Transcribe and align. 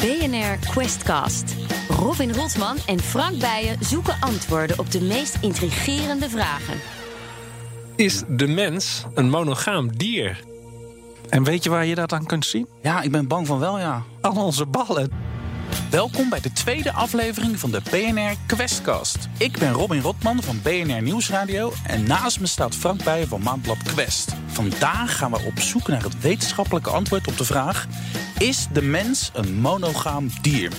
BNR 0.00 0.70
Questcast. 0.70 1.54
Robin 1.88 2.32
Rotman 2.32 2.76
en 2.86 2.98
Frank 2.98 3.38
Bijen 3.38 3.76
zoeken 3.80 4.16
antwoorden 4.20 4.78
op 4.78 4.90
de 4.90 5.00
meest 5.00 5.38
intrigerende 5.40 6.28
vragen. 6.28 6.74
Is 7.96 8.22
de 8.28 8.46
mens 8.46 9.04
een 9.14 9.30
monogaam 9.30 9.96
dier? 9.96 10.44
En 11.28 11.44
weet 11.44 11.64
je 11.64 11.70
waar 11.70 11.86
je 11.86 11.94
dat 11.94 12.12
aan 12.12 12.26
kunt 12.26 12.46
zien? 12.46 12.66
Ja, 12.82 13.02
ik 13.02 13.10
ben 13.10 13.28
bang 13.28 13.46
van 13.46 13.58
wel, 13.58 13.78
ja. 13.78 14.02
Aan 14.20 14.38
onze 14.38 14.66
ballen. 14.66 15.10
Welkom 15.90 16.28
bij 16.28 16.40
de 16.40 16.52
tweede 16.52 16.92
aflevering 16.92 17.58
van 17.58 17.70
de 17.70 17.80
BNR 17.90 18.36
Questcast. 18.46 19.28
Ik 19.38 19.58
ben 19.58 19.72
Robin 19.72 20.00
Rotman 20.00 20.42
van 20.42 20.60
BNR 20.62 21.02
Nieuwsradio 21.02 21.72
en 21.86 22.06
naast 22.06 22.40
me 22.40 22.46
staat 22.46 22.74
Frank 22.74 23.04
Bijen 23.04 23.28
van 23.28 23.42
Maandblad 23.42 23.82
Quest. 23.82 24.32
Vandaag 24.46 25.16
gaan 25.16 25.30
we 25.30 25.42
op 25.46 25.60
zoek 25.60 25.88
naar 25.88 26.02
het 26.02 26.20
wetenschappelijke 26.20 26.90
antwoord 26.90 27.26
op 27.26 27.36
de 27.36 27.44
vraag: 27.44 27.86
is 28.38 28.66
de 28.72 28.82
mens 28.82 29.30
een 29.34 29.60
monogaam 29.60 30.30
dier? 30.40 30.72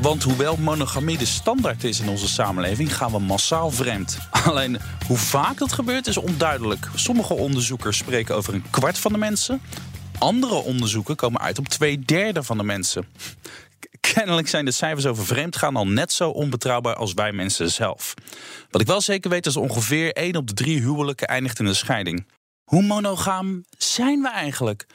Want 0.00 0.22
hoewel 0.22 0.56
monogamie 0.56 1.18
de 1.18 1.26
standaard 1.26 1.84
is 1.84 2.00
in 2.00 2.08
onze 2.08 2.28
samenleving, 2.28 2.96
gaan 2.96 3.12
we 3.12 3.18
massaal 3.18 3.70
vreemd. 3.70 4.18
Alleen 4.46 4.78
hoe 5.06 5.16
vaak 5.16 5.58
dat 5.58 5.72
gebeurt 5.72 6.06
is 6.06 6.16
onduidelijk. 6.16 6.88
Sommige 6.94 7.34
onderzoekers 7.34 7.96
spreken 7.96 8.34
over 8.36 8.54
een 8.54 8.64
kwart 8.70 8.98
van 8.98 9.12
de 9.12 9.18
mensen. 9.18 9.60
Andere 10.18 10.54
onderzoeken 10.54 11.16
komen 11.16 11.40
uit 11.40 11.58
op 11.58 11.68
twee 11.68 11.98
derde 11.98 12.42
van 12.42 12.56
de 12.56 12.64
mensen. 12.64 13.04
Kennelijk 14.14 14.48
zijn 14.48 14.64
de 14.64 14.70
cijfers 14.70 15.06
over 15.06 15.26
vreemdgaan 15.26 15.76
al 15.76 15.86
net 15.86 16.12
zo 16.12 16.30
onbetrouwbaar 16.30 16.94
als 16.94 17.12
wij 17.14 17.32
mensen 17.32 17.70
zelf. 17.70 18.14
Wat 18.70 18.80
ik 18.80 18.86
wel 18.86 19.00
zeker 19.00 19.30
weet 19.30 19.46
is 19.46 19.56
ongeveer 19.56 20.12
1 20.12 20.36
op 20.36 20.46
de 20.46 20.52
3 20.54 20.80
huwelijken 20.80 21.26
eindigt 21.26 21.58
in 21.58 21.66
een 21.66 21.74
scheiding. 21.74 22.26
Hoe 22.64 22.82
monogaam 22.82 23.64
zijn 23.78 24.20
we 24.20 24.30
eigenlijk? 24.30 24.86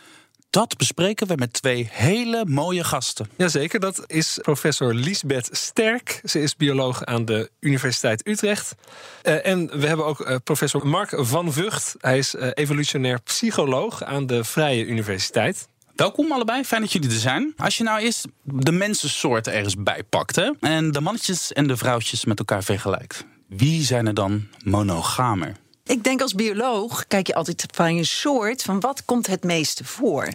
Dat 0.49 0.77
bespreken 0.77 1.27
we 1.27 1.35
met 1.35 1.53
twee 1.53 1.89
hele 1.91 2.45
mooie 2.45 2.83
gasten. 2.83 3.29
Jazeker, 3.35 3.79
dat 3.79 4.03
is 4.07 4.39
professor 4.41 4.93
Liesbeth 4.93 5.49
Sterk. 5.51 6.21
Ze 6.23 6.41
is 6.41 6.55
bioloog 6.55 7.05
aan 7.05 7.25
de 7.25 7.51
Universiteit 7.59 8.27
Utrecht. 8.27 8.75
Uh, 9.23 9.45
en 9.45 9.79
we 9.79 9.87
hebben 9.87 10.05
ook 10.05 10.19
uh, 10.19 10.35
professor 10.43 10.87
Mark 10.87 11.13
van 11.15 11.53
Vught. 11.53 11.95
Hij 11.99 12.17
is 12.17 12.35
uh, 12.35 12.47
evolutionair 12.53 13.21
psycholoog 13.21 14.03
aan 14.03 14.25
de 14.25 14.43
Vrije 14.43 14.85
Universiteit. 14.85 15.67
Welkom 15.97 16.31
allebei, 16.31 16.63
fijn 16.63 16.81
dat 16.81 16.91
jullie 16.91 17.09
er 17.09 17.15
zijn. 17.15 17.53
Als 17.57 17.77
je 17.77 17.83
nou 17.83 17.99
eerst 17.99 18.25
de 18.43 18.71
mensensoort 18.71 19.47
ergens 19.47 19.75
bijpakt 19.77 20.37
en 20.59 20.91
de 20.91 21.01
mannetjes 21.01 21.53
en 21.53 21.67
de 21.67 21.77
vrouwtjes 21.77 22.25
met 22.25 22.39
elkaar 22.39 22.63
vergelijkt, 22.63 23.25
wie 23.47 23.83
zijn 23.83 24.07
er 24.07 24.13
dan 24.13 24.47
monogamer? 24.63 25.55
Ik 25.83 26.03
denk 26.03 26.21
als 26.21 26.33
bioloog 26.35 27.07
kijk 27.07 27.27
je 27.27 27.35
altijd 27.35 27.65
van 27.71 27.95
je 27.95 28.03
soort, 28.03 28.63
van 28.63 28.79
wat 28.79 29.05
komt 29.05 29.27
het 29.27 29.43
meeste 29.43 29.83
voor. 29.83 30.29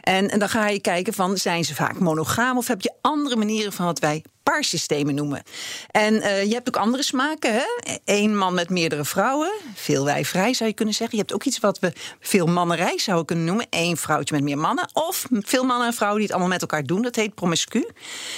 En, 0.00 0.30
en 0.30 0.38
dan 0.38 0.48
ga 0.48 0.68
je 0.68 0.80
kijken 0.80 1.12
van 1.12 1.36
zijn 1.36 1.64
ze 1.64 1.74
vaak 1.74 1.98
monogaam 1.98 2.56
of 2.56 2.66
heb 2.66 2.80
je 2.80 2.92
andere 3.00 3.36
manieren 3.36 3.72
van 3.72 3.86
wat 3.86 3.98
wij 3.98 4.24
paarsystemen 4.42 5.14
noemen. 5.14 5.42
En 5.90 6.14
uh, 6.14 6.44
je 6.44 6.54
hebt 6.54 6.68
ook 6.68 6.76
andere 6.76 7.02
smaken. 7.02 7.54
Hè? 7.54 7.64
Eén 8.04 8.36
man 8.36 8.54
met 8.54 8.70
meerdere 8.70 9.04
vrouwen. 9.04 9.52
Veel 9.74 10.04
wijvrij 10.04 10.54
zou 10.54 10.68
je 10.68 10.74
kunnen 10.74 10.94
zeggen. 10.94 11.16
Je 11.16 11.22
hebt 11.22 11.34
ook 11.34 11.44
iets 11.44 11.58
wat 11.58 11.78
we 11.78 11.92
veel 12.20 12.46
mannenrij 12.46 12.98
zouden 12.98 13.26
kunnen 13.26 13.44
noemen. 13.44 13.66
Eén 13.70 13.96
vrouwtje 13.96 14.34
met 14.34 14.44
meer 14.44 14.58
mannen. 14.58 14.90
Of 14.92 15.26
veel 15.30 15.64
mannen 15.64 15.86
en 15.86 15.94
vrouwen 15.94 16.18
die 16.18 16.26
het 16.26 16.36
allemaal 16.36 16.52
met 16.58 16.60
elkaar 16.60 16.84
doen. 16.84 17.02
Dat 17.02 17.16
heet 17.16 17.34
promiscu. 17.34 17.86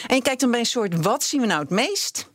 En 0.07 0.17
je 0.17 0.23
kijkt 0.23 0.41
dan 0.41 0.51
bij 0.51 0.61
een 0.61 0.67
soort, 0.67 1.03
wat 1.03 1.25
zien 1.25 1.41
we 1.41 1.47
nou 1.47 1.61
het 1.61 1.71
meest? 1.71 2.31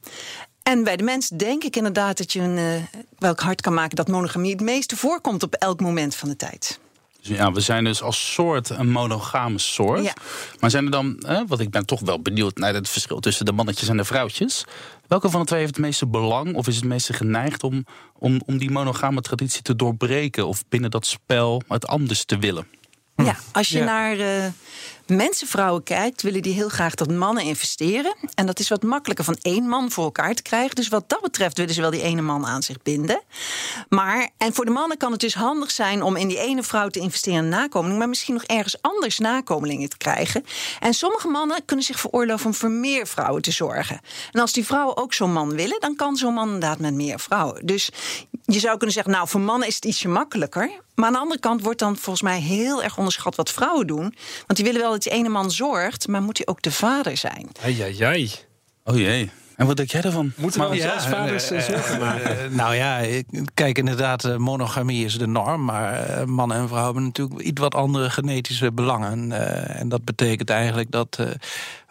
En 0.64 0.84
bij 0.84 0.98
de 0.98 1.04
mens 1.04 1.28
denk 1.28 1.64
ik 1.64 1.76
inderdaad 1.76 2.18
dat 2.18 2.34
je 2.34 2.40
een, 2.40 2.58
uh, 2.58 2.84
welk 3.18 3.40
hart 3.40 3.62
kan 3.62 3.74
maken 3.74 3.96
dat 3.96 4.08
monogamie 4.08 4.52
het 4.52 4.62
meeste 4.62 4.98
voorkomt 4.98 5.44
op 5.44 5.54
elk 5.54 5.82
moment 5.82 6.16
van 6.16 6.30
de 6.30 6.36
tijd. 6.36 6.80
Dus 7.22 7.38
ja, 7.38 7.52
we 7.52 7.60
zijn 7.60 7.84
dus 7.84 8.02
als 8.02 8.34
soort 8.34 8.70
een 8.70 8.90
monogame 8.90 9.60
soort. 9.60 10.04
Ja. 10.04 10.14
Maar 10.60 10.70
zijn 10.70 10.86
er 10.86 10.92
dan, 10.92 11.24
hè, 11.26 11.46
want 11.48 11.62
ik 11.62 11.70
ben 11.70 11.86
toch 11.86 12.00
wel 12.00 12.22
benieuwd 12.22 12.58
naar 12.58 12.74
het 12.74 12.90
verschil 12.90 13.20
tussen 13.20 13.46
de 13.46 13.52
mannetjes 13.52 13.90
en 13.90 13.98
de 13.98 14.06
vrouwtjes. 14.06 14.66
Welke 15.08 15.30
van 15.30 15.40
de 15.40 15.46
twee 15.46 15.60
heeft 15.60 15.76
het 15.76 15.86
meeste 15.86 16.08
belang 16.08 16.56
of 16.56 16.68
is 16.68 16.76
het 16.76 16.86
meeste 16.86 17.14
geneigd 17.14 17.64
om, 17.64 17.86
om, 18.18 18.42
om 18.46 18.58
die 18.58 18.72
monogame 18.72 19.22
traditie 19.22 19.62
te 19.62 19.76
doorbreken 19.76 20.48
of 20.48 20.64
binnen 20.70 20.92
dat 20.92 21.06
spel 21.06 21.62
het 21.68 21.88
anders 21.88 22.26
te 22.26 22.38
willen? 22.38 22.68
Ja, 23.16 23.36
als 23.52 23.70
je 23.70 23.78
ja. 23.78 23.86
naar 23.86 24.18
uh, 24.18 24.46
mensenvrouwen 25.10 25.84
kijkt, 25.84 26.22
willen 26.22 26.42
die 26.42 26.54
heel 26.54 26.70
graag 26.70 26.96
dat 26.96 27.12
mannen 27.12 27.44
investeren. 27.44 28.16
En 28.36 28.46
dat 28.46 28.60
is 28.60 28.70
wat 28.70 28.84
makkelijker 28.84 29.26
van 29.26 29.38
één 29.42 29.68
man 29.68 29.92
voor 29.92 30.04
elkaar 30.04 30.34
te 30.34 30.42
krijgen. 30.42 30.76
Dus 30.76 30.88
wat 30.88 31.10
dat 31.10 31.22
betreft 31.22 31.58
willen 31.58 31.74
ze 31.74 31.82
wel 31.82 31.92
die 31.92 32.02
ene 32.02 32.22
man 32.22 32.46
aan 32.46 32.64
zich 32.64 32.82
binden. 32.82 33.22
Maar, 33.90 34.30
en 34.38 34.54
voor 34.54 34.66
de 34.66 34.72
mannen 34.72 34.98
kan 34.98 35.12
het 35.12 35.22
dus 35.22 35.34
handig 35.34 35.72
zijn 35.72 36.04
om 36.04 36.16
in 36.16 36.28
die 36.28 36.40
ene 36.40 36.64
vrouw 36.64 36.88
te 36.88 37.00
investeren 37.00 37.44
in 37.44 37.50
nakomeling, 37.50 38.00
maar 38.00 38.10
misschien 38.10 38.34
nog 38.34 38.44
ergens 38.44 38.82
anders 38.82 39.18
nakomelingen 39.20 39.90
te 39.90 39.98
krijgen. 39.98 40.46
En 40.80 40.94
sommige 40.94 41.28
mannen 41.28 41.66
kunnen 41.66 41.86
zich 41.86 42.00
veroorloven 42.00 42.46
om 42.46 42.54
voor 42.54 42.72
meer 42.72 43.08
vrouwen 43.08 43.42
te 43.42 43.52
zorgen. 43.52 44.00
En 44.32 44.42
als 44.42 44.54
die 44.54 44.66
vrouwen 44.66 44.98
ook 44.98 45.14
zo'n 45.14 45.34
man 45.34 45.56
willen, 45.56 45.80
dan 45.80 45.96
kan 45.96 46.16
zo'n 46.16 46.34
man 46.34 46.46
inderdaad 46.46 46.80
met 46.80 46.94
meer 46.94 47.20
vrouwen. 47.20 47.66
Dus 47.66 47.90
je 48.46 48.60
zou 48.60 48.78
kunnen 48.78 48.96
zeggen, 48.96 49.14
nou, 49.14 49.28
voor 49.28 49.42
mannen 49.42 49.68
is 49.68 49.76
het 49.76 49.86
ietsje 49.86 50.08
makkelijker. 50.08 50.72
Maar 50.96 51.08
aan 51.08 51.14
de 51.14 51.20
andere 51.20 51.40
kant 51.40 51.62
wordt 51.62 51.80
dan 51.80 51.98
volgens 51.98 52.22
mij 52.22 52.40
heel 52.40 52.84
erg 52.84 52.98
onderschat 52.98 53.36
wat 53.36 53.52
vrouwen 53.52 53.88
doen. 53.88 54.16
Want 54.48 54.56
die 54.56 54.66
willen 54.66 54.82
wel 54.82 54.92
dat 55.04 55.12
die 55.12 55.20
ene 55.20 55.30
man 55.30 55.52
zorgt, 55.52 56.08
maar 56.08 56.22
moet 56.22 56.38
hij 56.38 56.48
ook 56.48 56.62
de 56.62 56.72
vader 56.72 57.18
zijn? 57.18 57.50
Ai, 57.64 57.82
ai, 57.82 58.04
ai. 58.04 58.32
Oh 58.84 58.98
jee. 58.98 59.32
En 59.56 59.66
wat 59.66 59.78
denk 59.78 59.92
jij 59.92 60.02
ervan? 60.02 60.32
Moeten 60.36 60.62
we 60.62 60.68
ons 60.68 60.78
ja, 60.78 60.94
als 60.94 61.08
vaders 61.08 61.52
uh, 61.52 61.60
zorgen 61.60 62.00
maken? 62.00 62.52
Uh, 62.52 62.58
nou 62.58 62.76
ja, 62.76 63.22
kijk, 63.54 63.78
inderdaad, 63.78 64.38
monogamie 64.38 65.06
is 65.06 65.18
de 65.18 65.28
norm. 65.28 65.66
Maar 65.66 66.30
mannen 66.30 66.58
en 66.58 66.68
vrouwen 66.68 66.94
hebben 66.94 67.04
natuurlijk 67.04 67.42
iets 67.42 67.62
wat 67.62 67.76
andere 67.76 68.10
genetische 68.10 68.72
belangen. 68.72 69.30
Uh, 69.30 69.80
en 69.80 69.90
dat 69.90 70.06
betekent 70.06 70.50
eigenlijk 70.50 70.92
dat 70.92 71.20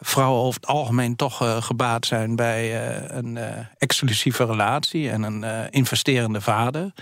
vrouwen 0.00 0.42
over 0.42 0.60
het 0.60 0.70
algemeen 0.70 1.16
toch 1.16 1.64
gebaat 1.64 2.06
zijn 2.06 2.36
bij 2.36 2.90
een 3.10 3.38
exclusieve 3.78 4.44
relatie 4.44 5.10
en 5.10 5.22
een 5.22 5.70
investerende 5.70 6.40
vader. 6.40 6.92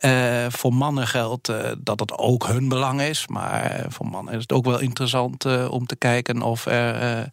Uh, 0.00 0.46
voor 0.48 0.74
mannen 0.74 1.06
geldt 1.06 1.48
uh, 1.48 1.70
dat 1.78 2.00
het 2.00 2.18
ook 2.18 2.46
hun 2.46 2.68
belang 2.68 3.00
is. 3.00 3.26
Maar 3.26 3.80
uh, 3.80 3.84
voor 3.88 4.06
mannen 4.06 4.34
is 4.34 4.40
het 4.42 4.52
ook 4.52 4.64
wel 4.64 4.78
interessant 4.78 5.68
om 5.68 5.86
te 5.86 5.96
kijken 5.96 6.42
of 6.42 6.66
er 6.66 7.30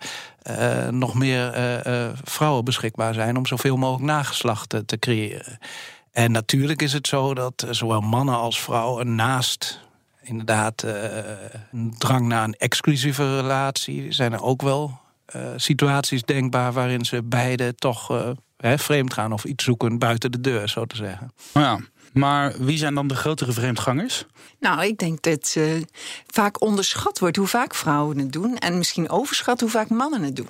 nog 0.89 1.13
meer 1.13 1.51
vrouwen 2.23 2.65
beschikbaar 2.65 3.13
zijn 3.13 3.37
om 3.37 3.45
zoveel 3.45 3.77
mogelijk 3.77 4.05
nageslacht 4.05 4.69
te 4.85 4.99
creëren. 4.99 5.57
En 6.11 6.31
natuurlijk 6.31 6.81
is 6.81 6.93
het 6.93 7.07
zo 7.07 7.33
dat 7.33 7.67
zowel 7.69 8.01
mannen 8.01 8.35
als 8.35 8.61
vrouwen 8.61 9.15
naast 9.15 9.79
inderdaad 10.21 10.83
een 11.71 11.95
drang 11.97 12.27
naar 12.27 12.43
een 12.43 12.57
exclusieve 12.57 13.35
relatie 13.35 14.11
zijn 14.11 14.33
er 14.33 14.43
ook 14.43 14.61
wel 14.61 14.99
situaties 15.55 16.23
denkbaar 16.23 16.73
waarin 16.73 17.05
ze 17.05 17.23
beide 17.23 17.75
toch 17.75 18.35
vreemd 18.57 19.13
gaan 19.13 19.33
of 19.33 19.43
iets 19.43 19.63
zoeken 19.63 19.99
buiten 19.99 20.31
de 20.31 20.41
deur, 20.41 20.69
zo 20.69 20.85
te 20.85 20.95
zeggen. 20.95 21.31
Ja. 21.53 21.79
Maar 22.17 22.53
wie 22.59 22.77
zijn 22.77 22.95
dan 22.95 23.07
de 23.07 23.15
grotere 23.15 23.51
vreemdgangers? 23.51 24.25
Nou, 24.59 24.85
ik 24.85 24.97
denk 24.97 25.21
dat 25.21 25.55
uh, 25.57 25.81
vaak 26.27 26.61
onderschat 26.61 27.19
wordt 27.19 27.37
hoe 27.37 27.47
vaak 27.47 27.75
vrouwen 27.75 28.17
het 28.17 28.31
doen. 28.31 28.57
En 28.57 28.77
misschien 28.77 29.09
overschat 29.09 29.59
hoe 29.59 29.69
vaak 29.69 29.89
mannen 29.89 30.21
het 30.21 30.35
doen. 30.35 30.49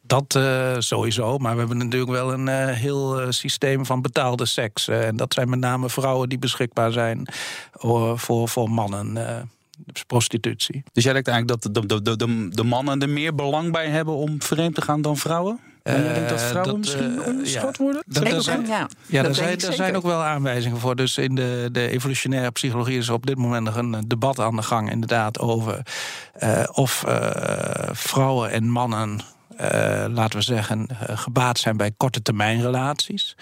Dat 0.00 0.34
uh, 0.36 0.74
sowieso, 0.78 1.38
maar 1.38 1.52
we 1.52 1.58
hebben 1.58 1.76
natuurlijk 1.76 2.10
wel 2.10 2.32
een 2.32 2.46
uh, 2.46 2.76
heel 2.76 3.32
systeem 3.32 3.86
van 3.86 4.02
betaalde 4.02 4.46
seks. 4.46 4.88
en 4.88 5.16
dat 5.16 5.34
zijn 5.34 5.50
met 5.50 5.58
name 5.58 5.90
vrouwen 5.90 6.28
die 6.28 6.38
beschikbaar 6.38 6.92
zijn 6.92 7.28
voor, 7.72 8.48
voor 8.48 8.70
mannen. 8.70 9.14
Dus 9.86 10.04
prostitutie. 10.04 10.82
Dus 10.92 11.04
jij 11.04 11.12
denkt 11.12 11.28
eigenlijk 11.28 11.62
dat 11.62 11.74
de, 11.74 12.02
de, 12.02 12.16
de, 12.16 12.48
de 12.48 12.64
mannen 12.64 13.00
er 13.00 13.08
meer 13.08 13.34
belang 13.34 13.72
bij 13.72 13.88
hebben 13.88 14.14
om 14.14 14.42
vreemd 14.42 14.74
te 14.74 14.82
gaan 14.82 15.02
dan 15.02 15.16
vrouwen? 15.16 15.60
En 15.82 16.04
je 16.04 16.12
denkt 16.12 16.28
dat 16.28 16.42
vrouwen 16.42 16.70
dat, 16.70 16.78
misschien 16.78 17.14
uh, 17.14 17.26
onderschat 17.26 17.76
ja, 17.76 17.84
worden? 17.84 18.02
Dat, 18.06 18.26
dat 18.26 18.44
zijn, 18.44 18.66
ja, 18.66 18.88
ja 19.06 19.22
daar 19.22 19.34
zijn, 19.34 19.58
daar 19.58 19.72
zijn 19.72 19.96
ook 19.96 20.02
wel 20.02 20.22
aanwijzingen 20.22 20.78
voor. 20.78 20.96
Dus 20.96 21.18
in 21.18 21.34
de, 21.34 21.68
de 21.72 21.88
evolutionaire 21.88 22.50
psychologie 22.50 22.98
is 22.98 23.08
op 23.08 23.26
dit 23.26 23.36
moment 23.36 23.64
nog 23.64 23.76
een 23.76 24.04
debat 24.06 24.40
aan 24.40 24.56
de 24.56 24.62
gang, 24.62 24.90
inderdaad, 24.90 25.38
over 25.38 25.82
uh, 26.42 26.62
of 26.72 27.04
uh, 27.08 27.30
vrouwen 27.92 28.50
en 28.50 28.68
mannen, 28.70 29.20
laten 30.10 30.38
we 30.38 30.44
zeggen, 30.44 30.88
gebaat 31.06 31.58
zijn 31.58 31.76
bij 31.76 31.92
korte 31.96 32.22
termijn 32.22 32.60
relaties 32.60 33.36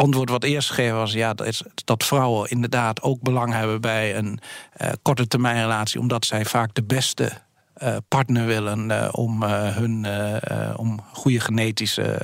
antwoord 0.00 0.30
wat 0.30 0.44
eerst 0.44 0.68
gegeven 0.68 0.96
was, 0.96 1.12
ja, 1.12 1.34
dat, 1.34 1.46
is, 1.46 1.62
dat 1.84 2.04
vrouwen 2.04 2.50
inderdaad 2.50 3.02
ook 3.02 3.22
belang 3.22 3.52
hebben 3.52 3.80
bij 3.80 4.16
een 4.16 4.40
uh, 4.80 4.88
korte 5.02 5.26
termijn 5.26 5.60
relatie, 5.60 6.00
omdat 6.00 6.24
zij 6.24 6.44
vaak 6.44 6.74
de 6.74 6.82
beste 6.82 7.24
uh, 7.24 7.30
partner 8.08 8.46
willen 8.46 8.90
uh, 8.90 9.08
om 9.12 9.42
hun 9.42 10.06
om 10.76 11.00
goede 11.12 11.40
genetische 11.40 12.22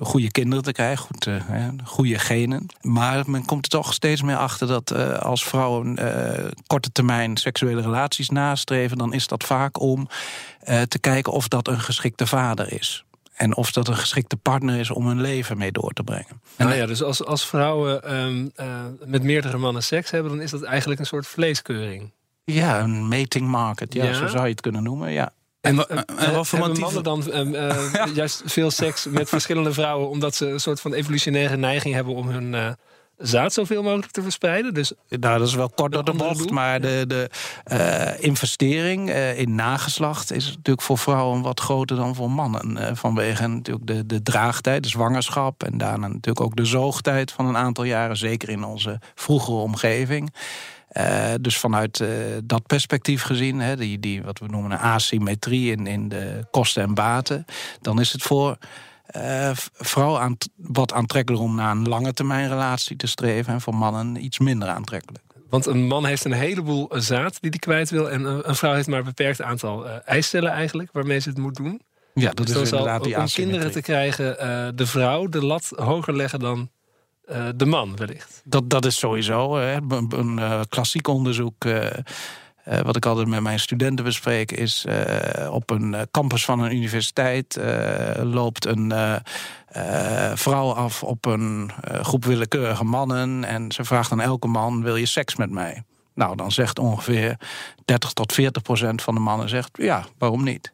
goede 0.00 0.30
kinderen 0.30 0.64
te 0.64 0.72
krijgen, 0.72 1.04
goed, 1.04 1.28
goede 1.84 2.18
genen. 2.18 2.66
Maar 2.80 3.30
men 3.30 3.44
komt 3.44 3.64
er 3.64 3.70
toch 3.70 3.94
steeds 3.94 4.22
meer 4.22 4.36
achter 4.36 4.66
dat 4.66 4.94
als 5.20 5.44
vrouwen 5.44 5.98
korte 6.66 6.92
termijn 6.92 7.36
seksuele 7.36 7.80
relaties 7.80 8.28
nastreven, 8.28 8.98
dan 8.98 9.12
is 9.12 9.26
dat 9.26 9.44
vaak 9.44 9.80
om 9.80 10.08
te 10.88 10.98
kijken 11.00 11.32
of 11.32 11.48
dat 11.48 11.68
een 11.68 11.80
geschikte 11.80 12.26
vader 12.26 12.72
is. 12.72 13.04
En 13.34 13.56
of 13.56 13.72
dat 13.72 13.88
een 13.88 13.96
geschikte 13.96 14.36
partner 14.36 14.78
is 14.78 14.90
om 14.90 15.06
hun 15.06 15.20
leven 15.20 15.58
mee 15.58 15.72
door 15.72 15.92
te 15.92 16.02
brengen. 16.02 16.40
Nou 16.56 16.74
ja, 16.74 16.86
dus 16.86 17.02
als, 17.02 17.24
als 17.24 17.46
vrouwen 17.46 18.00
uh, 18.60 18.84
met 19.04 19.22
meerdere 19.22 19.58
mannen 19.58 19.82
seks 19.82 20.10
hebben, 20.10 20.30
dan 20.30 20.40
is 20.40 20.50
dat 20.50 20.62
eigenlijk 20.62 21.00
een 21.00 21.06
soort 21.06 21.26
vleeskeuring. 21.26 22.12
Ja, 22.52 22.80
een 22.80 23.08
mating 23.08 23.46
market. 23.46 23.94
Ja, 23.94 24.04
ja, 24.04 24.12
zo 24.12 24.26
zou 24.26 24.42
je 24.44 24.50
het 24.50 24.60
kunnen 24.60 24.82
noemen. 24.82 25.12
Ja. 25.12 25.32
En, 25.60 25.88
en, 25.88 26.04
en 26.04 26.34
wat 26.34 26.48
voor 26.48 26.58
mannen 26.58 27.02
dan 27.02 27.24
uh, 27.28 27.94
juist 28.14 28.42
veel 28.44 28.70
seks 28.70 29.06
met 29.06 29.28
verschillende 29.28 29.72
vrouwen... 29.72 30.08
omdat 30.08 30.34
ze 30.34 30.46
een 30.46 30.60
soort 30.60 30.80
van 30.80 30.92
evolutionaire 30.92 31.56
neiging 31.56 31.94
hebben 31.94 32.14
om 32.14 32.28
hun 32.28 32.76
zaad 33.18 33.52
zoveel 33.52 33.82
mogelijk 33.82 34.12
te 34.12 34.22
verspreiden. 34.22 34.74
Dus 34.74 34.92
nou, 35.08 35.38
dat 35.38 35.48
is 35.48 35.54
wel 35.54 35.70
kort 35.70 35.92
door 35.92 36.04
de 36.04 36.12
bocht. 36.12 36.50
Maar 36.50 36.80
de, 36.80 37.04
de 37.06 37.30
uh, 37.72 38.24
investering 38.24 39.08
uh, 39.08 39.38
in 39.38 39.54
nageslacht 39.54 40.32
is 40.32 40.46
natuurlijk 40.46 40.82
voor 40.82 40.98
vrouwen 40.98 41.42
wat 41.42 41.60
groter 41.60 41.96
dan 41.96 42.14
voor 42.14 42.30
mannen. 42.30 42.76
Uh, 42.76 42.90
vanwege 42.92 43.46
natuurlijk 43.46 43.86
de, 43.86 44.06
de 44.06 44.22
draagtijd, 44.22 44.82
de 44.82 44.88
zwangerschap 44.88 45.62
en 45.62 45.78
daarna 45.78 46.06
natuurlijk 46.06 46.40
ook 46.40 46.56
de 46.56 46.64
zoogtijd 46.64 47.32
van 47.32 47.46
een 47.46 47.56
aantal 47.56 47.84
jaren. 47.84 48.16
Zeker 48.16 48.48
in 48.48 48.64
onze 48.64 49.00
vroegere 49.14 49.56
omgeving. 49.56 50.32
Uh, 50.92 51.34
dus 51.40 51.58
vanuit 51.58 52.00
uh, 52.00 52.08
dat 52.44 52.66
perspectief 52.66 53.22
gezien, 53.22 53.60
hè, 53.60 53.76
die, 53.76 54.00
die, 54.00 54.22
wat 54.22 54.38
we 54.38 54.46
noemen 54.46 54.70
een 54.70 54.78
asymmetrie 54.78 55.72
in, 55.72 55.86
in 55.86 56.08
de 56.08 56.46
kosten 56.50 56.82
en 56.82 56.94
baten, 56.94 57.44
dan 57.80 58.00
is 58.00 58.12
het 58.12 58.22
voor 58.22 58.56
uh, 59.16 60.18
aan, 60.18 60.36
wat 60.56 60.92
aantrekkelijker 60.92 61.48
om 61.48 61.54
naar 61.54 61.70
een 61.70 61.88
lange 61.88 62.12
termijn 62.12 62.48
relatie 62.48 62.96
te 62.96 63.06
streven 63.06 63.52
en 63.52 63.60
voor 63.60 63.74
mannen 63.74 64.24
iets 64.24 64.38
minder 64.38 64.68
aantrekkelijk. 64.68 65.24
Want 65.48 65.66
een 65.66 65.86
man 65.86 66.06
heeft 66.06 66.24
een 66.24 66.32
heleboel 66.32 66.90
zaad 66.90 67.40
die 67.40 67.50
hij 67.50 67.58
kwijt 67.58 67.90
wil. 67.90 68.10
En 68.10 68.48
een 68.48 68.56
vrouw 68.56 68.74
heeft 68.74 68.88
maar 68.88 68.98
een 68.98 69.04
beperkt 69.04 69.42
aantal 69.42 69.88
eicellen 69.88 70.50
eigenlijk, 70.50 70.92
waarmee 70.92 71.18
ze 71.18 71.28
het 71.28 71.38
moet 71.38 71.56
doen. 71.56 71.80
Ja, 72.14 72.30
dat 72.30 72.46
dus 72.46 72.56
is 72.56 72.70
inderdaad 72.70 73.04
die 73.04 73.16
Om 73.16 73.26
kinderen 73.26 73.72
te 73.72 73.80
krijgen, 73.80 74.36
de 74.76 74.86
vrouw 74.86 75.26
de 75.26 75.44
lat 75.44 75.72
hoger 75.76 76.16
leggen 76.16 76.40
dan 76.40 76.70
uh, 77.30 77.48
de 77.56 77.66
man 77.66 77.96
wellicht. 77.96 78.42
Dat, 78.44 78.70
dat 78.70 78.84
is 78.84 78.98
sowieso 78.98 79.56
een, 79.56 80.12
een 80.18 80.68
klassiek 80.68 81.08
onderzoek 81.08 81.64
uh, 81.64 82.80
wat 82.80 82.96
ik 82.96 83.06
altijd 83.06 83.28
met 83.28 83.40
mijn 83.40 83.60
studenten 83.60 84.04
bespreek, 84.04 84.52
is 84.52 84.86
op 85.50 85.70
een 85.70 85.94
eh, 85.94 86.02
campus 86.10 86.44
van 86.44 86.60
een 86.60 86.76
universiteit 86.76 87.58
loopt 88.22 88.66
een 88.66 88.92
vrouw 90.34 90.72
af 90.72 91.02
op 91.02 91.26
een 91.26 91.70
groep 91.84 92.24
willekeurige 92.24 92.84
mannen. 92.84 93.44
En 93.44 93.72
ze 93.72 93.84
vraagt 93.84 94.12
aan 94.12 94.20
elke 94.20 94.46
man: 94.46 94.82
Wil 94.82 94.96
je 94.96 95.06
seks 95.06 95.36
met 95.36 95.50
mij? 95.50 95.82
Nou, 96.14 96.36
dan 96.36 96.52
zegt 96.52 96.78
ongeveer 96.78 97.36
30 97.84 98.12
tot 98.12 98.32
40 98.32 98.62
procent 98.62 99.02
van 99.02 99.14
de 99.14 99.20
mannen 99.20 99.48
zegt 99.48 99.70
ja, 99.72 100.04
waarom 100.18 100.44
niet? 100.44 100.72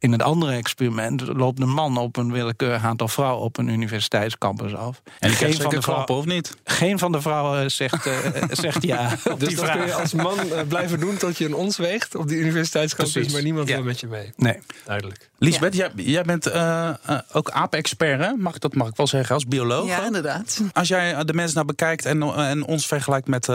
In 0.00 0.12
het 0.12 0.22
andere 0.22 0.52
experiment 0.52 1.26
loopt 1.26 1.60
een 1.60 1.68
man 1.68 1.96
op 1.96 2.16
een 2.16 2.32
willekeurig 2.32 2.84
aantal 2.84 3.08
vrouwen 3.08 3.44
op 3.44 3.58
een 3.58 3.68
universiteitscampus 3.68 4.74
af. 4.74 5.02
En 5.18 5.30
geen 5.30 5.54
van 5.54 5.70
de 5.70 5.82
vrouwen 5.82 6.08
of 6.08 6.24
niet? 6.24 6.56
Geen 6.64 6.98
van 6.98 7.12
de 7.12 7.20
vrouwen 7.20 7.70
zegt, 7.70 8.06
uh, 8.06 8.14
zegt 8.50 8.82
ja. 8.82 9.16
dus 9.38 9.54
dat 9.54 9.70
kun 9.70 9.86
je 9.86 9.94
als 9.94 10.12
man 10.12 10.38
uh, 10.46 10.60
blijven 10.68 11.00
doen 11.00 11.16
tot 11.16 11.38
je 11.38 11.44
een 11.44 11.54
ons 11.54 11.76
weegt 11.76 12.14
op 12.14 12.28
die 12.28 12.38
universiteitscampus, 12.38 13.12
Precies. 13.12 13.32
maar 13.32 13.42
niemand 13.42 13.68
ja. 13.68 13.74
wil 13.74 13.84
met 13.84 14.00
je 14.00 14.06
mee. 14.06 14.32
Nee. 14.36 14.58
Duidelijk. 14.84 15.30
Lisbeth, 15.38 15.74
ja. 15.74 15.90
jij, 15.94 16.04
jij, 16.04 16.22
bent 16.22 16.46
uh, 16.46 16.90
ook 17.32 17.50
aap-expert, 17.50 18.20
hè? 18.20 18.32
Mag, 18.36 18.58
dat 18.58 18.74
mag 18.74 18.88
ik 18.88 18.96
wel 18.96 19.06
zeggen 19.06 19.34
als 19.34 19.46
bioloog. 19.46 19.86
Ja, 19.86 20.04
inderdaad. 20.04 20.60
Als 20.72 20.88
jij 20.88 21.24
de 21.24 21.34
mensen 21.34 21.54
nou 21.54 21.66
bekijkt 21.66 22.04
en, 22.04 22.22
en 22.22 22.64
ons 22.64 22.86
vergelijkt 22.86 23.28
met 23.28 23.48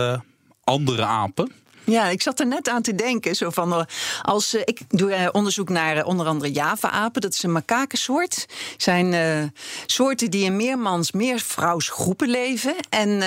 andere 0.63 1.06
apen. 1.06 1.51
Ja, 1.86 2.08
ik 2.08 2.22
zat 2.22 2.40
er 2.40 2.48
net 2.48 2.70
aan 2.70 2.82
te 2.82 2.96
denken. 2.96 3.36
Zo 3.36 3.50
van, 3.50 3.74
eh, 3.74 3.82
als, 4.22 4.54
uh, 4.54 4.62
ik 4.66 4.80
doe 4.88 5.10
uh, 5.10 5.28
onderzoek 5.32 5.70
naar 5.70 5.98
uh, 5.98 6.06
onder 6.06 6.28
andere 6.28 6.52
Java-apen. 6.52 7.22
Dat 7.22 7.34
is 7.34 7.44
een 7.44 7.52
makakensoort. 7.52 8.46
zijn 8.78 9.14
soorten 9.86 10.32
die 10.32 10.46
in 10.46 10.56
meermans, 10.56 11.12
meervrouwsgroepen 11.12 12.30
leven. 12.30 12.76
En 12.90 13.24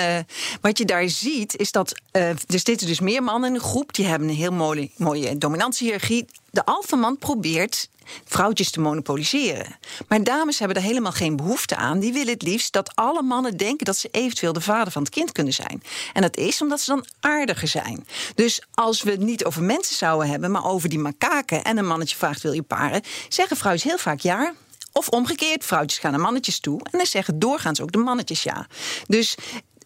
wat 0.61 0.79
je 0.79 0.85
daar 0.85 1.09
ziet, 1.09 1.57
is 1.57 1.73
dat 1.73 2.01
er 2.11 2.37
zitten 2.47 2.87
dus 2.87 3.01
meer 3.01 3.23
mannen 3.23 3.49
in 3.49 3.55
een 3.55 3.61
groep. 3.61 3.95
Die 3.95 4.07
hebben 4.07 4.29
een 4.29 4.35
heel 4.35 4.53
mooie, 4.53 4.91
mooie 4.97 5.39
dominantiehierarchie. 5.39 6.27
De 6.51 6.65
alfaman 6.65 7.19
probeert 7.19 7.89
vrouwtjes 8.25 8.71
te 8.71 8.81
monopoliseren. 8.81 9.77
Maar 10.09 10.25
dames 10.25 10.59
hebben 10.59 10.77
er 10.77 10.83
helemaal 10.83 11.13
geen 11.13 11.37
behoefte 11.37 11.77
aan. 11.77 11.99
Die 11.99 12.13
willen 12.13 12.33
het 12.33 12.43
liefst 12.43 12.73
dat 12.73 12.97
alle 12.97 13.23
mannen 13.23 13.57
denken 13.57 13.87
dat 13.87 13.97
ze 13.97 14.09
eventueel 14.11 14.53
de 14.53 14.61
vader 14.61 14.93
van 14.93 15.03
het 15.03 15.11
kind 15.11 15.33
kunnen 15.33 15.53
zijn. 15.53 15.83
En 16.13 16.23
dat 16.23 16.37
is 16.37 16.63
omdat 16.63 16.81
ze 16.81 16.91
dan 16.91 17.07
aardiger 17.21 17.69
zijn. 17.69 18.07
Dus 18.35 18.63
als 18.75 19.03
we 19.03 19.11
het 19.11 19.21
niet 19.21 19.45
over 19.45 19.63
mensen 19.63 19.97
zouden 19.97 20.29
hebben, 20.29 20.51
maar 20.51 20.65
over 20.65 20.89
die 20.89 20.99
makaken 20.99 21.65
en 21.65 21.79
een 21.79 21.87
mannetje 21.87 22.17
vraagt: 22.17 22.43
wil 22.43 22.53
je 22.53 22.63
paren? 22.63 23.03
Zeggen 23.29 23.57
vrouwtjes 23.57 23.91
heel 23.91 23.99
vaak 23.99 24.21
ja. 24.21 24.53
Of 24.93 25.09
omgekeerd, 25.09 25.65
vrouwtjes 25.65 26.01
gaan 26.01 26.11
naar 26.11 26.21
mannetjes 26.21 26.61
toe 26.61 26.81
en 26.83 26.99
dan 26.99 27.07
zeggen 27.07 27.39
doorgaans 27.39 27.81
ook 27.81 27.93
de 27.93 27.99
mannetjes 27.99 28.43
ja. 28.43 28.67
Dus 29.07 29.37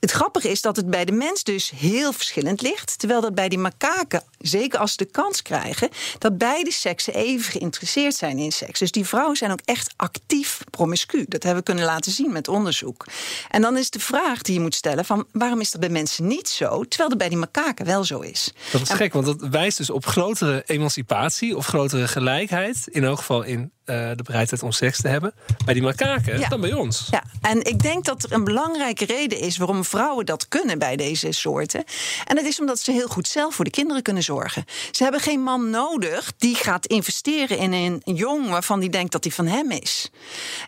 het 0.03 0.11
grappige 0.11 0.51
is 0.51 0.61
dat 0.61 0.77
het 0.77 0.91
bij 0.91 1.05
de 1.05 1.13
mens 1.13 1.43
dus 1.43 1.73
heel 1.77 2.13
verschillend 2.13 2.63
ligt. 2.63 2.99
Terwijl 2.99 3.21
dat 3.21 3.35
bij 3.35 3.49
die 3.49 3.59
makaken, 3.59 4.23
zeker 4.39 4.79
als 4.79 4.91
ze 4.91 4.97
de 4.97 5.05
kans 5.05 5.43
krijgen, 5.43 5.89
dat 6.19 6.39
beide 6.39 6.73
seksen 6.73 7.15
even 7.15 7.53
geïnteresseerd 7.53 8.15
zijn 8.15 8.39
in 8.39 8.53
seks. 8.53 8.79
Dus 8.79 8.91
die 8.91 9.07
vrouwen 9.07 9.37
zijn 9.37 9.51
ook 9.51 9.61
echt 9.65 9.95
actief 9.97 10.61
promiscu. 10.71 11.25
Dat 11.29 11.43
hebben 11.43 11.61
we 11.63 11.71
kunnen 11.71 11.85
laten 11.85 12.13
zien 12.13 12.33
met 12.33 12.49
onderzoek. 12.49 13.07
En 13.49 13.63
dan 13.63 13.77
is 13.77 13.91
de 13.91 14.01
vraag 14.01 14.43
die 14.43 14.55
je 14.55 14.61
moet 14.61 14.75
stellen: 14.75 15.05
van 15.05 15.27
waarom 15.33 15.61
is 15.61 15.71
dat 15.71 15.81
bij 15.81 15.91
mensen 15.91 16.27
niet 16.27 16.49
zo, 16.49 16.85
terwijl 16.85 17.09
dat 17.09 17.19
bij 17.19 17.29
die 17.29 17.39
makaken 17.39 17.87
wel 17.87 18.05
zo 18.05 18.21
is? 18.21 18.53
Dat 18.73 18.81
is 18.81 18.91
gek, 18.91 19.13
want 19.13 19.27
dat 19.27 19.49
wijst 19.51 19.77
dus 19.77 19.91
op 19.91 20.07
grotere 20.07 20.63
emancipatie 20.67 21.57
of 21.57 21.67
grotere 21.67 22.09
gelijkheid. 22.09 22.87
In 22.91 23.05
elk 23.05 23.19
geval 23.19 23.43
in 23.43 23.73
de 24.17 24.23
bereidheid 24.23 24.63
om 24.63 24.73
seks 24.73 25.01
te 25.01 25.09
hebben. 25.09 25.33
Bij 25.65 25.75
die 25.75 25.83
makaken 25.83 26.39
ja. 26.39 26.49
dan 26.49 26.61
bij 26.61 26.73
ons. 26.73 27.09
Ja, 27.11 27.23
en 27.41 27.65
ik 27.65 27.83
denk 27.83 28.05
dat 28.05 28.23
er 28.23 28.33
een 28.33 28.45
belangrijke 28.45 29.05
reden 29.05 29.39
is 29.39 29.57
waarom 29.57 29.85
vrouwen 29.85 30.27
dat 30.27 30.49
kunnen 30.49 30.79
bij 30.79 30.97
deze 30.97 31.33
soorten. 31.33 31.85
En 32.27 32.37
dat 32.37 32.45
is 32.45 32.61
omdat 32.61 32.81
ze 32.81 32.93
heel 32.93 33.09
goed 33.09 33.29
zelf 33.29 33.55
voor 33.55 33.65
de 33.65 33.71
kinderen 33.71 34.03
kunnen 34.03 34.23
zorgen. 34.23 34.65
Ze 34.91 35.03
hebben 35.03 35.21
geen 35.21 35.43
man 35.43 35.71
nodig 35.71 36.33
die 36.39 36.55
gaat 36.55 36.87
investeren 36.87 37.59
in 37.59 37.73
een 37.73 38.03
jong 38.05 38.49
waarvan 38.49 38.81
die 38.81 38.91
denkt 38.91 39.13
dat 39.13 39.25
hij 39.25 39.33
van 39.33 39.47
hem 39.47 39.71
is. 39.71 40.11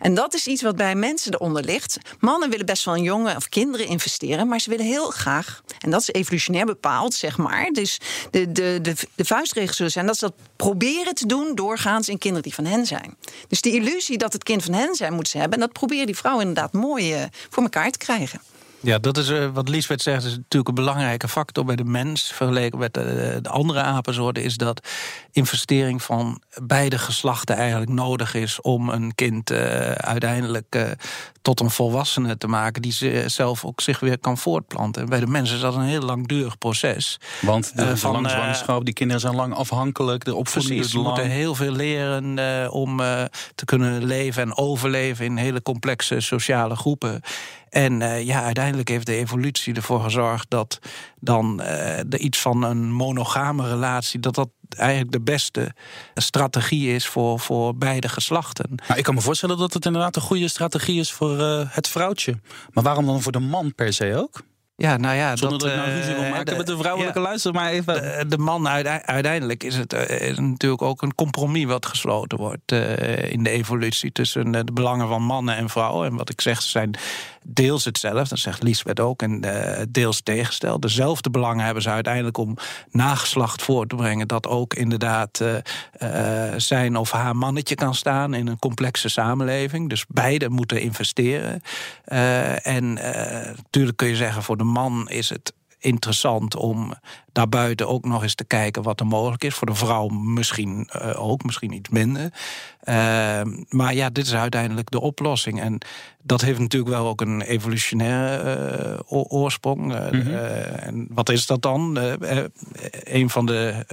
En 0.01 0.15
dat 0.15 0.35
is 0.35 0.47
iets 0.47 0.63
wat 0.63 0.77
bij 0.77 0.95
mensen 0.95 1.35
eronder 1.35 1.65
ligt. 1.65 1.99
Mannen 2.19 2.51
willen 2.51 2.67
best 2.67 2.85
wel 2.85 2.97
een 2.97 3.03
jongen 3.03 3.37
of 3.37 3.49
kinderen 3.49 3.87
investeren, 3.87 4.49
maar 4.49 4.61
ze 4.61 4.71
willen 4.71 4.87
heel 4.87 5.11
graag, 5.11 5.63
en 5.79 5.91
dat 5.91 6.01
is 6.01 6.13
evolutionair 6.13 6.67
bepaald, 6.67 7.15
zeg 7.15 7.37
maar. 7.37 7.71
Dus 7.73 8.01
de, 8.31 8.53
de, 8.53 8.79
de, 8.83 8.95
de 9.15 9.25
vuistregels 9.25 9.77
zullen 9.77 9.93
zijn 9.93 10.07
dat 10.07 10.19
ze 10.19 10.25
dat 10.25 10.35
proberen 10.57 11.15
te 11.15 11.27
doen 11.27 11.55
doorgaans 11.55 12.09
in 12.09 12.19
kinderen 12.19 12.43
die 12.43 12.55
van 12.55 12.65
hen 12.65 12.87
zijn. 12.87 13.14
Dus 13.49 13.61
die 13.61 13.73
illusie 13.73 14.19
dat 14.19 14.33
het 14.33 14.43
kind 14.43 14.65
van 14.65 14.75
hen 14.75 14.95
zijn 14.95 15.13
moet 15.13 15.29
ze 15.29 15.39
hebben. 15.39 15.59
En 15.59 15.65
dat 15.65 15.73
proberen 15.73 16.07
die 16.07 16.17
vrouw 16.17 16.41
inderdaad 16.41 16.73
mooi 16.73 17.15
uh, 17.15 17.25
voor 17.51 17.63
elkaar 17.63 17.91
te 17.91 17.99
krijgen. 17.99 18.41
Ja, 18.85 18.99
dat 18.99 19.17
is 19.17 19.29
uh, 19.29 19.49
wat 19.53 19.69
Liesbeth 19.69 20.03
zegt, 20.03 20.25
is 20.25 20.37
natuurlijk 20.37 20.69
een 20.69 20.85
belangrijke 20.85 21.29
factor 21.29 21.65
bij 21.65 21.77
de 21.77 21.85
mens 21.85 22.33
vergeleken 22.33 22.79
met 22.79 22.95
de, 22.95 23.39
de, 23.43 23.49
andere 23.49 23.81
apensoorten, 23.81 24.43
is 24.43 24.57
dat 24.57 24.89
investering 25.33 26.03
van 26.03 26.43
beide 26.63 26.99
geslachten 26.99 27.57
eigenlijk 27.57 27.91
nodig 27.91 28.35
is 28.35 28.61
om 28.61 28.89
een 28.89 29.15
kind 29.15 29.51
uh, 29.51 29.59
uiteindelijk 29.91 30.77
uh, 30.77 30.91
tot 31.43 31.61
een 31.61 31.71
volwassene 31.71 32.37
te 32.39 32.47
maken 32.47 32.83
die 32.83 32.93
ze 32.93 33.25
zelf 33.27 33.65
ook 33.65 33.81
zich 33.81 34.01
weer 34.01 34.19
kan 34.19 34.39
voortplanten. 34.39 35.03
En 35.03 35.09
bij 35.09 35.21
de 35.21 35.27
mensen 35.27 35.57
is 35.57 35.63
dat 35.63 35.75
een 35.75 35.83
heel 35.83 36.03
langdurig 36.03 36.59
proces. 36.59 37.21
Want 37.41 37.77
de, 37.77 37.97
van 37.97 38.13
lange 38.13 38.29
zwangerschap, 38.29 38.85
die 38.85 38.95
kinderen 38.95 39.23
zijn 39.23 39.35
lang 39.35 39.55
afhankelijk, 39.55 40.25
de 40.25 40.35
opvoeding 40.35 40.75
precies, 40.75 40.95
is 40.95 41.01
lang. 41.03 41.17
Ze 41.17 41.23
moeten 41.23 41.37
heel 41.37 41.55
veel 41.55 41.73
leren 41.73 42.71
om 42.71 42.97
te 43.55 43.65
kunnen 43.65 44.05
leven 44.05 44.43
en 44.43 44.57
overleven 44.57 45.25
in 45.25 45.37
hele 45.37 45.63
complexe 45.63 46.21
sociale 46.21 46.77
groepen. 46.77 47.23
En 47.75 48.01
uh, 48.01 48.23
ja, 48.23 48.43
uiteindelijk 48.43 48.89
heeft 48.89 49.07
de 49.07 49.15
evolutie 49.15 49.75
ervoor 49.75 50.01
gezorgd 50.01 50.51
dat 50.51 50.79
dan 51.21 51.61
uh, 51.61 51.99
er 51.99 52.19
iets 52.19 52.41
van 52.41 52.63
een 52.63 52.93
monogame 52.93 53.69
relatie, 53.69 54.21
dat 54.21 54.35
dat 54.35 54.49
eigenlijk 54.77 55.13
de 55.13 55.21
beste 55.21 55.75
strategie 56.15 56.95
is 56.95 57.07
voor, 57.07 57.41
voor 57.41 57.77
beide 57.77 58.09
geslachten. 58.09 58.73
Nou, 58.87 58.99
ik 58.99 59.05
kan 59.05 59.15
me 59.15 59.21
voorstellen 59.21 59.59
dat 59.59 59.73
het 59.73 59.87
inderdaad 59.87 60.17
een 60.17 60.23
goede 60.23 60.49
strategie 60.49 61.01
is 61.01 61.13
voor 61.13 61.39
uh, 61.39 61.63
het 61.69 61.89
vrouwtje. 61.89 62.41
Maar 62.73 62.85
waarom 62.85 63.07
dan 63.07 63.23
voor 63.23 63.33
de 63.33 63.39
man 63.39 63.75
per 63.75 63.93
se 63.93 64.17
ook? 64.17 64.43
Ja, 64.77 64.97
nou 64.97 65.17
ja, 65.17 65.37
Zonder 65.37 65.59
dat, 65.59 65.69
ik 65.69 65.77
nou 65.77 65.91
ruzie 65.91 66.15
wil 66.15 66.31
maken 66.31 66.45
de, 66.45 66.57
met 66.57 66.67
de 66.67 66.77
vrouwelijke 66.77 67.19
ja, 67.19 67.25
luister 67.25 67.53
maar 67.53 67.71
even. 67.71 67.95
De, 67.95 68.25
de 68.29 68.39
man 68.39 68.69
uiteindelijk 68.69 69.63
is 69.63 69.77
het 69.77 69.93
uh, 69.93 70.37
natuurlijk 70.37 70.83
ook 70.83 71.03
een 71.03 71.15
compromis 71.15 71.65
wat 71.65 71.87
gesloten 71.87 72.39
wordt 72.39 72.73
uh, 72.73 73.33
in 73.33 73.43
de 73.43 73.51
evolutie 73.51 74.13
tussen 74.13 74.51
de 74.51 74.73
belangen 74.73 75.09
van 75.09 75.23
mannen 75.23 75.57
en 75.57 75.69
vrouwen. 75.69 76.07
En 76.07 76.17
wat 76.17 76.31
ik 76.31 76.41
zeg, 76.41 76.63
ze 76.63 76.69
zijn 76.69 76.95
deels 77.43 77.85
hetzelfde, 77.85 78.29
dat 78.29 78.39
zegt 78.39 78.63
Liesbeth 78.63 79.01
ook, 79.01 79.23
en 79.23 79.45
uh, 79.45 79.83
deels 79.89 80.21
tegengesteld. 80.21 80.83
Dezelfde 80.83 81.31
belangen 81.31 81.65
hebben 81.65 81.83
ze 81.83 81.91
uiteindelijk 81.91 82.39
om 82.39 82.57
nageslacht 82.91 83.63
voor 83.63 83.87
te 83.87 83.97
brengen, 83.97 84.29
dat 84.29 84.47
ook 84.47 84.75
inderdaad 84.75 85.43
zijn 86.57 86.97
of 86.97 87.11
haar 87.11 87.37
mannetje 87.37 87.75
kan 87.75 87.95
staan 87.95 88.35
in 88.35 88.47
een 88.47 88.59
complexe 88.59 89.09
samenleving. 89.09 89.89
Dus 89.89 90.05
beide 90.09 90.49
moeten 90.49 90.81
investeren. 90.81 91.63
en 92.63 92.93
natuurlijk 92.93 93.97
kun 93.97 94.09
je 94.09 94.17
zeggen 94.17 94.43
voor 94.43 94.57
de 94.57 94.64
man 94.65 95.09
is 95.09 95.29
het 95.29 95.55
interessant 95.79 96.57
om 96.57 96.95
daarbuiten 97.35 97.89
ook 97.89 98.05
nog 98.05 98.23
eens 98.23 98.35
te 98.35 98.45
kijken 98.45 98.83
wat 98.83 99.01
er 99.01 99.07
mogelijk 99.07 99.45
is. 99.45 99.55
Voor 99.55 99.67
de 99.67 99.75
vrouw 99.75 100.09
misschien 100.09 100.89
ook, 101.17 101.45
misschien 101.45 101.73
iets 101.73 101.89
minder. 101.89 102.33
Ehm, 102.81 103.63
maar 103.69 103.95
ja, 103.95 104.11
dit 104.11 104.27
is 104.27 104.35
uiteindelijk 104.35 104.91
de 104.91 105.01
oplossing. 105.01 105.61
En 105.61 105.79
dat 106.23 106.41
heeft 106.41 106.59
natuurlijk 106.59 106.93
wel 106.93 107.07
ook 107.07 107.21
een 107.21 107.43
evolutionaire 107.43 109.03
oorsprong. 109.09 109.87
Mhm. 109.87 110.35
en 110.77 111.07
wat 111.11 111.29
is 111.29 111.47
dat 111.47 111.63
dan? 111.63 111.99
een 113.05 113.31
van 113.31 113.47
de 113.47 113.87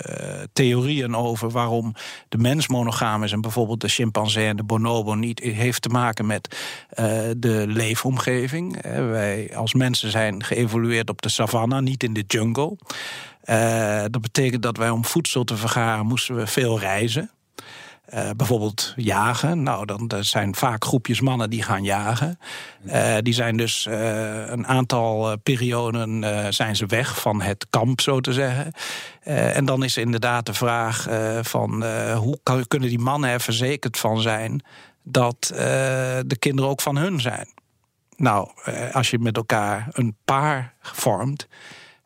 theorieën 0.53 1.15
over 1.15 1.49
waarom 1.49 1.93
de 2.29 2.37
mens 2.37 2.67
monogaam 2.67 3.23
is 3.23 3.31
en 3.31 3.41
bijvoorbeeld 3.41 3.81
de 3.81 3.87
chimpansee 3.87 4.47
en 4.47 4.55
de 4.55 4.63
bonobo 4.63 5.13
niet, 5.13 5.39
heeft 5.39 5.81
te 5.81 5.89
maken 5.89 6.25
met 6.25 6.57
de 7.37 7.63
leefomgeving. 7.67 8.81
wij 8.81 9.51
als 9.55 9.73
mensen 9.73 10.11
zijn 10.11 10.43
geëvolueerd 10.43 11.09
op 11.09 11.21
de 11.21 11.29
savanna, 11.29 11.79
niet 11.79 12.03
in 12.03 12.13
de 12.13 12.23
jungle. 12.27 12.77
Uh, 13.45 14.01
dat 14.09 14.21
betekent 14.21 14.63
dat 14.63 14.77
wij 14.77 14.89
om 14.89 15.05
voedsel 15.05 15.43
te 15.43 15.57
vergaren 15.57 16.05
moesten 16.05 16.35
we 16.35 16.47
veel 16.47 16.79
reizen. 16.79 17.31
Uh, 18.13 18.29
bijvoorbeeld 18.37 18.93
jagen. 18.95 19.63
Nou, 19.63 19.85
dan 19.85 20.09
er 20.09 20.25
zijn 20.25 20.55
vaak 20.55 20.85
groepjes 20.85 21.21
mannen 21.21 21.49
die 21.49 21.63
gaan 21.63 21.83
jagen. 21.83 22.39
Uh, 22.85 23.17
die 23.21 23.33
zijn 23.33 23.57
dus 23.57 23.85
een 24.45 24.67
aantal 24.67 25.37
perioden 25.37 26.23
zijn 26.53 26.75
ze 26.75 26.85
weg 26.85 27.21
van 27.21 27.41
het 27.41 27.65
kamp, 27.69 28.01
zo 28.01 28.19
te 28.19 28.33
zeggen. 28.33 28.71
en 29.23 29.65
dan 29.65 29.83
is 29.83 29.97
inderdaad 29.97 30.45
de 30.45 30.53
vraag 30.53 31.07
van 31.41 31.85
hoe 32.13 32.39
kunnen 32.67 32.89
die 32.89 32.99
mannen 32.99 33.29
er 33.29 33.41
verzekerd 33.41 33.97
van 33.97 34.21
zijn 34.21 34.63
dat 35.03 35.51
de 36.25 36.35
kinderen 36.39 36.71
ook 36.71 36.81
van 36.81 36.97
hun 36.97 37.19
zijn. 37.19 37.47
Nou, 38.15 38.49
als 38.91 39.09
je 39.09 39.19
met 39.19 39.37
elkaar 39.37 39.87
een 39.91 40.15
paar 40.25 40.73
vormt 40.81 41.47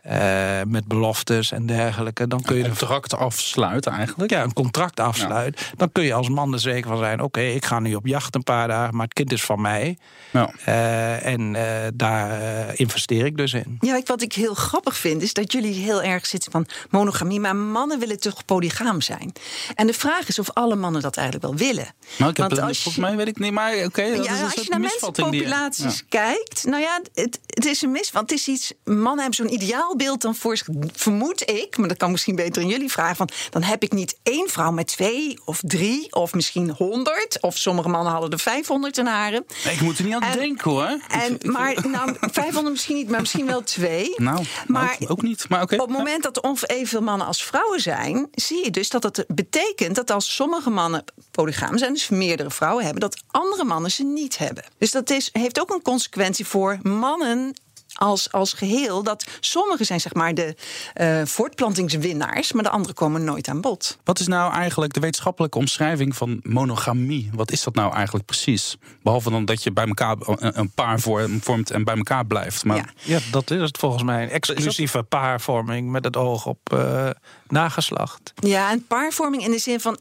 uh, 0.10 0.62
met 0.68 0.88
beloftes 0.88 1.52
en 1.52 1.66
dergelijke. 1.66 2.28
Dan 2.28 2.42
kun 2.42 2.56
je 2.56 2.64
een 2.64 2.78
contract 2.78 3.16
afsluiten 3.16 3.92
eigenlijk. 3.92 4.32
Ja, 4.32 4.44
een 4.44 4.54
contract 4.54 5.00
afsluiten. 5.00 5.66
Dan 5.78 5.92
kun 5.92 6.04
je 6.04 6.14
als 6.14 6.30
man 6.30 6.54
er 6.54 6.60
zeker 6.60 6.90
van 6.90 6.98
zijn: 6.98 7.22
oké, 7.22 7.42
ik 7.42 7.66
ga 7.66 7.80
nu 7.80 7.96
op 7.96 8.06
jacht 8.06 8.36
een 8.36 8.44
paar 8.44 8.68
dagen, 8.68 8.96
maar 8.96 9.06
het 9.06 9.14
kind 9.14 9.32
is 9.32 9.44
van 9.44 9.62
mij. 9.62 9.98
Ja. 10.32 10.50
Uh, 10.68 11.26
en 11.26 11.54
uh, 11.54 11.62
daar 11.94 12.40
investeer 12.76 13.26
ik 13.26 13.38
dus 13.38 13.54
in. 13.54 13.78
Ja, 13.80 14.02
wat 14.06 14.22
ik 14.22 14.34
heel 14.34 14.54
grappig 14.54 14.98
vind, 14.98 15.22
is 15.22 15.34
dat 15.34 15.52
jullie 15.52 15.74
heel 15.74 16.04
erg 16.04 16.26
zitten 16.26 16.52
van 16.52 16.68
monogamie, 16.90 17.40
maar 17.40 17.56
mannen 17.56 18.00
willen 18.00 18.20
toch 18.20 18.46
polygaam 18.46 19.02
zijn. 19.02 19.34
En 19.76 19.88
de 19.88 19.94
vraag 19.94 20.28
is 20.28 20.40
of 20.40 20.52
alle 20.54 20.76
mannen 20.76 21.02
dat 21.02 21.18
eigenlijk 21.18 21.48
wel 21.48 21.68
willen. 21.68 21.94
Nou, 22.18 22.32
ik 22.32 22.38
heb 22.38 22.50
Want 22.50 22.62
als 22.62 22.82
volgens 22.82 23.06
mij 23.06 23.16
weet 23.16 23.28
ik 23.28 23.40
niet, 23.40 23.52
maar 23.52 23.74
oké. 23.74 23.86
Okay, 23.86 24.24
ja, 24.24 24.44
als 24.44 24.54
je 24.54 24.66
naar 24.70 24.80
mensenpopulaties 24.80 25.98
ja. 25.98 26.06
kijkt, 26.10 26.64
nou 26.64 26.82
ja, 26.82 27.02
het, 27.14 27.40
het 27.48 27.66
is 27.66 27.82
een 27.82 27.92
mis, 27.92 28.12
want 28.12 28.30
het 28.30 28.40
is 28.40 28.48
iets. 28.48 28.74
Mannen 28.84 29.20
hebben 29.20 29.34
zo'n 29.34 29.54
ideaal 29.54 29.95
beeld 29.98 30.22
dan 30.22 30.36
voor 30.36 30.58
vermoed 30.94 31.50
ik, 31.50 31.78
maar 31.78 31.88
dat 31.88 31.98
kan 31.98 32.12
misschien 32.12 32.36
beter 32.36 32.62
in 32.62 32.68
jullie 32.68 32.92
vragen, 32.92 33.16
van 33.16 33.30
dan 33.50 33.64
heb 33.64 33.84
ik 33.84 33.92
niet 33.92 34.18
één 34.24 34.50
vrouw 34.50 34.72
met 34.72 34.88
twee 34.88 35.40
of 35.46 35.60
drie 35.66 36.14
of 36.14 36.34
misschien 36.34 36.70
honderd, 36.70 37.38
of 37.42 37.58
sommige 37.58 37.90
mannen 37.90 38.12
hadden 38.12 38.32
er 38.32 38.40
500 38.40 38.98
in 38.98 39.06
haren. 39.06 39.46
Ik 39.72 39.82
moet 39.82 39.98
er 39.98 40.04
niet 40.04 40.14
aan 40.14 40.38
denken 40.38 40.72
hoor. 40.72 41.00
En, 41.08 41.38
maar 41.42 41.88
nou, 41.88 42.16
500 42.32 42.70
misschien 42.70 42.96
niet, 42.96 43.10
maar 43.10 43.20
misschien 43.20 43.46
wel 43.46 43.64
twee. 43.64 44.14
Nou, 44.16 44.46
maar 44.68 44.98
ook, 45.08 45.22
niet. 45.22 45.50
Maar 45.50 45.62
oké. 45.62 45.74
Op 45.76 45.88
het 45.88 45.98
moment 45.98 46.24
dat 46.24 46.38
er 46.38 46.64
evenveel 46.66 47.02
mannen 47.02 47.28
als 47.28 47.44
vrouwen 47.44 47.80
zijn, 47.80 48.28
zie 48.32 48.64
je 48.64 48.72
dus 48.72 48.90
dat 48.90 49.02
dat 49.02 49.26
betekent 49.28 49.96
dat 49.96 50.12
als 50.12 50.36
sommige 50.36 50.70
mannen 50.70 51.04
polygaam 51.32 51.78
zijn, 51.78 51.94
dus 51.94 52.10
meerdere 52.10 52.52
vrouwen 52.52 52.84
hebben, 52.84 53.02
dat 53.02 53.24
andere 53.28 53.64
mannen 53.64 53.92
ze 53.92 54.04
niet 54.04 54.38
hebben. 54.38 54.64
Dus 54.78 54.92
dat 54.92 55.10
is, 55.10 55.30
heeft 55.32 55.60
ook 55.60 55.70
een 55.70 55.82
consequentie 55.82 56.46
voor 56.46 56.80
mannen 56.82 57.54
als, 57.96 58.32
als 58.32 58.54
geheel. 58.54 59.04
Dat 59.04 59.26
sommigen 59.40 59.86
zijn 59.86 60.02
zeg 60.02 60.14
maar 60.14 60.34
de 60.34 60.56
uh, 60.96 61.22
voortplantingswinnaars, 61.26 62.52
maar 62.52 62.64
de 62.64 62.70
anderen 62.70 62.96
komen 62.96 63.24
nooit 63.24 63.48
aan 63.48 63.62
bod. 63.62 63.98
Wat 64.04 64.20
is 64.20 64.28
nou 64.28 64.54
eigenlijk 64.54 64.94
de 64.94 65.00
wetenschappelijke 65.00 65.58
omschrijving 65.58 66.16
van 66.16 66.40
monogamie? 66.44 67.30
Wat 67.34 67.52
is 67.52 67.64
dat 67.64 67.76
nou 67.76 67.94
eigenlijk 67.94 68.26
precies? 68.26 68.78
Behalve 69.04 69.30
dan 69.30 69.46
dat 69.46 69.64
je 69.64 69.72
bij 69.72 69.88
elkaar 69.88 70.16
een 70.38 70.72
paar 70.72 71.00
vormt 71.00 71.72
en 71.72 71.84
bij 71.84 71.96
elkaar 71.96 72.26
blijft. 72.26 72.64
Maar... 72.64 72.78
Ja. 72.78 72.86
ja, 73.04 73.20
dat 73.32 73.52
is 73.52 73.62
het 73.62 73.78
volgens 73.78 74.04
mij. 74.04 74.24
Een 74.24 74.30
exclusieve 74.30 75.04
paarvorming 75.04 75.92
met 75.92 76.04
het 76.04 76.18
oog 76.18 76.46
op 76.46 76.60
uh, 76.74 77.10
nageslacht. 77.48 78.34
Ja, 78.36 78.72
en 78.72 78.86
paarvorming 78.88 79.44
in 79.44 79.52
de 79.52 79.60
zin 79.60 79.80
van 79.80 79.98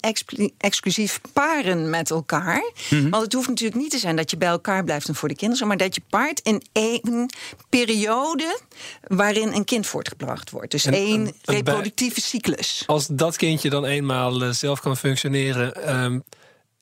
exclusief 0.59 1.21
paren 1.33 1.91
met 1.91 2.11
elkaar. 2.11 2.73
Mhm. 2.91 3.11
Want 3.11 3.23
het 3.23 3.33
hoeft 3.33 3.49
natuurlijk 3.49 3.81
niet 3.81 3.91
te 3.91 3.99
zijn 3.99 4.17
dat 4.17 4.31
je 4.31 4.37
bij 4.37 4.49
elkaar 4.49 4.85
blijft 4.85 5.09
en 5.09 5.15
voor 5.15 5.29
de 5.29 5.37
kinderen, 5.37 5.69
maar 5.69 5.77
dat 5.77 5.95
je 5.95 6.03
paart 6.11 6.41
in 6.41 6.63
één 6.73 7.31
periode 7.69 7.84
waarin 9.03 9.53
een 9.53 9.65
kind 9.65 9.87
voortgebracht 9.87 10.51
wordt. 10.51 10.71
Dus 10.71 10.85
één 10.85 11.33
reproductieve 11.43 12.21
cyclus. 12.21 12.83
Als 12.87 13.07
dat 13.07 13.37
kindje 13.37 13.71
dan 13.71 13.85
eenmaal 13.85 14.43
eh, 14.43 14.51
zelf 14.51 14.81
kan 14.81 14.97
functioneren. 14.97 15.75
Ehm, 15.87 16.21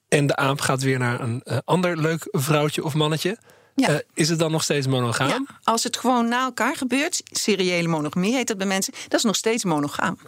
en 0.08 0.26
de 0.26 0.36
aap 0.36 0.60
gaat 0.60 0.82
weer 0.82 0.98
naar 0.98 1.20
een 1.20 1.40
uh, 1.44 1.58
ander 1.64 2.00
leuk 2.00 2.28
vrouwtje 2.30 2.84
of 2.84 2.94
mannetje. 2.94 3.38
Ja. 3.74 3.90
Uh, 3.90 3.96
is 4.14 4.28
het 4.28 4.38
dan 4.38 4.50
nog 4.50 4.62
steeds 4.62 4.86
monogaam? 4.86 5.28
Ja, 5.28 5.44
als 5.62 5.84
het 5.84 5.96
gewoon 5.96 6.28
na 6.28 6.44
elkaar 6.44 6.76
gebeurt, 6.76 7.22
seriële 7.24 7.88
monogamie 7.88 8.34
heet 8.34 8.46
dat 8.46 8.58
bij 8.58 8.66
mensen, 8.66 8.92
dat 9.08 9.18
is 9.18 9.24
nog 9.24 9.36
steeds 9.36 9.64
monogaam. 9.64 10.18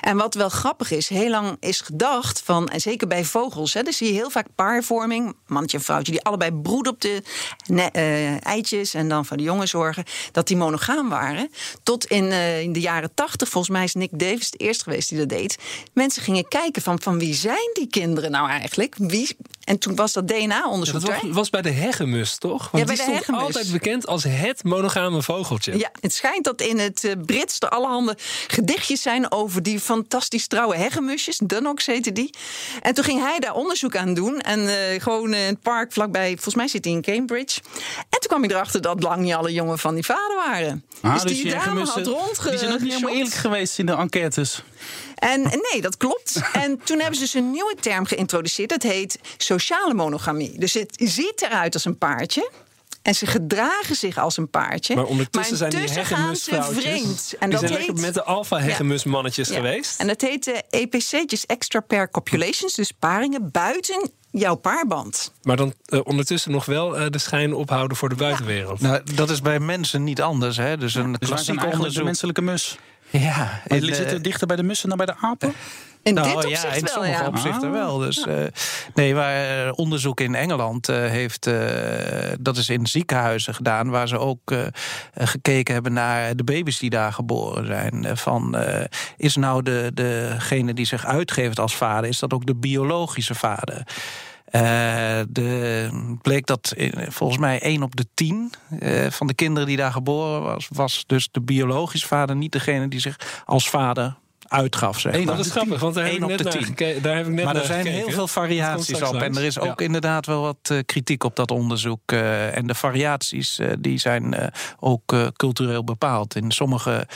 En 0.00 0.16
wat 0.16 0.34
wel 0.34 0.48
grappig 0.48 0.90
is, 0.90 1.08
heel 1.08 1.30
lang 1.30 1.56
is 1.60 1.80
gedacht 1.80 2.42
van, 2.44 2.68
en 2.68 2.80
zeker 2.80 3.06
bij 3.06 3.24
vogels, 3.24 3.72
hè, 3.72 3.82
dan 3.82 3.92
zie 3.92 4.06
je 4.06 4.12
heel 4.12 4.30
vaak 4.30 4.46
paarvorming, 4.54 5.36
mannetje 5.46 5.76
en 5.76 5.84
vrouwtje, 5.84 6.12
die 6.12 6.22
allebei 6.22 6.52
broeden 6.52 6.92
op 6.92 7.00
de 7.00 7.22
uh, 7.70 8.46
eitjes 8.46 8.94
en 8.94 9.08
dan 9.08 9.26
van 9.26 9.36
de 9.36 9.42
jongen 9.42 9.68
zorgen, 9.68 10.04
dat 10.32 10.46
die 10.46 10.56
monogaam 10.56 11.08
waren. 11.08 11.50
Tot 11.82 12.04
in, 12.04 12.24
uh, 12.24 12.60
in 12.60 12.72
de 12.72 12.80
jaren 12.80 13.14
tachtig, 13.14 13.48
volgens 13.48 13.72
mij 13.72 13.84
is 13.84 13.94
Nick 13.94 14.10
Davis 14.12 14.50
de 14.50 14.58
eerste 14.58 14.84
geweest 14.84 15.08
die 15.08 15.18
dat 15.18 15.28
deed. 15.28 15.58
Mensen 15.92 16.22
gingen 16.22 16.48
kijken 16.48 16.82
van, 16.82 17.00
van 17.00 17.18
wie 17.18 17.34
zijn 17.34 17.70
die 17.72 17.86
kinderen 17.86 18.30
nou 18.30 18.48
eigenlijk? 18.48 18.94
Wie, 18.98 19.36
en 19.64 19.78
toen 19.78 19.94
was 19.94 20.12
dat 20.12 20.28
DNA-onderzoek. 20.28 21.00
dat 21.00 21.20
was, 21.22 21.30
was, 21.30 21.50
bij 21.50 21.62
de 21.62 21.70
hegemus, 21.70 22.36
toch? 22.36 22.70
Want 22.70 22.88
ja, 22.88 22.94
bij 22.94 23.06
die 23.06 23.22
stond 23.22 23.40
altijd 23.40 23.72
bekend 23.72 24.06
als 24.06 24.24
het 24.24 24.64
monogame 24.64 25.22
vogeltje. 25.22 25.78
Ja, 25.78 25.90
het 26.00 26.14
schijnt 26.14 26.44
dat 26.44 26.60
in 26.60 26.78
het 26.78 27.04
uh, 27.04 27.12
Brits 27.26 27.58
er 27.58 27.68
allerhande 27.68 28.16
gedichtjes 28.46 29.02
zijn 29.02 29.32
over 29.32 29.62
die 29.62 29.80
fantastisch 29.80 30.46
trouwe 30.46 30.76
hegemusjes. 30.76 31.40
Dunnox 31.44 31.86
heette 31.86 32.12
die. 32.12 32.34
En 32.82 32.94
toen 32.94 33.04
ging 33.04 33.20
hij 33.20 33.38
daar 33.38 33.54
onderzoek 33.54 33.96
aan 33.96 34.14
doen. 34.14 34.40
En 34.40 34.60
uh, 34.60 34.74
gewoon 34.98 35.34
in 35.34 35.46
het 35.46 35.60
park 35.60 35.92
vlakbij, 35.92 36.28
volgens 36.32 36.54
mij 36.54 36.68
zit 36.68 36.84
hij 36.84 36.94
in 36.94 37.02
Cambridge. 37.02 37.60
En 37.96 38.20
toen 38.20 38.28
kwam 38.28 38.42
hij 38.42 38.50
erachter 38.50 38.82
dat 38.82 39.02
lang 39.02 39.22
niet 39.22 39.34
alle 39.34 39.52
jongen 39.52 39.78
van 39.78 39.94
die 39.94 40.04
vader 40.04 40.36
waren. 40.36 40.84
Ah, 41.00 41.12
dus, 41.12 41.22
dus 41.22 41.42
die 41.42 41.50
dame 41.50 41.84
had 41.84 42.06
rondge... 42.06 42.50
Die 42.50 42.58
zijn 42.58 42.72
ook 42.72 42.80
niet 42.80 42.92
helemaal 42.92 43.14
eerlijk 43.14 43.34
geweest 43.34 43.78
in 43.78 43.86
de 43.86 43.92
enquêtes. 43.92 44.62
En 45.22 45.42
nee, 45.42 45.80
dat 45.80 45.96
klopt. 45.96 46.40
En 46.52 46.80
toen 46.84 46.98
hebben 46.98 47.14
ze 47.14 47.22
dus 47.22 47.34
een 47.34 47.50
nieuwe 47.50 47.74
term 47.80 48.06
geïntroduceerd. 48.06 48.68
Dat 48.68 48.82
heet 48.82 49.18
sociale 49.36 49.94
monogamie. 49.94 50.58
Dus 50.58 50.74
het 50.74 50.92
ziet 50.96 51.42
eruit 51.42 51.74
als 51.74 51.84
een 51.84 51.98
paardje. 51.98 52.50
En 53.02 53.14
ze 53.14 53.26
gedragen 53.26 53.96
zich 53.96 54.18
als 54.18 54.36
een 54.36 54.50
paardje. 54.50 54.94
Maar 54.94 55.04
ondertussen 55.04 55.56
zijn 55.56 55.70
die 55.70 55.90
hegemus 55.90 56.48
vreemd. 56.50 57.34
En 57.38 57.50
die 57.50 57.58
dat 57.58 57.68
zijn 57.68 57.80
heet, 57.80 58.00
met 58.00 58.14
de 58.14 58.22
alfa 58.22 58.56
hegemus 58.56 59.04
mannetjes 59.04 59.50
geweest. 59.50 60.00
En 60.00 60.06
dat 60.06 60.20
heet 60.20 60.44
de 60.44 60.62
EPC'tjes 60.70 61.46
extra 61.46 61.80
pair 61.80 62.10
copulations. 62.10 62.74
Dus 62.74 62.92
paringen 62.98 63.50
buiten 63.50 64.10
jouw 64.30 64.54
paarband. 64.54 65.32
Maar 65.42 65.56
dan 65.56 65.74
uh, 65.88 66.00
ondertussen 66.04 66.50
nog 66.50 66.64
wel 66.64 67.00
uh, 67.00 67.06
de 67.08 67.18
schijn 67.18 67.54
ophouden 67.54 67.96
voor 67.96 68.08
de 68.08 68.14
buitenwereld. 68.14 68.80
Nou, 68.80 69.02
dat 69.14 69.30
is 69.30 69.40
bij 69.40 69.60
mensen 69.60 70.04
niet 70.04 70.22
anders. 70.22 70.56
Hè? 70.56 70.76
Dus 70.76 70.94
een 70.94 71.12
dus 71.12 71.28
klassiek 71.28 71.64
onderzoek. 71.64 71.94
de 71.94 72.04
menselijke 72.04 72.42
mus. 72.42 72.78
Ja, 73.12 73.60
maar 73.68 73.78
en, 73.78 73.94
zitten 73.94 74.16
uh, 74.16 74.22
dichter 74.22 74.46
bij 74.46 74.56
de 74.56 74.62
mussen 74.62 74.88
dan 74.88 74.98
bij 74.98 75.06
de 75.06 75.16
apen? 75.20 75.52
In 76.02 76.14
nou, 76.14 76.26
dit 76.26 76.36
opzicht 76.36 76.62
ja, 76.62 76.72
in 76.72 76.80
wel, 76.80 76.92
sommige 76.92 77.22
ja. 77.22 77.26
opzichten 77.26 77.68
ah. 77.68 77.72
wel. 77.72 77.98
Dus, 77.98 78.26
uh, 78.26 78.44
nee, 78.94 79.14
waar 79.14 79.66
uh, 79.66 79.72
onderzoek 79.74 80.20
in 80.20 80.34
Engeland 80.34 80.88
uh, 80.88 80.96
heeft, 80.96 81.50
dat 82.40 82.56
is 82.56 82.68
in 82.68 82.86
ziekenhuizen 82.86 83.54
gedaan, 83.54 83.90
waar 83.90 84.08
ze 84.08 84.18
ook 84.18 84.54
gekeken 85.14 85.74
hebben 85.74 85.92
naar 85.92 86.36
de 86.36 86.44
baby's 86.44 86.78
die 86.78 86.90
daar 86.90 87.12
geboren 87.12 87.66
zijn. 87.66 88.16
van 88.16 88.56
is 89.16 89.36
nou 89.36 89.62
de, 89.62 89.90
degene 89.94 90.74
die 90.74 90.86
zich 90.86 91.06
uitgeeft 91.06 91.58
als 91.58 91.76
vader, 91.76 92.08
is 92.08 92.18
dat 92.18 92.32
ook 92.32 92.46
de 92.46 92.56
biologische 92.56 93.34
vader? 93.34 93.86
Uh, 94.54 94.60
de, 95.28 95.88
bleek 96.22 96.46
dat 96.46 96.74
volgens 97.08 97.38
mij 97.38 97.60
1 97.60 97.82
op 97.82 97.96
de 97.96 98.06
10 98.14 98.52
uh, 98.82 99.10
van 99.10 99.26
de 99.26 99.34
kinderen 99.34 99.68
die 99.68 99.76
daar 99.76 99.92
geboren 99.92 100.42
was, 100.42 100.68
was 100.72 101.04
dus 101.06 101.28
de 101.30 101.40
biologische 101.40 102.06
vader 102.06 102.36
niet 102.36 102.52
degene 102.52 102.88
die 102.88 103.00
zich 103.00 103.42
als 103.44 103.70
vader 103.70 104.16
uitgaf. 104.52 105.00
Zeg 105.00 105.12
maar. 105.24 105.36
Dat 105.36 105.46
is 105.46 105.50
grappig, 105.50 105.80
want 105.80 105.94
daar 105.94 106.04
heb, 106.04 106.12
ik 106.14 106.26
net, 106.26 106.54
gekeken, 106.64 107.02
daar 107.02 107.16
heb 107.16 107.26
ik 107.26 107.32
net 107.32 107.44
Maar 107.44 107.56
er 107.56 107.64
zijn 107.64 107.86
heel 107.86 108.10
veel 108.10 108.28
variaties 108.28 109.02
op. 109.02 109.14
En 109.14 109.36
er 109.36 109.44
is 109.44 109.58
ook 109.58 109.80
inderdaad 109.80 110.26
wel 110.26 110.42
wat 110.42 110.82
kritiek 110.86 111.24
op 111.24 111.36
dat 111.36 111.50
onderzoek. 111.50 112.12
en 112.52 112.66
de 112.66 112.74
variaties 112.74 113.60
die 113.78 113.98
zijn 113.98 114.50
ook 114.80 115.32
cultureel 115.36 115.84
bepaald. 115.84 116.36
In 116.36 116.50
sommige 116.50 117.06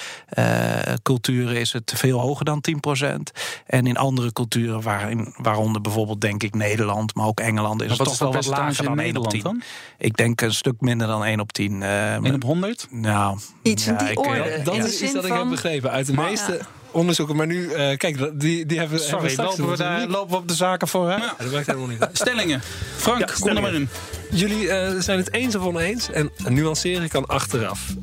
culturen 1.03 1.57
is 1.57 1.73
het 1.73 1.93
veel 1.97 2.21
hoger 2.21 2.45
dan 2.45 2.65
10%. 2.71 3.05
En 3.67 3.87
in 3.87 3.97
andere 3.97 4.33
culturen, 4.33 4.83
waarin, 4.83 5.35
waaronder 5.37 5.81
bijvoorbeeld 5.81 6.21
denk 6.21 6.43
ik 6.43 6.55
Nederland, 6.55 7.15
maar 7.15 7.27
ook 7.27 7.41
Engeland, 7.41 7.83
is 7.83 7.91
het 7.91 7.99
toch 7.99 8.19
wel 8.19 8.33
wat 8.33 8.47
lager 8.47 8.85
dan 8.85 8.97
Nederland 8.97 9.05
1 9.07 9.17
op 9.17 9.31
10. 9.31 9.43
Dan? 9.43 9.63
Ik 9.99 10.17
denk 10.17 10.41
een 10.41 10.55
stuk 10.55 10.81
minder 10.81 11.07
dan 11.07 11.25
1 11.25 11.41
op 11.41 11.53
10. 11.53 11.81
Uh, 11.81 12.15
1 12.15 12.35
op 12.35 12.43
100? 12.43 12.87
Nou, 12.91 13.39
iets 13.63 13.85
ja, 13.85 13.99
in 13.99 14.07
die 14.07 14.17
orde. 14.17 14.61
Dat 14.65 14.77
is 14.77 15.03
iets 15.03 15.13
dat 15.13 15.25
ik 15.25 15.33
heb 15.33 15.49
begrepen. 15.49 15.91
Uit 15.91 16.07
de 16.07 16.13
meeste 16.13 16.61
onderzoeken. 16.97 17.37
Maar 17.37 17.47
nu, 17.47 17.63
uh, 17.63 17.97
kijk, 17.97 18.41
die, 18.41 18.67
die 18.67 18.79
hebben, 18.79 19.01
Sorry, 19.01 19.27
hebben 19.27 19.45
lopen, 19.45 19.71
we 19.71 19.77
daar, 19.77 20.07
lopen 20.07 20.31
we 20.31 20.37
op 20.37 20.49
de 20.49 20.55
zaken 20.55 20.89
voor, 20.89 21.11
hè? 21.11 21.17
Ja. 21.17 21.35
dat 21.39 21.51
werkt 21.51 21.67
helemaal 21.67 21.89
niet. 21.89 22.09
Stellingen. 22.13 22.63
Frank, 22.97 23.19
ja, 23.19 23.27
kom 23.41 23.57
er 23.57 23.63
maar 23.63 23.75
in. 23.75 23.89
Jullie 24.31 24.63
uh, 24.63 24.91
zijn 24.99 25.19
het 25.19 25.33
eens 25.33 25.55
of 25.55 25.65
oneens 25.65 26.11
en 26.11 26.31
nuanceren 26.49 27.09
kan 27.09 27.27
achteraf. 27.27 27.95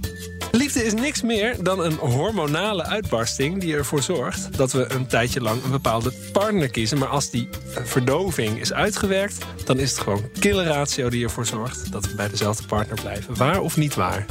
Liefde 0.55 0.85
is 0.85 0.93
niks 0.93 1.21
meer 1.21 1.63
dan 1.63 1.79
een 1.79 1.93
hormonale 1.93 2.83
uitbarsting 2.83 3.59
die 3.59 3.75
ervoor 3.75 4.01
zorgt 4.01 4.57
dat 4.57 4.71
we 4.71 4.91
een 4.91 5.07
tijdje 5.07 5.41
lang 5.41 5.63
een 5.63 5.71
bepaalde 5.71 6.13
partner 6.31 6.69
kiezen. 6.69 6.97
Maar 6.97 7.07
als 7.07 7.29
die 7.29 7.49
eh, 7.49 7.83
verdoving 7.83 8.59
is 8.59 8.73
uitgewerkt, 8.73 9.45
dan 9.65 9.79
is 9.79 9.91
het 9.91 9.99
gewoon 9.99 10.29
kille 10.39 10.63
ratio 10.63 11.09
die 11.09 11.23
ervoor 11.23 11.45
zorgt 11.45 11.91
dat 11.91 12.05
we 12.05 12.15
bij 12.15 12.29
dezelfde 12.29 12.65
partner 12.65 13.01
blijven. 13.01 13.35
Waar 13.37 13.61
of 13.61 13.77
niet 13.77 13.95
waar? 13.95 14.25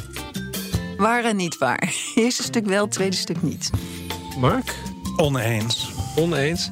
Waar 0.97 1.25
en 1.25 1.37
niet 1.37 1.59
waar. 1.59 1.95
Eerste 2.15 2.43
stuk 2.43 2.67
wel, 2.67 2.89
tweede 2.89 3.17
stuk 3.17 3.43
niet. 3.43 3.71
Mark? 4.39 4.75
Oneens. 5.17 5.93
Oneens. 6.17 6.69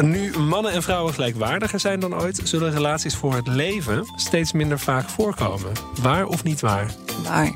Nu 0.00 0.38
mannen 0.38 0.72
en 0.72 0.82
vrouwen 0.82 1.14
gelijkwaardiger 1.14 1.80
zijn 1.80 2.00
dan 2.00 2.14
ooit, 2.14 2.40
zullen 2.44 2.72
relaties 2.72 3.14
voor 3.14 3.34
het 3.34 3.46
leven 3.46 4.12
steeds 4.16 4.52
minder 4.52 4.78
vaak 4.78 5.08
voorkomen. 5.08 5.72
Waar 6.00 6.26
of 6.26 6.44
niet 6.44 6.60
waar? 6.60 6.94
Waar. 7.24 7.54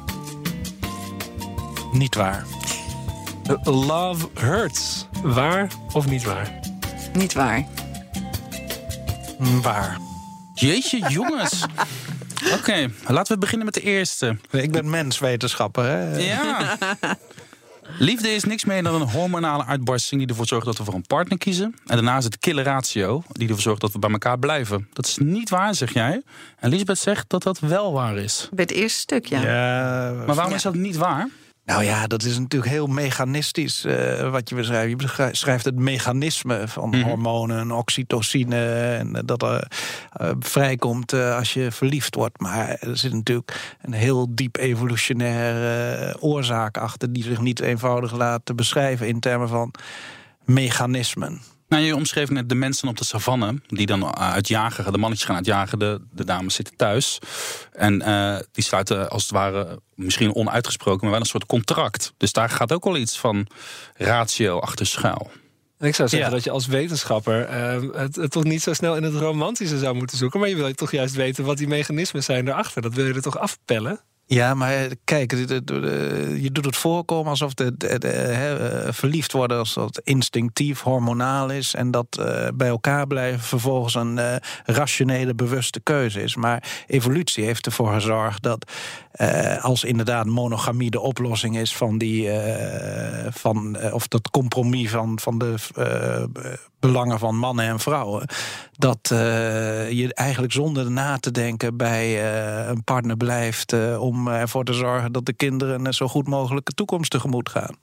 Niet 1.93 2.15
waar. 2.15 2.45
Love 3.63 4.29
hurts. 4.35 5.07
Waar 5.23 5.69
of 5.93 6.07
niet 6.07 6.23
waar? 6.25 6.61
Niet 7.13 7.33
waar. 7.33 7.67
Waar. 9.63 9.99
Jeetje, 10.55 11.09
jongens. 11.09 11.65
Oké, 12.59 12.91
laten 13.07 13.35
we 13.35 13.41
beginnen 13.41 13.65
met 13.65 13.75
de 13.75 13.81
eerste. 13.81 14.37
Ik 14.51 14.73
ben 14.73 14.91
menswetenschapper, 14.91 15.85
hè? 15.85 16.17
Ja. 16.17 16.77
Liefde 17.99 18.29
is 18.29 18.45
niks 18.45 18.65
meer 18.65 18.83
dan 18.83 18.95
een 18.95 19.09
hormonale 19.09 19.65
uitbarsting 19.65 20.21
die 20.21 20.31
ervoor 20.31 20.47
zorgt 20.47 20.67
dat 20.67 20.79
we 20.79 20.85
voor 20.85 20.95
een 20.95 21.07
partner 21.07 21.39
kiezen. 21.39 21.75
En 21.87 21.97
daarnaast 21.97 22.25
het 22.25 22.39
killer 22.39 22.65
ratio 22.65 23.23
die 23.33 23.49
ervoor 23.49 23.63
zorgt 23.63 23.81
dat 23.81 23.93
we 23.93 23.99
bij 23.99 24.11
elkaar 24.11 24.39
blijven. 24.39 24.89
Dat 24.93 25.07
is 25.07 25.19
niet 25.19 25.51
waar, 25.51 25.75
zeg 25.75 25.93
jij. 25.93 26.23
En 26.59 26.71
Lisbeth 26.71 26.99
zegt 26.99 27.31
dat 27.31 27.43
dat 27.43 27.59
wel 27.59 27.93
waar 27.93 28.17
is. 28.17 28.49
Bij 28.53 28.65
het 28.65 28.73
eerste 28.73 28.99
stuk, 28.99 29.27
ja. 29.27 29.41
ja 29.41 30.13
maar 30.27 30.35
waarom 30.35 30.55
is 30.55 30.63
dat 30.63 30.75
niet 30.75 30.97
waar? 30.97 31.29
Nou 31.73 31.85
ja, 31.85 32.07
dat 32.07 32.23
is 32.23 32.39
natuurlijk 32.39 32.73
heel 32.73 32.87
mechanistisch 32.87 33.85
uh, 33.85 34.31
wat 34.31 34.49
je 34.49 34.55
beschrijft. 34.55 34.91
Je 34.91 35.27
beschrijft 35.31 35.65
het 35.65 35.79
mechanisme 35.79 36.69
van 36.69 36.89
mm 36.89 36.95
-hmm. 36.95 37.03
hormonen, 37.03 37.71
oxytocine... 37.71 38.95
en 38.99 39.23
dat 39.25 39.43
er 39.43 39.69
uh, 40.21 40.31
vrijkomt 40.39 41.13
uh, 41.13 41.37
als 41.37 41.53
je 41.53 41.71
verliefd 41.71 42.15
wordt. 42.15 42.41
Maar 42.41 42.69
er 42.69 42.97
zit 42.97 43.13
natuurlijk 43.13 43.77
een 43.81 43.93
heel 43.93 44.35
diep 44.35 44.57
evolutionaire 44.57 46.21
oorzaak 46.21 46.77
achter... 46.77 47.13
die 47.13 47.23
zich 47.23 47.41
niet 47.41 47.61
eenvoudig 47.61 48.13
laat 48.13 48.57
beschrijven 48.57 49.09
in 49.09 49.21
termen 49.21 49.49
van 49.49 49.75
mechanismen. 50.45 51.41
Nou, 51.73 51.85
je 51.85 51.97
omschreef 51.97 52.31
net 52.31 52.49
de 52.49 52.55
mensen 52.55 52.89
op 52.89 52.97
de 52.97 53.05
savanne 53.05 53.61
die 53.67 53.87
dan 53.87 54.17
uitjagen. 54.17 54.93
De 54.93 54.99
mannetjes 54.99 55.27
gaan 55.27 55.37
uitjagen, 55.37 55.79
de, 55.79 56.01
de 56.11 56.25
dames 56.25 56.55
zitten 56.55 56.77
thuis. 56.77 57.19
En 57.73 58.01
uh, 58.01 58.39
die 58.53 58.65
sluiten 58.65 59.11
als 59.11 59.23
het 59.23 59.31
ware, 59.31 59.81
misschien 59.95 60.35
onuitgesproken, 60.35 61.01
maar 61.01 61.11
wel 61.11 61.21
een 61.21 61.27
soort 61.27 61.47
contract. 61.47 62.13
Dus 62.17 62.33
daar 62.33 62.49
gaat 62.49 62.73
ook 62.73 62.85
wel 62.85 62.97
iets 62.97 63.19
van 63.19 63.47
ratio 63.97 64.59
achter 64.59 64.87
schuil. 64.87 65.31
En 65.79 65.89
ik 65.89 65.95
zou 65.95 66.09
zeggen 66.09 66.31
dat 66.31 66.45
je 66.45 66.51
als 66.51 66.67
wetenschapper 66.67 67.51
uh, 67.51 67.95
het, 67.95 68.17
het, 68.17 68.31
toch 68.31 68.45
niet 68.45 68.63
zo 68.63 68.73
snel 68.73 68.97
in 68.97 69.03
het 69.03 69.15
romantische 69.15 69.79
zou 69.79 69.95
moeten 69.95 70.19
zoeken. 70.19 70.41
Maar 70.41 70.49
je 70.49 70.57
wil 70.57 70.73
toch 70.73 70.91
juist 70.91 71.15
weten 71.15 71.45
wat 71.45 71.57
die 71.57 71.69
mechanismen 71.69 72.23
zijn 72.23 72.49
erachter. 72.49 72.83
Dat 72.83 72.95
wil 72.95 73.07
je 73.07 73.15
er 73.15 73.23
toch 73.23 73.39
afpellen? 73.39 74.01
Ja, 74.27 74.55
maar 74.55 74.89
kijk, 75.05 75.33
je 75.33 76.49
doet 76.53 76.65
het 76.65 76.77
voorkomen 76.77 77.31
alsof 77.31 77.55
de, 77.55 77.75
eh, 77.77 78.93
verliefd 78.93 79.33
worden 79.33 79.59
als 79.59 79.75
dat 79.75 80.01
instinctief, 80.05 80.81
hormonaal 80.81 81.51
is. 81.51 81.75
En 81.75 81.91
dat 81.91 82.07
uh, 82.21 82.49
bij 82.55 82.69
elkaar 82.69 83.07
blijven 83.07 83.41
vervolgens 83.41 83.95
een 83.95 84.17
uh, 84.17 84.35
rationele, 84.65 85.35
bewuste 85.35 85.81
keuze 85.81 86.23
is. 86.23 86.37
Maar 86.37 86.85
evolutie 86.87 87.45
heeft 87.45 87.67
ervoor 87.67 87.93
gezorgd 87.93 88.43
dat 88.43 88.73
als 89.61 89.85
inderdaad 89.85 90.27
monogamie 90.27 90.91
de 90.91 91.01
oplossing 91.01 91.57
is 91.57 91.77
van 91.77 91.99
die, 91.99 92.31
van, 93.31 93.77
of 93.93 94.09
dat 94.09 94.31
compromis 94.31 94.91
van, 94.91 95.19
van 95.21 95.39
de 95.39 95.55
belangen 96.81 97.19
van 97.19 97.37
mannen 97.37 97.67
en 97.67 97.81
vrouwen. 97.81 98.27
Dat 98.73 98.99
je 99.09 100.11
eigenlijk 100.15 100.53
zonder 100.53 100.91
na 100.91 101.19
te 101.19 101.31
denken 101.31 101.77
bij 101.77 102.33
een 102.69 102.85
partner 102.85 103.17
blijft 103.17 103.73
om 103.99 104.29
ervoor 104.29 104.65
te 104.65 104.73
zorgen 104.73 105.13
dat 105.13 105.27
de 105.27 105.33
kinderen 105.33 105.87
een 105.87 105.95
zo 105.95 106.09
goed 106.09 106.29
mogelijke 106.29 106.73
toekomst 106.73 107.11
tegemoet 107.11 107.49
gaan. 107.49 107.77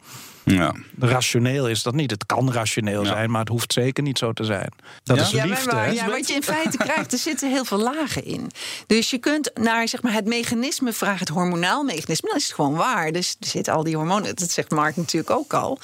Ja. 0.53 0.75
Rationeel 0.99 1.67
is 1.67 1.83
dat 1.83 1.93
niet. 1.93 2.12
Het 2.12 2.25
kan 2.25 2.51
rationeel 2.51 3.05
zijn, 3.05 3.31
maar 3.31 3.39
het 3.39 3.49
hoeft 3.49 3.73
zeker 3.73 4.03
niet 4.03 4.17
zo 4.17 4.33
te 4.33 4.43
zijn. 4.43 4.71
Dat 5.03 5.19
is 5.19 5.31
liefde. 5.31 5.71
Maar, 5.71 5.93
ja, 5.93 6.09
wat 6.09 6.27
je 6.27 6.33
in 6.33 6.43
feite 6.43 6.77
krijgt, 6.88 7.12
er 7.12 7.17
zitten 7.17 7.49
heel 7.49 7.65
veel 7.65 7.77
lagen 7.77 8.25
in. 8.25 8.51
Dus 8.88 9.09
je 9.09 9.17
kunt 9.17 9.51
naar 9.53 9.88
zeg 9.88 10.01
maar, 10.01 10.13
het 10.13 10.25
mechanisme 10.25 10.93
vragen, 10.93 11.19
het 11.19 11.29
hormonaal 11.29 11.83
mechanisme. 11.83 12.27
Dan 12.27 12.38
is 12.38 12.45
het 12.45 12.53
gewoon 12.53 12.75
waar. 12.75 13.12
Dus 13.12 13.35
er 13.39 13.47
zitten 13.47 13.73
al 13.73 13.83
die 13.83 13.95
hormonen. 13.95 14.35
Dat 14.35 14.51
zegt 14.51 14.71
Mark 14.71 14.95
natuurlijk 14.95 15.31
ook 15.31 15.53
al. 15.53 15.79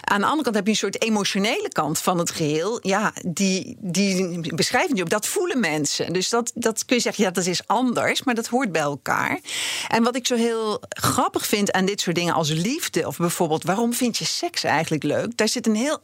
Aan 0.00 0.20
de 0.20 0.26
andere 0.26 0.42
kant 0.42 0.54
heb 0.54 0.64
je 0.64 0.70
een 0.70 0.76
soort 0.76 1.02
emotionele 1.02 1.68
kant 1.68 1.98
van 1.98 2.18
het 2.18 2.30
geheel. 2.30 2.78
Ja, 2.82 3.12
die, 3.26 3.76
die 3.80 4.54
beschrijven 4.54 4.94
die 4.94 5.04
ook. 5.04 5.10
Dat 5.10 5.26
voelen 5.26 5.60
mensen. 5.60 6.12
Dus 6.12 6.28
dat, 6.28 6.52
dat 6.54 6.84
kun 6.84 6.96
je 6.96 7.02
zeggen, 7.02 7.24
ja, 7.24 7.30
dat 7.30 7.46
is 7.46 7.66
anders. 7.66 8.22
Maar 8.22 8.34
dat 8.34 8.46
hoort 8.46 8.72
bij 8.72 8.82
elkaar. 8.82 9.40
En 9.88 10.02
wat 10.02 10.16
ik 10.16 10.26
zo 10.26 10.36
heel 10.36 10.80
grappig 10.88 11.46
vind 11.46 11.72
aan 11.72 11.84
dit 11.84 12.00
soort 12.00 12.16
dingen 12.16 12.34
als 12.34 12.50
liefde. 12.50 13.06
Of 13.06 13.16
bijvoorbeeld, 13.16 13.64
waarom 13.64 13.94
vind 13.94 14.09
je 14.16 14.24
seks 14.24 14.64
eigenlijk 14.64 15.02
leuk? 15.02 15.36
Daar 15.36 15.48
zit 15.48 15.66
een 15.66 15.74
heel, 15.74 15.98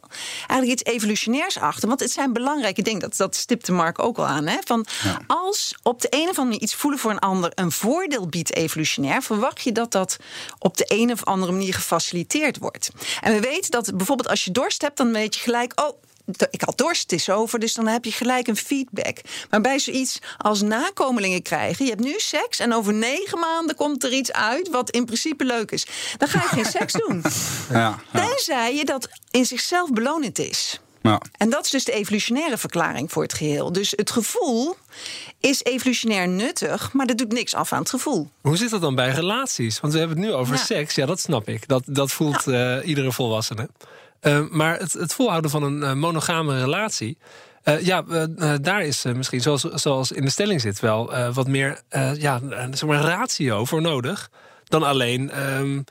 eigenlijk 0.47 0.71
iets 0.71 0.83
evolutionairs 0.83 1.57
achter. 1.57 1.87
Want 1.87 1.99
het 1.99 2.11
zijn 2.11 2.33
belangrijke 2.33 2.81
dingen. 2.81 2.99
Dat, 2.99 3.17
dat 3.17 3.35
stipte 3.35 3.71
Mark 3.71 3.99
ook 3.99 4.17
al 4.17 4.27
aan. 4.27 4.47
Hè? 4.47 4.57
Van 4.65 4.85
Als 5.27 5.75
op 5.83 6.01
de 6.01 6.07
een 6.09 6.19
of 6.19 6.27
andere 6.27 6.43
manier 6.43 6.61
iets 6.61 6.75
voelen 6.75 6.99
voor 6.99 7.11
een 7.11 7.19
ander 7.19 7.51
een 7.55 7.71
voordeel 7.71 8.27
biedt 8.27 8.55
evolutionair, 8.55 9.21
verwacht 9.21 9.61
je 9.61 9.71
dat 9.71 9.91
dat 9.91 10.17
op 10.59 10.77
de 10.77 10.85
een 10.87 11.11
of 11.11 11.23
andere 11.23 11.51
manier 11.51 11.73
gefaciliteerd 11.73 12.57
wordt. 12.57 12.89
En 13.21 13.33
we 13.33 13.39
weten 13.39 13.71
dat 13.71 13.97
bijvoorbeeld 13.97 14.29
als 14.29 14.45
je 14.45 14.51
dorst 14.51 14.81
hebt, 14.81 14.97
dan 14.97 15.11
weet 15.11 15.35
je 15.35 15.41
gelijk, 15.41 15.81
oh, 15.81 16.01
ik 16.49 16.61
had 16.61 16.77
dorst, 16.77 17.01
het 17.01 17.11
is 17.11 17.29
over, 17.29 17.59
dus 17.59 17.73
dan 17.73 17.87
heb 17.87 18.05
je 18.05 18.11
gelijk 18.11 18.47
een 18.47 18.57
feedback. 18.57 19.17
Maar 19.49 19.61
bij 19.61 19.79
zoiets 19.79 20.19
als 20.37 20.61
nakomelingen 20.61 21.41
krijgen, 21.41 21.85
je 21.85 21.91
hebt 21.91 22.03
nu 22.03 22.13
seks 22.17 22.59
en 22.59 22.73
over 22.73 22.93
negen 22.93 23.39
maanden 23.39 23.75
komt 23.75 24.03
er 24.03 24.13
iets 24.13 24.31
uit 24.31 24.69
wat 24.69 24.89
in 24.89 25.05
principe 25.05 25.45
leuk 25.45 25.71
is. 25.71 25.87
Dan 26.17 26.27
ga 26.27 26.41
je 26.41 26.47
geen 26.47 26.65
seks 26.65 26.93
doen. 27.05 27.23
Ja, 27.71 27.99
ja. 28.11 28.19
Tenzij 28.19 28.75
je 28.75 28.85
dat 28.85 29.09
in 29.31 29.45
zichzelf 29.45 29.91
belonend 29.91 30.39
is. 30.39 30.79
Ja. 31.01 31.21
En 31.37 31.49
dat 31.49 31.65
is 31.65 31.71
dus 31.71 31.85
de 31.85 31.91
evolutionaire 31.91 32.57
verklaring 32.57 33.11
voor 33.11 33.23
het 33.23 33.33
geheel. 33.33 33.71
Dus 33.71 33.93
het 33.95 34.11
gevoel 34.11 34.75
is 35.39 35.63
evolutionair 35.63 36.27
nuttig, 36.27 36.93
maar 36.93 37.05
dat 37.05 37.17
doet 37.17 37.31
niks 37.31 37.53
af 37.53 37.73
aan 37.73 37.79
het 37.79 37.89
gevoel. 37.89 38.29
Hoe 38.41 38.57
zit 38.57 38.69
dat 38.69 38.81
dan 38.81 38.95
bij 38.95 39.11
relaties? 39.11 39.79
Want 39.79 39.93
we 39.93 39.99
hebben 39.99 40.17
het 40.17 40.25
nu 40.25 40.33
over 40.33 40.57
seks. 40.57 40.95
Ja, 40.95 41.05
dat 41.05 41.19
snap 41.19 41.49
ik. 41.49 41.67
Dat, 41.67 41.83
dat 41.85 42.11
voelt 42.11 42.47
uh, 42.47 42.77
iedere 42.83 43.11
volwassene. 43.11 43.69
Uh, 44.27 44.39
maar 44.49 44.79
het, 44.79 44.93
het, 44.93 45.13
volhouden 45.13 45.51
van 45.51 45.63
een 45.63 45.81
uh, 45.81 45.93
monogame 45.93 46.59
relatie. 46.59 47.17
Uh, 47.63 47.81
ja, 47.81 48.01
daar 48.61 48.83
is 48.83 49.03
misschien, 49.03 49.41
zoals, 49.41 49.61
zoals 49.61 50.11
in 50.11 50.21
de 50.21 50.29
stelling 50.29 50.61
zit, 50.61 50.79
wel 50.79 51.31
wat 51.33 51.47
meer 51.47 51.81
ja, 52.17 52.39
zeg 52.71 52.89
ratio 52.89 53.65
voor 53.65 53.81
nodig. 53.81 54.29
Dan 54.63 54.83
alleen 54.83 55.49
um, 55.59 55.83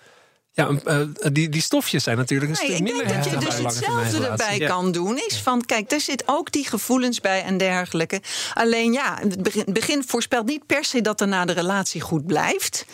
ja, 0.57 0.71
uh, 0.85 1.01
die, 1.33 1.49
die 1.49 1.63
stofjes 1.63 2.03
zijn 2.03 2.17
natuurlijk 2.17 2.51
een 2.51 2.57
stuk 2.57 2.81
minder 2.81 3.07
heftig. 3.07 3.33
Dat 3.33 3.43
je 3.43 3.49
dus 3.49 3.75
hetzelfde 3.75 4.27
erbij 4.27 4.59
kan 4.59 4.93
doen. 4.93 5.17
Is 5.27 5.39
van, 5.39 5.65
kijk, 5.65 5.89
daar 5.89 6.01
zit 6.01 6.23
ook 6.27 6.53
die 6.53 6.69
gevoelens 6.69 7.21
bij 7.21 7.43
en 7.43 7.57
dergelijke. 7.57 8.21
Alleen 8.55 8.93
ja, 8.93 9.19
het 9.21 9.43
begin, 9.43 9.65
begin 9.69 10.05
voorspelt 10.07 10.47
niet 10.47 10.67
per 10.67 10.85
se 10.85 11.01
dat 11.01 11.21
er 11.21 11.29
na 11.29 11.45
de 11.45 11.53
relatie 11.53 12.01
goed 12.01 12.27
blijft. 12.27 12.85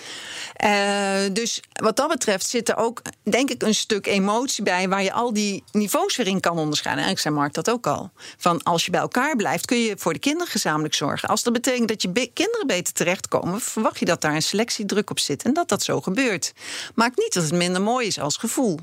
Uh, 0.64 1.14
dus 1.32 1.60
wat 1.72 1.96
dat 1.96 2.08
betreft 2.08 2.46
zit 2.46 2.68
er 2.68 2.76
ook, 2.76 3.02
denk 3.22 3.50
ik, 3.50 3.62
een 3.62 3.74
stuk 3.74 4.06
emotie 4.06 4.64
bij... 4.64 4.88
waar 4.88 5.02
je 5.02 5.12
al 5.12 5.32
die 5.32 5.64
niveaus 5.72 6.16
weer 6.16 6.26
in 6.26 6.40
kan 6.40 6.58
onderscheiden. 6.58 7.04
Eigenlijk 7.04 7.20
zei 7.20 7.34
Mark 7.34 7.54
dat 7.54 7.70
ook 7.70 7.86
al. 7.86 8.10
Van 8.38 8.62
als 8.62 8.84
je 8.84 8.90
bij 8.90 9.00
elkaar 9.00 9.36
blijft, 9.36 9.64
kun 9.64 9.78
je 9.78 9.94
voor 9.98 10.12
de 10.12 10.18
kinderen 10.18 10.52
gezamenlijk 10.52 10.94
zorgen. 10.94 11.28
Als 11.28 11.42
dat 11.42 11.52
betekent 11.52 11.88
dat 11.88 12.02
je 12.02 12.30
kinderen 12.32 12.66
beter 12.66 12.92
terechtkomen... 12.92 13.60
verwacht 13.60 13.98
je 13.98 14.04
dat 14.04 14.20
daar 14.20 14.34
een 14.34 14.42
selectiedruk 14.42 15.10
op 15.10 15.18
zit 15.18 15.42
en 15.42 15.54
dat 15.54 15.68
dat 15.68 15.82
zo 15.82 16.00
gebeurt. 16.00 16.52
Maakt 16.94 17.18
niet 17.18 17.32
dat 17.32 17.42
het 17.42 17.51
minder 17.52 17.82
mooi 17.82 18.06
is 18.06 18.20
als 18.20 18.36
gevoel. 18.36 18.78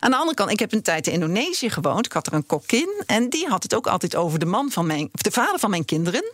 Aan 0.00 0.10
de 0.10 0.16
andere 0.16 0.36
kant, 0.36 0.50
ik 0.50 0.58
heb 0.58 0.72
een 0.72 0.82
tijd 0.82 1.06
in 1.06 1.12
Indonesië 1.12 1.70
gewoond. 1.70 2.06
Ik 2.06 2.12
had 2.12 2.26
er 2.26 2.32
een 2.32 2.46
kokkin. 2.46 3.02
En 3.06 3.28
die 3.28 3.46
had 3.46 3.62
het 3.62 3.74
ook 3.74 3.86
altijd 3.86 4.16
over 4.16 4.38
de 4.38 4.46
man 4.46 4.70
van 4.70 4.86
mijn, 4.86 5.08
de 5.12 5.30
vader 5.30 5.58
van 5.58 5.70
mijn 5.70 5.84
kinderen. 5.84 6.30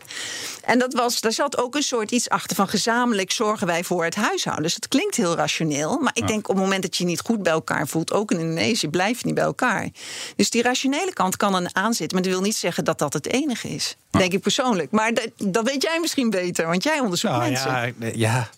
En 0.63 0.79
dat 0.79 0.93
was, 0.93 1.21
daar 1.21 1.31
zat 1.31 1.57
ook 1.57 1.75
een 1.75 1.83
soort 1.83 2.11
iets 2.11 2.29
achter 2.29 2.55
van 2.55 2.67
gezamenlijk 2.67 3.31
zorgen 3.31 3.67
wij 3.67 3.83
voor 3.83 4.03
het 4.03 4.15
huishouden. 4.15 4.63
Dus 4.63 4.75
het 4.75 4.87
klinkt 4.87 5.15
heel 5.15 5.35
rationeel. 5.35 5.97
Maar 5.97 6.15
ik 6.15 6.27
denk 6.27 6.49
op 6.49 6.55
het 6.55 6.63
moment 6.63 6.81
dat 6.81 6.97
je 6.97 7.03
je 7.03 7.09
niet 7.09 7.21
goed 7.21 7.43
bij 7.43 7.51
elkaar 7.51 7.87
voelt, 7.87 8.11
ook 8.11 8.31
in 8.31 8.39
Indonesië, 8.39 8.87
blijf 8.87 9.19
je 9.19 9.25
niet 9.25 9.35
bij 9.35 9.43
elkaar. 9.43 9.89
Dus 10.35 10.49
die 10.49 10.61
rationele 10.61 11.13
kant 11.13 11.37
kan 11.37 11.55
er 11.55 11.69
aan 11.73 11.93
zitten. 11.93 12.17
Maar 12.17 12.27
dat 12.27 12.35
wil 12.35 12.45
niet 12.45 12.55
zeggen 12.55 12.83
dat 12.83 12.99
dat 12.99 13.13
het 13.13 13.27
enige 13.27 13.69
is. 13.69 13.95
Denk 14.09 14.33
ik 14.33 14.41
persoonlijk. 14.41 14.91
Maar 14.91 15.13
dat, 15.13 15.29
dat 15.37 15.69
weet 15.69 15.81
jij 15.81 15.99
misschien 15.99 16.29
beter, 16.29 16.67
want 16.67 16.83
jij 16.83 16.99
onderzoekt 16.99 17.33
nou, 17.33 17.49
mensen. 17.49 17.95
Ja, 17.99 18.11
ja. 18.13 18.49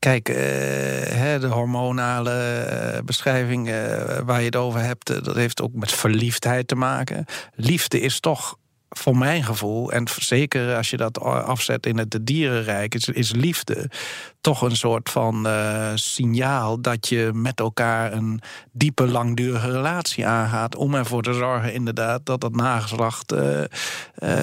Kijk, 0.00 0.28
uh, 0.28 0.36
de 1.40 1.46
hormonale 1.50 2.64
uh, 2.94 2.98
beschrijving 3.04 3.68
uh, 3.68 3.74
waar 4.24 4.38
je 4.38 4.44
het 4.44 4.56
over 4.56 4.80
hebt, 4.80 5.24
dat 5.24 5.34
heeft 5.34 5.62
ook 5.62 5.72
met 5.72 5.92
verliefdheid 5.92 6.68
te 6.68 6.74
maken. 6.74 7.24
Liefde 7.54 8.00
is 8.00 8.20
toch 8.20 8.56
voor 8.88 9.16
mijn 9.16 9.44
gevoel, 9.44 9.92
en 9.92 10.06
zeker 10.18 10.76
als 10.76 10.90
je 10.90 10.96
dat 10.96 11.20
afzet 11.20 11.86
in 11.86 11.98
het 11.98 12.18
dierenrijk, 12.22 12.94
is, 12.94 13.32
liefde 13.32 13.90
toch 14.40 14.62
een 14.62 14.76
soort 14.76 15.10
van 15.10 15.48
signaal 15.94 16.80
dat 16.80 17.08
je 17.08 17.30
met 17.34 17.60
elkaar 17.60 18.12
een 18.12 18.40
diepe, 18.72 19.06
langdurige 19.06 19.70
relatie 19.70 20.26
aangaat. 20.26 20.76
Om 20.76 20.94
ervoor 20.94 21.22
te 21.22 21.32
zorgen, 21.32 21.72
inderdaad, 21.72 22.26
dat 22.26 22.42
het 22.42 22.56
nageslacht 22.56 23.34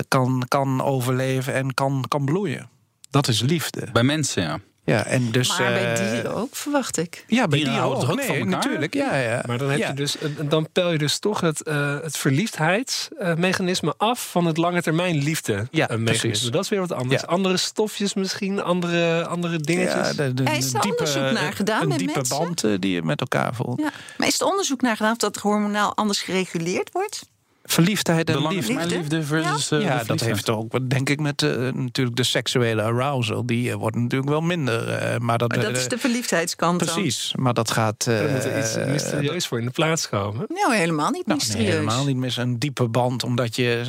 kan, 0.08 0.44
kan 0.48 0.84
overleven 0.84 1.54
en 1.54 1.74
kan, 1.74 2.06
kan 2.08 2.26
bloeien. 2.26 2.70
Dat 3.10 3.28
is 3.28 3.42
liefde. 3.42 3.88
Bij 3.92 4.04
mensen, 4.04 4.44
ja. 4.44 4.60
Ja, 4.88 5.06
en 5.06 5.32
dus, 5.32 5.58
maar 5.58 5.74
bij 5.74 5.94
eh, 5.94 6.12
dieren 6.12 6.36
ook, 6.36 6.56
verwacht 6.56 6.98
ik. 6.98 7.24
Ja, 7.28 7.48
bij 7.48 7.58
dieren, 7.58 7.74
dieren 7.74 7.98
ook. 7.98 8.10
ook 8.10 8.16
nee, 8.16 8.46
natuurlijk. 8.46 8.94
Ja, 8.94 9.16
ja. 9.16 9.44
Maar 9.46 9.58
dan, 9.58 9.70
heb 9.70 9.80
je 9.80 9.94
dus, 9.94 10.16
dan 10.50 10.68
pel 10.72 10.92
je 10.92 10.98
dus 10.98 11.20
toch 11.20 11.42
het, 11.42 11.68
uh, 11.68 12.02
het 12.02 12.18
verliefdheidsmechanisme 12.18 13.94
af 13.98 14.32
van 14.32 14.46
het 14.46 14.58
lange 14.58 14.82
termijn 14.82 15.24
liefde. 15.24 15.68
Ja, 15.72 15.90
mechanisme. 15.98 16.50
Dat 16.50 16.64
is 16.64 16.70
weer 16.70 16.80
wat 16.80 16.92
anders. 16.92 17.26
Andere 17.26 17.58
stofjes 17.58 18.14
misschien, 18.14 18.64
andere, 18.64 19.26
andere 19.26 19.60
dingetjes. 19.60 20.08
Ja, 20.08 20.14
de, 20.14 20.34
de, 20.34 20.44
is 20.44 20.74
er 20.74 20.82
diepe, 20.82 20.98
onderzoek 20.98 21.32
naar 21.32 21.54
gedaan 21.54 21.82
een 21.82 21.88
met 21.88 21.98
diepe 21.98 22.14
mensen? 22.14 22.38
band 22.38 22.82
die 22.82 22.92
je 22.92 23.04
met 23.04 23.20
elkaar 23.20 23.56
voelt. 23.56 23.80
Ja. 23.80 23.92
Maar 24.18 24.28
is 24.28 24.40
er 24.40 24.48
onderzoek 24.48 24.82
naar 24.82 24.96
gedaan 24.96 25.12
of 25.12 25.18
dat 25.18 25.38
hormonaal 25.38 25.96
anders 25.96 26.22
gereguleerd 26.22 26.92
wordt? 26.92 27.26
Verliefdheid 27.68 28.30
en 28.30 28.48
liefde. 28.48 28.86
liefde 28.86 29.24
versus 29.24 29.70
ja, 29.70 29.78
ja 29.78 30.04
dat 30.04 30.20
heeft 30.20 30.50
ook 30.50 30.90
denk 30.90 31.10
ik 31.10 31.20
met 31.20 31.42
uh, 31.42 31.72
natuurlijk 31.74 32.16
de 32.16 32.24
seksuele 32.24 32.82
arousal. 32.82 33.46
Die 33.46 33.70
uh, 33.70 33.76
wordt 33.76 33.96
natuurlijk 33.96 34.30
wel 34.30 34.42
minder 34.42 34.88
uh, 34.88 35.18
maar 35.18 35.38
dat, 35.38 35.50
maar 35.56 35.66
dat 35.66 35.78
is 35.78 35.88
de 35.88 35.98
verliefdheidskant 35.98 36.78
precies 36.78 37.34
maar 37.36 37.54
dat 37.54 37.72
gaat 37.72 38.06
er 38.06 38.32
moet 38.32 38.44
er 38.44 38.60
iets 38.60 38.76
mysterieus 38.76 39.48
voor 39.48 39.60
in 39.60 39.66
de 39.66 39.72
plaats 39.72 40.10
komen 40.10 40.46
nou 40.48 40.76
helemaal 40.76 41.12
niet 41.12 41.26
nou, 41.26 41.38
mysterieus. 41.38 41.68
nee, 41.68 41.80
helemaal 41.80 42.06
niet. 42.06 42.16
Mis 42.16 42.38
een 42.38 42.60
diepe 42.60 42.88
band 42.88 43.24
omdat 43.24 43.56
je, 43.56 43.84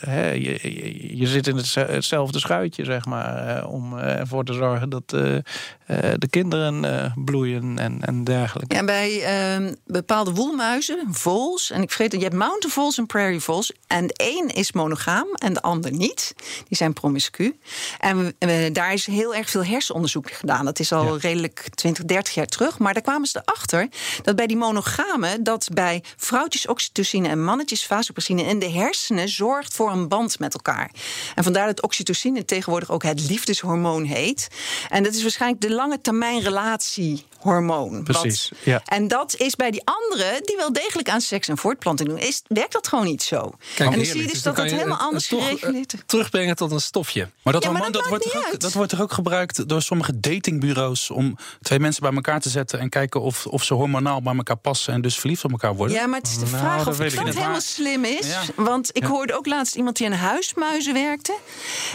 hè, 0.00 0.30
je, 0.30 0.58
je, 0.62 1.16
je 1.16 1.26
zit 1.26 1.46
in 1.46 1.56
het, 1.56 1.74
hetzelfde 1.74 2.38
schuitje 2.38 2.84
zeg 2.84 3.04
maar 3.04 3.66
om 3.66 3.98
ervoor 3.98 4.44
te 4.44 4.52
zorgen 4.52 4.88
dat 4.88 5.08
de 5.08 6.28
kinderen 6.30 7.12
bloeien 7.24 7.78
en, 7.78 7.98
en 8.00 8.24
dergelijke. 8.24 8.74
Ja 8.74 8.84
bij 8.84 9.22
ehm, 9.22 9.74
bepaalde 9.86 10.32
woelmuizen 10.32 10.98
vols 11.10 11.70
en 11.70 11.82
ik 11.82 11.88
vergeet 11.88 12.10
dat 12.10 12.20
je 12.20 12.26
hebt 12.26 12.38
mountain 12.38 12.72
vols 12.72 12.98
en 12.98 13.06
prairie 13.10 13.40
voles. 13.40 13.72
En 13.86 14.06
de 14.06 14.14
een 14.16 14.48
is 14.48 14.72
monogaam 14.72 15.28
en 15.34 15.52
de 15.52 15.62
ander 15.62 15.92
niet. 15.92 16.34
Die 16.68 16.76
zijn 16.76 16.92
promiscu. 16.92 17.58
En 17.98 18.36
daar 18.72 18.92
is 18.92 19.06
heel 19.06 19.34
erg 19.34 19.50
veel 19.50 19.64
hersenonderzoek 19.64 20.30
gedaan. 20.30 20.64
Dat 20.64 20.78
is 20.78 20.92
al 20.92 21.18
redelijk 21.18 21.68
20, 21.74 22.04
30 22.04 22.34
jaar 22.34 22.46
terug. 22.46 22.78
Maar 22.78 22.92
daar 22.92 23.02
kwamen 23.02 23.26
ze 23.28 23.42
erachter 23.44 23.88
dat 24.22 24.36
bij 24.36 24.46
die 24.46 24.56
monogame... 24.56 25.42
dat 25.42 25.68
bij 25.72 26.02
vrouwtjes 26.16 26.66
oxytocine 26.66 27.28
en 27.28 27.44
mannetjes 27.44 27.86
vasopressine... 27.86 28.42
in 28.42 28.58
de 28.58 28.70
hersenen 28.70 29.28
zorgt 29.28 29.74
voor 29.74 29.90
een 29.90 30.08
band 30.08 30.38
met 30.38 30.54
elkaar. 30.54 30.90
En 31.34 31.44
vandaar 31.44 31.66
dat 31.66 31.82
oxytocine 31.82 32.44
tegenwoordig 32.44 32.90
ook 32.90 33.02
het 33.02 33.28
liefdeshormoon 33.28 34.04
heet. 34.04 34.48
En 34.88 35.02
dat 35.02 35.14
is 35.14 35.22
waarschijnlijk 35.22 35.62
de 35.62 35.70
lange 35.70 36.00
termijn 36.00 36.40
relatie 36.40 37.24
hormoon. 37.40 38.02
Precies. 38.02 38.50
ja. 38.64 38.82
En 38.84 39.08
dat 39.08 39.36
is 39.36 39.56
bij 39.56 39.70
die 39.70 39.82
anderen, 39.84 40.42
die 40.44 40.56
wel 40.56 40.72
degelijk 40.72 41.08
aan 41.08 41.20
seks 41.20 41.48
en 41.48 41.58
voortplanting 41.58 42.08
doen, 42.08 42.18
is, 42.18 42.42
werkt 42.46 42.72
dat 42.72 42.88
gewoon 42.88 43.04
niet 43.04 43.22
zo. 43.22 43.52
Kijk, 43.74 43.90
en 43.90 43.96
dan 43.96 44.04
zie 44.04 44.22
je 44.22 44.28
dus 44.28 44.42
dat 44.42 44.56
het 44.56 44.70
helemaal 44.70 44.98
anders 44.98 45.26
gereguleerd 45.26 45.92
is. 45.92 46.00
Terugbrengen 46.06 46.56
tot 46.56 46.70
een 46.70 46.80
stofje. 46.80 47.28
Maar 47.42 47.52
dat, 47.52 47.64
hormoon, 47.64 47.92
dat, 47.92 48.08
wordt 48.08 48.24
toch 48.24 48.46
ook, 48.46 48.60
dat 48.60 48.72
wordt 48.72 48.90
toch 48.90 49.00
ook 49.00 49.12
gebruikt 49.12 49.68
door 49.68 49.82
sommige 49.82 50.20
datingbureaus 50.20 51.10
om 51.10 51.36
twee 51.60 51.78
mensen 51.78 52.02
bij 52.02 52.12
elkaar 52.12 52.40
te 52.40 52.48
zetten 52.48 52.78
en 52.78 52.88
kijken 52.88 53.20
of, 53.20 53.46
of 53.46 53.64
ze 53.64 53.74
hormonaal 53.74 54.22
bij 54.22 54.36
elkaar 54.36 54.56
passen 54.56 54.94
en 54.94 55.00
dus 55.00 55.18
verliefd 55.18 55.44
op 55.44 55.50
elkaar 55.50 55.74
worden? 55.74 55.96
Ja, 55.96 56.06
maar 56.06 56.18
het 56.18 56.28
is 56.28 56.38
de 56.38 56.44
nou, 56.44 56.56
vraag 56.56 56.88
of 56.88 56.98
het 56.98 57.18
helemaal 57.18 57.60
slim 57.60 58.04
is. 58.04 58.34
Want 58.56 58.96
ik 58.96 59.04
hoorde 59.04 59.36
ook 59.36 59.46
laatst 59.46 59.74
iemand 59.74 59.96
die 59.96 60.06
aan 60.06 60.12
huismuizen 60.12 60.92
werkte. 60.92 61.36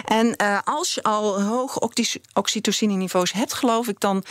En 0.06 0.36
uh, 0.42 0.60
als 0.64 0.94
je 0.94 1.04
al 1.04 1.42
hoge 1.42 1.90
oxytocine 2.34 2.94
niveaus 2.94 3.32
hebt, 3.32 3.54
geloof 3.54 3.88
ik, 3.88 4.00
dan 4.00 4.24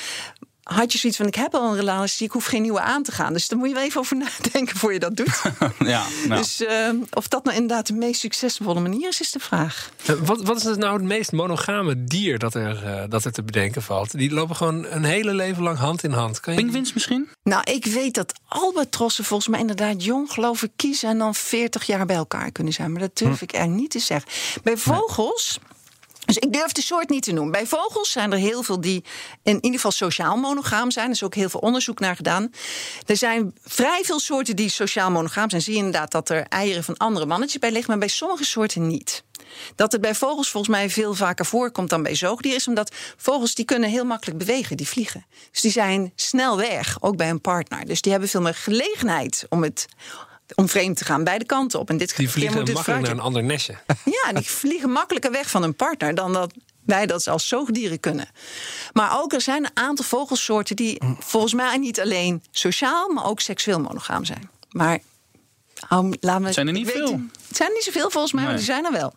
had 0.65 0.93
je 0.93 0.99
zoiets 0.99 1.19
van: 1.19 1.27
ik 1.27 1.35
heb 1.35 1.55
al 1.55 1.71
een 1.71 1.77
relatie, 1.77 2.27
ik 2.27 2.33
hoef 2.33 2.45
geen 2.45 2.63
nieuwe 2.63 2.81
aan 2.81 3.03
te 3.03 3.13
gaan. 3.13 3.33
Dus 3.33 3.49
daar 3.49 3.59
moet 3.59 3.69
je 3.69 3.75
wel 3.75 3.83
even 3.83 4.01
over 4.01 4.17
nadenken 4.43 4.77
voor 4.77 4.93
je 4.93 4.99
dat 4.99 5.17
doet. 5.17 5.43
ja, 5.79 6.05
nou. 6.29 6.41
Dus 6.41 6.61
uh, 6.61 6.69
of 7.11 7.29
dat 7.29 7.45
nou 7.45 7.57
inderdaad 7.57 7.87
de 7.87 7.93
meest 7.93 8.21
succesvolle 8.21 8.81
manier 8.81 9.09
is, 9.09 9.21
is 9.21 9.31
de 9.31 9.39
vraag. 9.39 9.91
Uh, 10.11 10.17
wat, 10.17 10.43
wat 10.43 10.57
is 10.57 10.77
nou 10.77 10.93
het 10.93 11.03
meest 11.03 11.33
monogame 11.33 12.05
dier 12.05 12.39
dat 12.39 12.55
er, 12.55 12.85
uh, 12.85 13.03
dat 13.09 13.25
er 13.25 13.33
te 13.33 13.43
bedenken 13.43 13.83
valt? 13.83 14.19
Die 14.19 14.33
lopen 14.33 14.57
gewoon 14.57 14.87
een 14.87 15.05
hele 15.05 15.35
leven 15.35 15.63
lang 15.63 15.79
hand 15.79 16.03
in 16.03 16.13
hand. 16.13 16.41
Kan 16.41 16.55
je... 16.55 16.61
Pinguïns 16.61 16.93
misschien? 16.93 17.29
Nou, 17.43 17.63
ik 17.71 17.87
weet 17.87 18.15
dat 18.15 18.33
albatrossen 18.49 19.25
volgens 19.25 19.49
mij 19.49 19.61
inderdaad 19.61 20.05
jong, 20.05 20.33
geloof 20.33 20.63
ik, 20.63 20.71
kiezen 20.77 21.09
en 21.09 21.19
dan 21.19 21.35
40 21.35 21.85
jaar 21.85 22.07
bij 22.07 22.17
elkaar 22.17 22.53
kunnen 22.53 22.73
zijn. 22.73 22.93
Maar 22.93 23.01
dat 23.01 23.17
durf 23.17 23.39
hm. 23.39 23.45
ik 23.45 23.55
er 23.55 23.69
niet 23.69 23.91
te 23.91 23.99
zeggen. 23.99 24.31
Bij 24.63 24.77
vogels. 24.77 25.59
Nee 25.63 25.73
dus 26.25 26.39
ik 26.39 26.53
durf 26.53 26.73
de 26.73 26.83
soort 26.83 27.09
niet 27.09 27.23
te 27.23 27.33
noemen. 27.33 27.53
Bij 27.53 27.67
vogels 27.67 28.11
zijn 28.11 28.33
er 28.33 28.39
heel 28.39 28.63
veel 28.63 28.81
die 28.81 29.05
in 29.43 29.55
ieder 29.55 29.73
geval 29.73 29.91
sociaal 29.91 30.37
monogaam 30.37 30.91
zijn. 30.91 31.07
Er 31.07 31.13
is 31.13 31.23
ook 31.23 31.35
heel 31.35 31.49
veel 31.49 31.61
onderzoek 31.61 32.01
naar 32.01 32.17
gedaan. 32.17 32.51
Er 33.07 33.17
zijn 33.17 33.55
vrij 33.63 34.03
veel 34.05 34.21
soorten 34.21 34.57
die 34.57 34.69
sociaal 34.69 35.11
monogaam 35.11 35.51
zijn. 35.51 35.63
Zie 35.63 35.73
je 35.73 35.79
inderdaad 35.79 36.11
dat 36.11 36.29
er 36.29 36.47
eieren 36.49 36.85
van 36.85 36.97
andere 36.97 37.27
mannetjes 37.27 37.61
bij 37.61 37.71
liggen, 37.71 37.91
maar 37.91 37.99
bij 37.99 38.09
sommige 38.09 38.45
soorten 38.45 38.87
niet. 38.87 39.25
Dat 39.75 39.93
het 39.93 40.01
bij 40.01 40.15
vogels 40.15 40.51
volgens 40.51 40.77
mij 40.77 40.91
veel 40.91 41.15
vaker 41.15 41.47
voorkomt 41.47 41.91
dan 41.91 42.03
bij 42.03 42.15
zoogdieren 42.15 42.61
is 42.61 42.69
omdat 42.69 42.95
vogels 43.17 43.55
die 43.55 43.65
kunnen 43.65 43.91
heel 43.91 44.05
makkelijk 44.05 44.39
bewegen, 44.39 44.77
die 44.77 44.89
vliegen. 44.89 45.27
Dus 45.51 45.61
die 45.61 45.71
zijn 45.71 46.13
snel 46.15 46.57
weg, 46.57 46.97
ook 47.01 47.17
bij 47.17 47.31
een 47.31 47.41
partner. 47.41 47.87
Dus 47.87 48.01
die 48.01 48.13
hebben 48.13 48.31
veel 48.31 48.41
meer 48.41 48.55
gelegenheid 48.55 49.47
om 49.49 49.63
het 49.63 49.87
om 50.55 50.69
vreemd 50.69 50.97
te 50.97 51.05
gaan, 51.05 51.25
beide 51.25 51.45
kanten 51.45 51.81
op. 51.81 51.91
En 51.91 51.97
dit 51.97 52.17
die 52.17 52.31
vliegen 52.31 52.57
makkelijker 52.59 53.01
naar 53.01 53.11
een 53.11 53.21
ander 53.21 53.43
nestje. 53.45 53.75
Ja, 54.05 54.33
die 54.33 54.51
vliegen 54.51 54.91
makkelijker 54.91 55.31
weg 55.31 55.51
van 55.51 55.63
een 55.63 55.75
partner 55.75 56.15
dan 56.15 56.33
dat 56.33 56.53
wij 56.85 57.07
dat 57.07 57.29
als 57.29 57.49
zoogdieren 57.49 58.01
kunnen. 58.01 58.29
Maar 58.93 59.21
ook 59.21 59.33
er 59.33 59.41
zijn 59.41 59.65
een 59.65 59.71
aantal 59.75 60.05
vogelsoorten 60.05 60.77
die 60.77 61.03
volgens 61.19 61.55
mij 61.55 61.77
niet 61.77 62.01
alleen 62.01 62.43
sociaal, 62.51 63.09
maar 63.09 63.25
ook 63.25 63.41
seksueel 63.41 63.81
monogaam 63.81 64.25
zijn. 64.25 64.51
Maar 64.71 64.99
um, 65.91 66.13
laat 66.21 66.41
me, 66.41 66.53
zijn 66.53 66.67
er 66.67 66.73
niet 66.73 66.91
veel? 66.91 67.21
het 67.49 67.57
zijn 67.57 67.69
er 67.69 67.75
niet 67.75 67.85
zoveel 67.85 68.11
volgens 68.11 68.33
mij, 68.33 68.45
maar 68.45 68.57
die 68.57 68.65
zijn 68.65 68.85
er 68.85 68.93
wel. 68.93 69.15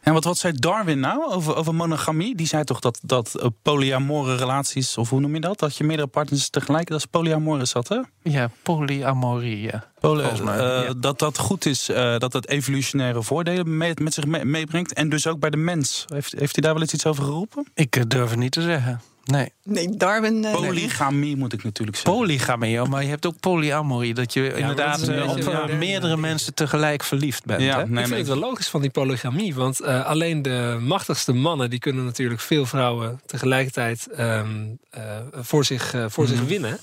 En 0.00 0.12
wat, 0.12 0.24
wat 0.24 0.38
zei 0.38 0.52
Darwin 0.52 1.00
nou 1.00 1.24
over, 1.24 1.56
over 1.56 1.74
monogamie? 1.74 2.34
Die 2.34 2.46
zei 2.46 2.64
toch 2.64 2.80
dat, 2.80 2.98
dat 3.02 3.32
uh, 3.36 3.46
polyamore 3.62 4.36
relaties, 4.36 4.96
of 4.96 5.10
hoe 5.10 5.20
noem 5.20 5.34
je 5.34 5.40
dat? 5.40 5.58
Dat 5.58 5.76
je 5.76 5.84
meerdere 5.84 6.08
partners 6.08 6.50
tegelijk, 6.50 6.88
dat 6.88 6.98
is 6.98 7.06
polyamore 7.06 7.62
is 7.62 7.72
dat, 7.72 7.88
hè? 7.88 8.00
Ja, 8.22 8.50
polyamorie, 8.62 9.60
ja. 9.60 9.84
Poly, 10.00 10.24
uh, 10.40 10.90
Dat 10.96 11.18
dat 11.18 11.38
goed 11.38 11.66
is, 11.66 11.90
uh, 11.90 12.18
dat 12.18 12.32
dat 12.32 12.48
evolutionaire 12.48 13.22
voordelen 13.22 13.76
mee, 13.76 13.92
met 14.02 14.14
zich 14.14 14.26
meebrengt. 14.26 14.92
En 14.92 15.08
dus 15.08 15.26
ook 15.26 15.40
bij 15.40 15.50
de 15.50 15.56
mens. 15.56 16.04
Heeft, 16.06 16.32
heeft 16.38 16.54
hij 16.54 16.62
daar 16.62 16.72
wel 16.72 16.82
eens 16.82 16.92
iets 16.92 17.06
over 17.06 17.24
geroepen? 17.24 17.66
Ik 17.74 18.10
durf 18.10 18.30
het 18.30 18.38
niet 18.38 18.52
te 18.52 18.62
zeggen. 18.62 19.00
Nee. 19.26 19.52
Nee, 19.62 19.96
Darwin. 19.96 20.44
Uh, 20.44 20.52
Polygamie 20.52 21.36
moet 21.36 21.52
ik 21.52 21.64
natuurlijk 21.64 21.96
zeggen. 21.96 22.14
Polygamie, 22.14 22.82
maar 22.82 23.02
je 23.02 23.08
hebt 23.08 23.26
ook 23.26 23.40
polyamorie. 23.40 24.14
Dat 24.14 24.32
je 24.32 24.54
inderdaad 24.56 25.08
op 25.46 25.72
meerdere 25.72 26.16
mensen 26.16 26.54
tegelijk 26.54 27.02
verliefd 27.02 27.44
bent. 27.44 27.62
Ja, 27.62 27.78
hè? 27.78 27.86
Nee, 27.86 28.02
ik 28.02 28.06
vind 28.08 28.18
het 28.18 28.28
wel 28.28 28.48
logisch 28.48 28.68
van 28.68 28.80
die 28.80 28.90
polygamie. 28.90 29.54
Want 29.54 29.80
uh, 29.80 30.06
alleen 30.06 30.42
de 30.42 30.76
machtigste 30.80 31.32
mannen 31.32 31.70
die 31.70 31.78
kunnen 31.78 32.04
natuurlijk 32.04 32.40
veel 32.40 32.66
vrouwen 32.66 33.20
tegelijkertijd 33.26 34.08
um, 34.18 34.78
uh, 34.96 35.02
voor, 35.32 35.64
zich, 35.64 35.94
voor 36.08 36.24
mm 36.24 36.30
zich 36.30 36.40
winnen. 36.40 36.78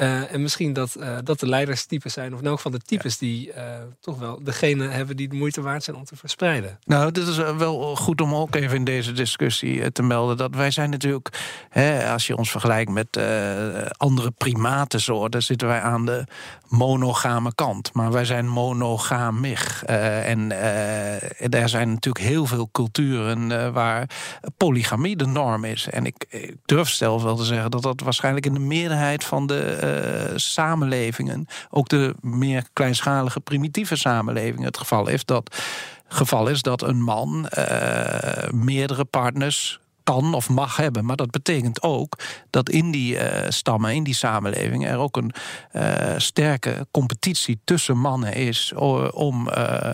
Uh, 0.00 0.32
en 0.32 0.42
misschien 0.42 0.72
dat, 0.72 0.96
uh, 0.98 1.16
dat 1.24 1.40
de 1.40 1.48
leiderstypes 1.48 2.12
zijn, 2.12 2.34
of 2.34 2.40
in 2.40 2.46
elk 2.46 2.60
van 2.60 2.72
de 2.72 2.78
types 2.78 3.12
ja. 3.12 3.26
die 3.26 3.48
uh, 3.48 3.54
toch 4.00 4.18
wel 4.18 4.42
degene 4.42 4.88
hebben 4.88 5.16
die 5.16 5.28
de 5.28 5.36
moeite 5.36 5.60
waard 5.60 5.84
zijn 5.84 5.96
om 5.96 6.04
te 6.04 6.16
verspreiden. 6.16 6.78
Nou, 6.84 7.10
dit 7.10 7.26
is 7.26 7.36
wel 7.36 7.96
goed 7.96 8.20
om 8.20 8.34
ook 8.34 8.54
even 8.54 8.76
in 8.76 8.84
deze 8.84 9.12
discussie 9.12 9.92
te 9.92 10.02
melden. 10.02 10.36
Dat 10.36 10.54
wij 10.54 10.70
zijn 10.70 10.90
natuurlijk, 10.90 11.28
hè, 11.68 12.10
als 12.12 12.26
je 12.26 12.36
ons 12.36 12.50
vergelijkt 12.50 12.90
met 12.90 13.20
andere 13.96 14.30
primatensoorten, 14.30 15.42
zitten 15.42 15.68
wij 15.68 15.80
aan 15.80 16.06
de 16.06 16.24
monogame 16.68 17.54
kant. 17.54 17.92
Maar 17.92 18.12
wij 18.12 18.24
zijn 18.24 18.48
monogamig. 18.48 19.84
en 19.84 20.52
er 21.50 21.68
zijn 21.68 21.88
natuurlijk 21.88 22.24
heel 22.24 22.46
veel 22.46 22.68
culturen 22.72 23.72
waar 23.72 24.10
polygamie 24.56 25.16
de 25.16 25.26
norm 25.26 25.64
is. 25.64 25.88
En 25.88 26.06
ik, 26.06 26.24
ik 26.28 26.56
durf 26.64 26.88
zelf 26.88 27.22
wel 27.22 27.36
te 27.36 27.44
zeggen 27.44 27.70
dat 27.70 27.82
dat 27.82 28.00
waarschijnlijk 28.00 28.46
in 28.46 28.54
de 28.54 28.60
meerderheid 28.60 29.24
van 29.24 29.46
de 29.46 29.88
samenlevingen, 30.34 31.46
ook 31.70 31.88
de 31.88 32.14
meer 32.20 32.64
kleinschalige, 32.72 33.40
primitieve 33.40 33.96
samenlevingen, 33.96 34.66
het 34.66 34.78
geval 34.78 35.08
is 35.08 35.24
dat, 35.24 35.56
geval 36.08 36.48
is 36.48 36.62
dat 36.62 36.82
een 36.82 37.02
man 37.02 37.48
meerdere 38.50 39.04
partners 39.04 39.80
kan 40.04 40.34
of 40.34 40.48
mag 40.48 40.76
hebben. 40.76 41.04
Maar 41.04 41.16
dat 41.16 41.30
betekent 41.30 41.82
ook 41.82 42.18
dat 42.50 42.68
in 42.68 42.90
die 42.90 43.14
uh, 43.14 43.22
stammen, 43.48 43.94
in 43.94 44.04
die 44.04 44.14
samenleving, 44.14 44.86
er 44.86 44.98
ook 44.98 45.16
een 45.16 45.32
sterke 46.20 46.86
competitie 46.90 47.60
tussen 47.64 47.98
mannen 47.98 48.34
is 48.34 48.72
om. 49.12 49.48
Uh, 49.48 49.90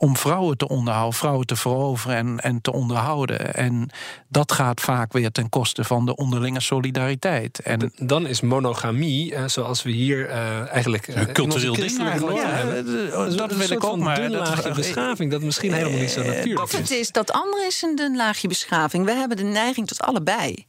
om 0.00 0.16
vrouwen 0.16 0.56
te 0.56 0.68
onderhouden, 0.68 1.18
vrouwen 1.18 1.46
te 1.46 1.56
veroveren 1.56 2.16
en, 2.16 2.38
en 2.38 2.60
te 2.60 2.72
onderhouden. 2.72 3.54
En 3.54 3.90
dat 4.28 4.52
gaat 4.52 4.80
vaak 4.80 5.12
weer 5.12 5.30
ten 5.30 5.48
koste 5.48 5.84
van 5.84 6.06
de 6.06 6.16
onderlinge 6.16 6.60
solidariteit. 6.60 7.58
En 7.58 7.92
dan 7.96 8.26
is 8.26 8.40
monogamie, 8.40 9.32
uh, 9.32 9.44
zoals 9.46 9.82
we 9.82 9.90
hier 9.90 10.28
uh, 10.28 10.68
eigenlijk 10.68 11.08
uh, 11.08 11.16
een 11.16 11.32
cultureel 11.32 11.74
ding 11.74 11.98
eigenlijk. 11.98 12.36
Ja, 12.36 12.64
dat, 12.64 13.38
dat 13.38 13.52
wil 13.52 13.70
ik 13.70 13.84
ook 13.84 13.96
maar. 13.96 14.18
Een 14.18 14.30
laagje 14.30 14.74
beschaving, 14.74 15.30
dat 15.30 15.42
misschien 15.42 15.72
helemaal 15.72 15.98
niet 15.98 16.10
zo 16.10 16.22
natuurlijk 16.22 16.72
is. 16.72 16.78
Het 16.78 16.90
is. 16.90 17.10
Dat 17.10 17.32
andere 17.32 17.66
is 17.66 17.82
een 17.82 17.96
dun 17.96 18.16
laagje 18.16 18.48
beschaving. 18.48 19.04
We 19.04 19.12
hebben 19.12 19.36
de 19.36 19.42
neiging 19.42 19.86
tot 19.86 20.00
allebei. 20.00 20.66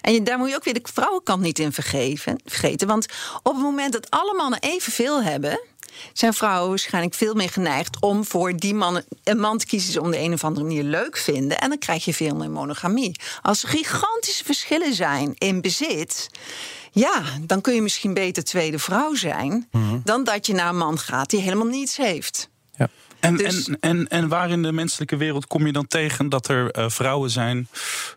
En 0.00 0.12
je, 0.12 0.22
daar 0.22 0.38
moet 0.38 0.48
je 0.48 0.54
ook 0.54 0.64
weer 0.64 0.74
de 0.74 0.88
vrouwenkant 0.92 1.40
niet 1.40 1.58
in 1.58 1.72
vergeven, 1.72 2.40
vergeten. 2.44 2.88
Want 2.88 3.06
op 3.42 3.52
het 3.52 3.62
moment 3.62 3.92
dat 3.92 4.10
alle 4.10 4.34
mannen 4.34 4.60
evenveel 4.60 5.22
hebben 5.22 5.60
zijn 6.12 6.34
vrouwen 6.34 6.68
waarschijnlijk 6.68 7.14
veel 7.14 7.34
meer 7.34 7.50
geneigd 7.50 8.00
om 8.00 8.24
voor 8.24 8.56
die 8.56 8.74
man 8.74 9.02
een 9.24 9.40
man 9.40 9.58
te 9.58 9.66
kiezen 9.66 10.02
om 10.02 10.10
de 10.10 10.18
een 10.18 10.32
of 10.32 10.44
andere 10.44 10.66
manier 10.66 10.82
leuk 10.82 11.16
vinden. 11.16 11.58
En 11.58 11.68
dan 11.68 11.78
krijg 11.78 12.04
je 12.04 12.14
veel 12.14 12.34
meer 12.34 12.50
monogamie. 12.50 13.20
Als 13.42 13.62
er 13.62 13.68
gigantische 13.68 14.44
verschillen 14.44 14.94
zijn 14.94 15.34
in 15.38 15.60
bezit. 15.60 16.28
Ja, 16.92 17.22
dan 17.40 17.60
kun 17.60 17.74
je 17.74 17.82
misschien 17.82 18.14
beter 18.14 18.44
tweede 18.44 18.78
vrouw 18.78 19.14
zijn. 19.14 19.68
Mhm. 19.70 19.98
dan 20.04 20.24
dat 20.24 20.46
je 20.46 20.54
naar 20.54 20.68
een 20.68 20.76
man 20.76 20.98
gaat 20.98 21.30
die 21.30 21.40
helemaal 21.40 21.66
niets 21.66 21.96
heeft. 21.96 22.48
Ja. 22.76 22.88
En, 23.20 23.36
dus- 23.36 23.68
en, 23.68 23.78
en, 23.80 24.08
en 24.08 24.28
waar 24.28 24.50
in 24.50 24.62
de 24.62 24.72
menselijke 24.72 25.16
wereld 25.16 25.46
kom 25.46 25.66
je 25.66 25.72
dan 25.72 25.86
tegen 25.86 26.28
dat 26.28 26.48
er 26.48 26.78
uh, 26.78 26.88
vrouwen 26.88 27.30
zijn 27.30 27.68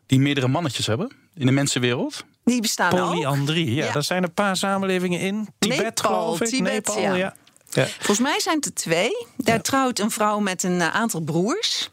die 0.06 0.20
meerdere 0.20 0.48
mannetjes 0.48 0.88
hebben? 0.88 1.12
In 1.36 1.46
de 1.46 1.52
mensenwereld? 1.52 2.24
Die 2.44 2.62
bestaan 2.62 2.90
Polyandrie, 2.90 3.74
ja, 3.74 3.86
ja. 3.86 3.92
Daar 3.92 4.04
zijn 4.04 4.24
een 4.24 4.34
paar 4.34 4.58
samenlevingen 4.58 5.20
in. 5.20 5.48
Tibet, 5.60 5.78
Nepal, 5.78 6.12
geloof 6.12 6.42
ik. 6.42 6.48
Tibet, 6.48 6.74
Nepal, 6.74 7.00
ja. 7.00 7.16
ja. 7.16 7.36
Ja. 7.76 7.86
Volgens 7.86 8.20
mij 8.20 8.40
zijn 8.40 8.56
het 8.56 8.66
er 8.66 8.74
twee. 8.74 9.28
Daar 9.38 9.62
trouwt 9.62 10.00
een 10.00 10.12
vrouw 10.12 10.40
met 10.40 10.64
een 10.64 10.82
eh, 10.82 10.96
aantal 10.96 11.20
broers. 11.20 11.90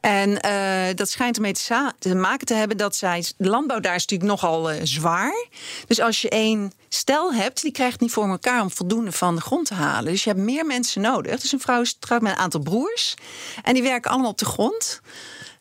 En 0.00 0.46
uh, 0.46 0.94
dat 0.94 1.10
schijnt 1.10 1.36
ermee 1.36 1.52
te, 1.52 1.92
te, 1.98 2.14
maken 2.14 2.46
te 2.46 2.54
hebben 2.54 2.76
dat 2.76 2.96
zij. 2.96 3.24
De 3.36 3.48
landbouw 3.48 3.80
daar 3.80 3.94
is 3.94 4.06
natuurlijk 4.06 4.30
nogal 4.30 4.72
uh, 4.72 4.80
zwaar. 4.82 5.46
Dus 5.86 6.00
als 6.00 6.22
je 6.22 6.28
één 6.28 6.72
stel 6.88 7.34
hebt, 7.34 7.62
die 7.62 7.72
krijgt 7.72 8.00
niet 8.00 8.12
voor 8.12 8.28
elkaar 8.28 8.62
om 8.62 8.70
voldoende 8.70 9.12
van 9.12 9.34
de 9.34 9.40
grond 9.40 9.66
te 9.66 9.74
halen. 9.74 10.12
Dus 10.12 10.24
je 10.24 10.30
hebt 10.30 10.42
meer 10.42 10.66
mensen 10.66 11.00
nodig. 11.00 11.40
Dus 11.40 11.52
een 11.52 11.60
vrouw 11.60 11.80
is 11.80 11.96
trouwt 11.98 12.22
met 12.22 12.32
een 12.32 12.38
aantal 12.38 12.60
broers. 12.60 13.14
En 13.62 13.74
die 13.74 13.82
werken 13.82 14.10
allemaal 14.10 14.30
op 14.30 14.38
de 14.38 14.44
grond. 14.44 15.00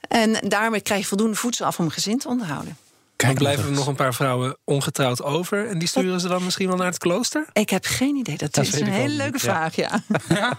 En 0.08 0.34
daarmee 0.50 0.82
krijg 0.82 1.02
je 1.02 1.08
voldoende 1.08 1.36
voedsel 1.36 1.66
af 1.66 1.80
om 1.80 1.86
een 1.86 1.92
gezin 1.92 2.20
te 2.20 2.28
onderhouden. 2.28 2.78
Kijk, 3.18 3.32
dan 3.32 3.44
blijven 3.44 3.66
er 3.66 3.72
nog 3.72 3.88
een 3.88 3.96
paar 3.96 4.14
vrouwen 4.14 4.58
ongetrouwd 4.64 5.24
over. 5.24 5.68
En 5.68 5.80
die 5.80 5.88
sturen 5.88 6.20
ze 6.20 6.28
dan 6.28 6.44
misschien 6.44 6.68
wel 6.68 6.78
naar 6.78 6.88
het 6.88 6.98
klooster? 6.98 7.46
Ik 7.54 7.70
heb 7.70 7.86
geen 7.86 8.16
idee. 8.16 8.38
Dat, 8.38 8.58
is 8.58 8.80
een 8.80 8.88
hele 8.88 9.14
leuke 9.14 9.40
vraag, 9.40 9.76
ja. 9.76 10.04
ja. 10.30 10.58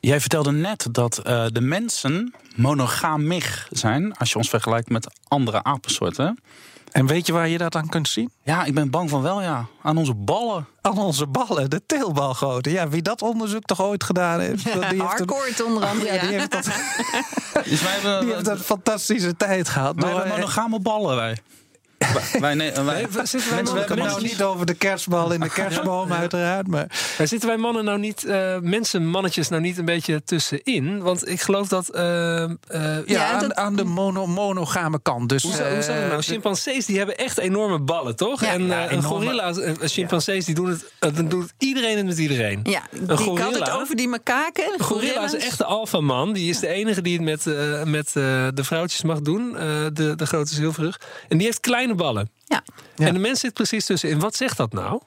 Jij 0.00 0.20
vertelde 0.20 0.52
net 0.52 0.86
dat 0.90 1.20
uh, 1.26 1.46
de 1.52 1.60
mensen 1.60 2.34
monogamig 2.54 3.68
zijn... 3.70 4.16
als 4.16 4.30
je 4.30 4.36
ons 4.36 4.48
vergelijkt 4.48 4.88
met 4.88 5.14
andere 5.28 5.62
apensoorten. 5.64 6.38
En 6.92 7.06
weet 7.06 7.26
je 7.26 7.32
waar 7.32 7.48
je 7.48 7.58
dat 7.58 7.76
aan 7.76 7.88
kunt 7.88 8.08
zien? 8.08 8.30
Ja, 8.42 8.64
ik 8.64 8.74
ben 8.74 8.90
bang 8.90 9.10
van 9.10 9.22
wel, 9.22 9.42
ja. 9.42 9.66
Aan 9.82 9.96
onze 9.96 10.14
ballen. 10.14 10.66
Aan 10.80 10.98
onze 10.98 11.26
ballen, 11.26 11.70
de 11.70 11.82
teelbalgoten. 11.86 12.72
Ja, 12.72 12.88
wie 12.88 13.02
dat 13.02 13.22
onderzoek 13.22 13.64
toch 13.64 13.82
ooit 13.82 14.04
gedaan 14.04 14.40
heeft. 14.40 14.62
Ja, 14.62 14.88
die 14.88 15.02
heeft 15.08 15.58
een... 15.60 15.66
onder 15.66 15.84
andere. 15.84 16.12
Ja, 16.12 16.20
die 16.20 16.30
heeft 16.30 16.50
dat, 16.50 16.64
dus 17.68 17.82
wij 17.82 17.92
hebben, 17.92 18.20
die 18.20 18.32
heeft 18.32 18.44
dat 18.44 18.60
fantastische 18.60 19.36
tijd 19.36 19.68
gehad. 19.68 19.94
Wij 19.96 20.10
hebben 20.10 20.28
monogame 20.28 20.80
ballen, 20.80 21.16
wij. 21.16 21.38
Wij, 22.40 22.54
nee, 22.54 22.72
wij, 22.72 23.06
zitten 23.22 23.50
wij 23.50 23.62
we 23.62 23.78
hebben 23.78 23.98
nou 23.98 24.22
niet 24.22 24.42
over 24.42 24.66
de 24.66 24.74
kerstbal 24.74 25.32
in 25.32 25.40
de 25.40 25.50
kerstboom, 25.50 26.12
uiteraard. 26.12 26.66
Maar. 26.66 26.86
maar 27.18 27.26
zitten 27.26 27.48
wij 27.48 27.58
mannen 27.58 27.84
nou 27.84 27.98
niet, 27.98 28.24
uh, 28.24 28.58
mensen, 28.58 29.06
mannetjes, 29.06 29.48
nou 29.48 29.62
niet 29.62 29.78
een 29.78 29.84
beetje 29.84 30.22
tussenin? 30.24 31.02
Want 31.02 31.28
ik 31.28 31.40
geloof 31.40 31.68
dat. 31.68 31.90
Uh, 31.94 32.02
uh, 32.02 32.48
ja, 32.70 33.02
ja 33.06 33.32
aan, 33.32 33.40
dat... 33.40 33.54
aan, 33.54 33.76
de 33.76 33.84
mono, 33.84 34.26
monogame 34.26 35.02
kant. 35.02 35.28
Dus, 35.28 35.42
hoe, 35.42 35.52
hoe 35.52 35.82
zou 35.82 36.08
nou? 36.08 36.22
Chimpansees 36.22 36.86
die 36.86 36.96
hebben 36.96 37.16
echt 37.16 37.38
enorme 37.38 37.78
ballen, 37.78 38.16
toch? 38.16 38.40
Ja. 38.40 38.52
En 38.52 38.66
ja, 38.66 39.00
gorilla's, 39.00 39.58
chimpansees, 39.80 40.44
die 40.44 40.54
doen 40.54 40.68
het, 40.68 41.14
dan 41.16 41.28
doet 41.28 41.52
iedereen 41.58 41.96
het 41.96 42.06
met 42.06 42.18
iedereen. 42.18 42.60
Ja, 42.62 42.82
een 43.08 43.18
gorilla, 43.18 43.44
had 43.44 43.58
het 43.58 43.70
over 43.70 43.96
die 43.96 44.08
makaken. 44.08 44.72
Een 44.72 44.84
gorilla 44.84 45.24
is 45.24 45.34
echt 45.34 45.58
de 45.58 45.64
alfaman. 45.64 46.32
Die 46.32 46.50
is 46.50 46.58
de 46.58 46.68
enige 46.68 47.02
die 47.02 47.20
het 47.20 47.44
met, 47.44 47.44
met 47.86 48.12
de 48.54 48.64
vrouwtjes 48.64 49.02
mag 49.02 49.20
doen. 49.20 49.52
de, 49.92 50.12
de 50.16 50.26
grote 50.26 50.54
zilverrug. 50.54 51.00
En 51.28 51.36
die 51.36 51.46
heeft 51.46 51.60
kleine 51.60 51.91
ballen. 51.94 52.30
Ja. 52.44 52.62
En 52.96 53.12
de 53.12 53.20
mens 53.20 53.40
zit 53.40 53.52
precies 53.52 53.84
tussenin. 53.84 54.18
Wat 54.18 54.36
zegt 54.36 54.56
dat 54.56 54.72
nou? 54.72 55.00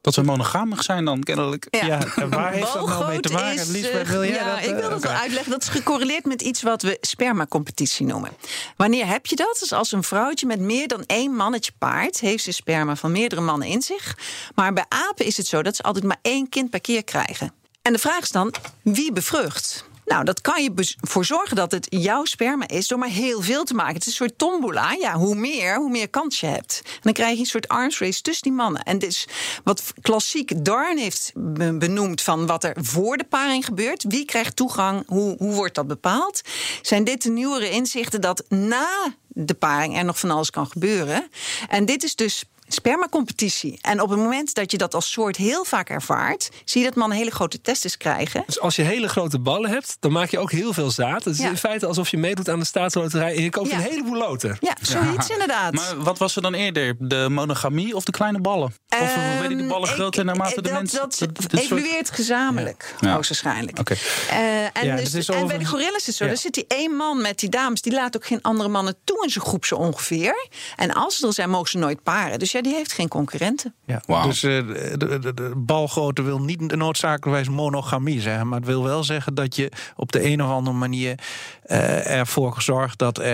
Dat 0.00 0.14
we 0.14 0.22
monogamig 0.22 0.82
zijn 0.82 1.04
dan, 1.04 1.22
kennelijk. 1.22 1.66
Ja, 1.70 2.00
en 2.16 2.30
waar 2.30 2.52
heeft 2.52 2.72
dat 2.72 2.86
nou 2.86 3.06
mee 3.06 3.20
te 3.20 3.32
maken? 3.32 3.70
Lisbeth, 3.70 4.08
wil 4.08 4.24
jij 4.24 4.34
ja, 4.34 4.54
dat? 4.54 4.64
ik 4.64 4.74
wil 4.74 4.90
dat 4.90 5.02
wel 5.02 5.12
uitleggen. 5.12 5.50
Dat 5.50 5.62
is 5.62 5.68
gecorreleerd 5.68 6.24
met 6.24 6.42
iets 6.42 6.62
wat 6.62 6.82
we 6.82 6.98
spermacompetitie 7.00 8.06
noemen. 8.06 8.30
Wanneer 8.76 9.06
heb 9.06 9.26
je 9.26 9.36
dat? 9.36 9.56
Dus 9.60 9.72
als 9.72 9.92
een 9.92 10.02
vrouwtje 10.02 10.46
met 10.46 10.60
meer 10.60 10.88
dan 10.88 11.04
één 11.06 11.32
mannetje 11.32 11.72
paard... 11.78 12.20
heeft 12.20 12.44
ze 12.44 12.52
sperma 12.52 12.96
van 12.96 13.12
meerdere 13.12 13.40
mannen 13.40 13.68
in 13.68 13.82
zich. 13.82 14.18
Maar 14.54 14.72
bij 14.72 14.84
apen 14.88 15.26
is 15.26 15.36
het 15.36 15.46
zo 15.46 15.62
dat 15.62 15.76
ze 15.76 15.82
altijd 15.82 16.04
maar 16.04 16.18
één 16.22 16.48
kind 16.48 16.70
per 16.70 16.80
keer 16.80 17.04
krijgen. 17.04 17.52
En 17.82 17.92
de 17.92 17.98
vraag 17.98 18.22
is 18.22 18.30
dan, 18.30 18.54
wie 18.82 19.12
bevrucht? 19.12 19.84
Nou, 20.06 20.24
dat 20.24 20.40
kan 20.40 20.62
je 20.62 20.94
voor 21.00 21.24
zorgen 21.24 21.56
dat 21.56 21.70
het 21.70 21.86
jouw 21.90 22.24
sperma 22.24 22.68
is 22.68 22.88
door 22.88 22.98
maar 22.98 23.08
heel 23.08 23.40
veel 23.40 23.64
te 23.64 23.74
maken. 23.74 23.94
Het 23.94 24.02
is 24.02 24.06
een 24.06 24.12
soort 24.12 24.38
tombola. 24.38 24.92
Ja, 24.92 25.14
hoe 25.14 25.34
meer, 25.34 25.76
hoe 25.76 25.90
meer 25.90 26.08
kans 26.08 26.40
je 26.40 26.46
hebt. 26.46 26.80
En 26.84 27.00
dan 27.02 27.12
krijg 27.12 27.32
je 27.32 27.38
een 27.38 27.46
soort 27.46 27.68
arms 27.68 27.98
race 27.98 28.22
tussen 28.22 28.42
die 28.42 28.52
mannen. 28.52 28.82
En 28.82 28.98
is 28.98 29.28
wat 29.64 29.92
klassiek 30.00 30.64
Darn 30.64 30.98
heeft 30.98 31.32
benoemd 31.78 32.22
van 32.22 32.46
wat 32.46 32.64
er 32.64 32.76
voor 32.80 33.16
de 33.16 33.24
paring 33.24 33.64
gebeurt. 33.64 34.04
Wie 34.08 34.24
krijgt 34.24 34.56
toegang? 34.56 35.02
Hoe, 35.06 35.36
hoe 35.38 35.54
wordt 35.54 35.74
dat 35.74 35.86
bepaald? 35.86 36.40
Zijn 36.82 37.04
dit 37.04 37.22
de 37.22 37.30
nieuwere 37.30 37.70
inzichten 37.70 38.20
dat 38.20 38.44
na 38.48 39.14
de 39.28 39.54
paring 39.54 39.96
er 39.96 40.04
nog 40.04 40.18
van 40.18 40.30
alles 40.30 40.50
kan 40.50 40.66
gebeuren? 40.66 41.28
En 41.68 41.84
dit 41.84 42.04
is 42.04 42.14
dus 42.14 42.44
spermacompetitie. 42.68 43.78
En 43.80 44.02
op 44.02 44.10
het 44.10 44.18
moment 44.18 44.54
dat 44.54 44.70
je 44.70 44.78
dat 44.78 44.94
als 44.94 45.10
soort 45.10 45.36
heel 45.36 45.64
vaak 45.64 45.88
ervaart, 45.88 46.48
zie 46.64 46.80
je 46.80 46.86
dat 46.86 46.96
mannen 46.96 47.18
hele 47.18 47.30
grote 47.30 47.60
testes 47.60 47.96
krijgen. 47.96 48.42
Dus 48.46 48.60
als 48.60 48.76
je 48.76 48.82
hele 48.82 49.08
grote 49.08 49.38
ballen 49.38 49.70
hebt, 49.70 49.96
dan 50.00 50.12
maak 50.12 50.30
je 50.30 50.38
ook 50.38 50.50
heel 50.50 50.72
veel 50.72 50.90
zaad. 50.90 51.24
Het 51.24 51.34
is 51.34 51.40
in 51.40 51.56
feite 51.56 51.86
alsof 51.86 52.08
je 52.08 52.16
meedoet 52.16 52.48
aan 52.48 52.58
de 52.58 52.64
staatsloterij 52.64 53.34
en 53.36 53.42
je 53.42 53.50
koopt 53.50 53.72
een 53.72 53.78
heleboel 53.78 54.16
loten. 54.16 54.56
Ja, 54.60 54.76
zoiets 54.80 55.28
inderdaad. 55.28 55.74
Maar 55.74 55.96
wat 55.96 56.18
was 56.18 56.36
er 56.36 56.42
dan 56.42 56.54
eerder? 56.54 56.94
De 56.98 57.26
monogamie 57.30 57.94
of 57.94 58.04
de 58.04 58.12
kleine 58.12 58.40
ballen? 58.40 58.74
Of 58.88 59.16
um, 59.16 59.38
werden 59.38 59.58
die 59.58 59.66
ballen 59.66 59.88
groter 59.88 60.24
naarmate 60.24 60.62
de 60.62 60.72
mensen... 60.72 60.98
Dat, 60.98 61.18
dat 61.18 61.60
evolueert 61.60 62.10
gezamenlijk, 62.10 62.94
hoogstwaarschijnlijk. 63.00 63.78
Okay. 63.78 63.98
Uh, 64.30 64.64
en, 64.72 64.96
dus, 64.96 65.10
dus 65.10 65.28
en 65.28 65.46
bij 65.46 65.58
de 65.58 65.64
gorillas 65.64 65.96
is 65.96 66.06
het 66.06 66.14
zo. 66.16 66.24
Er 66.24 66.36
zit 66.36 66.54
die 66.54 66.64
één 66.68 66.96
man 66.96 67.22
met 67.22 67.38
die 67.38 67.48
dames, 67.48 67.82
die 67.82 67.92
laat 67.92 68.16
ook 68.16 68.26
geen 68.26 68.42
andere 68.42 68.68
mannen 68.68 68.96
toe 69.04 69.24
in 69.24 69.30
zijn 69.30 69.44
groep 69.44 69.64
zo 69.64 69.74
ongeveer. 69.74 70.48
En 70.76 70.94
als 70.94 71.16
ze 71.16 71.26
er 71.26 71.32
zijn, 71.32 71.50
mogen 71.50 71.70
ze 71.70 71.78
nooit 71.78 72.02
paren. 72.02 72.38
Dus 72.38 72.52
die 72.62 72.74
heeft 72.74 72.92
geen 72.92 73.08
concurrenten. 73.08 73.74
Ja, 73.84 74.22
Dus 74.22 74.42
uh, 74.42 74.66
de, 74.68 74.96
de, 75.18 75.34
de, 75.34 75.52
balgrootte 75.56 76.22
wil 76.22 76.40
niet 76.40 76.76
noodzakelijkwijs 76.76 77.48
monogamie 77.48 78.20
zeggen. 78.20 78.48
Maar 78.48 78.58
het 78.58 78.68
wil 78.68 78.82
wel 78.82 79.04
zeggen 79.04 79.34
dat 79.34 79.56
je 79.56 79.70
op 79.96 80.12
de 80.12 80.24
een 80.24 80.42
of 80.42 80.50
andere 80.50 80.76
manier 80.76 81.18
ervoor 81.66 82.62
zorgt 82.62 82.98
dat, 82.98 83.20
uh, 83.20 83.26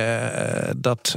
dat 0.77 1.15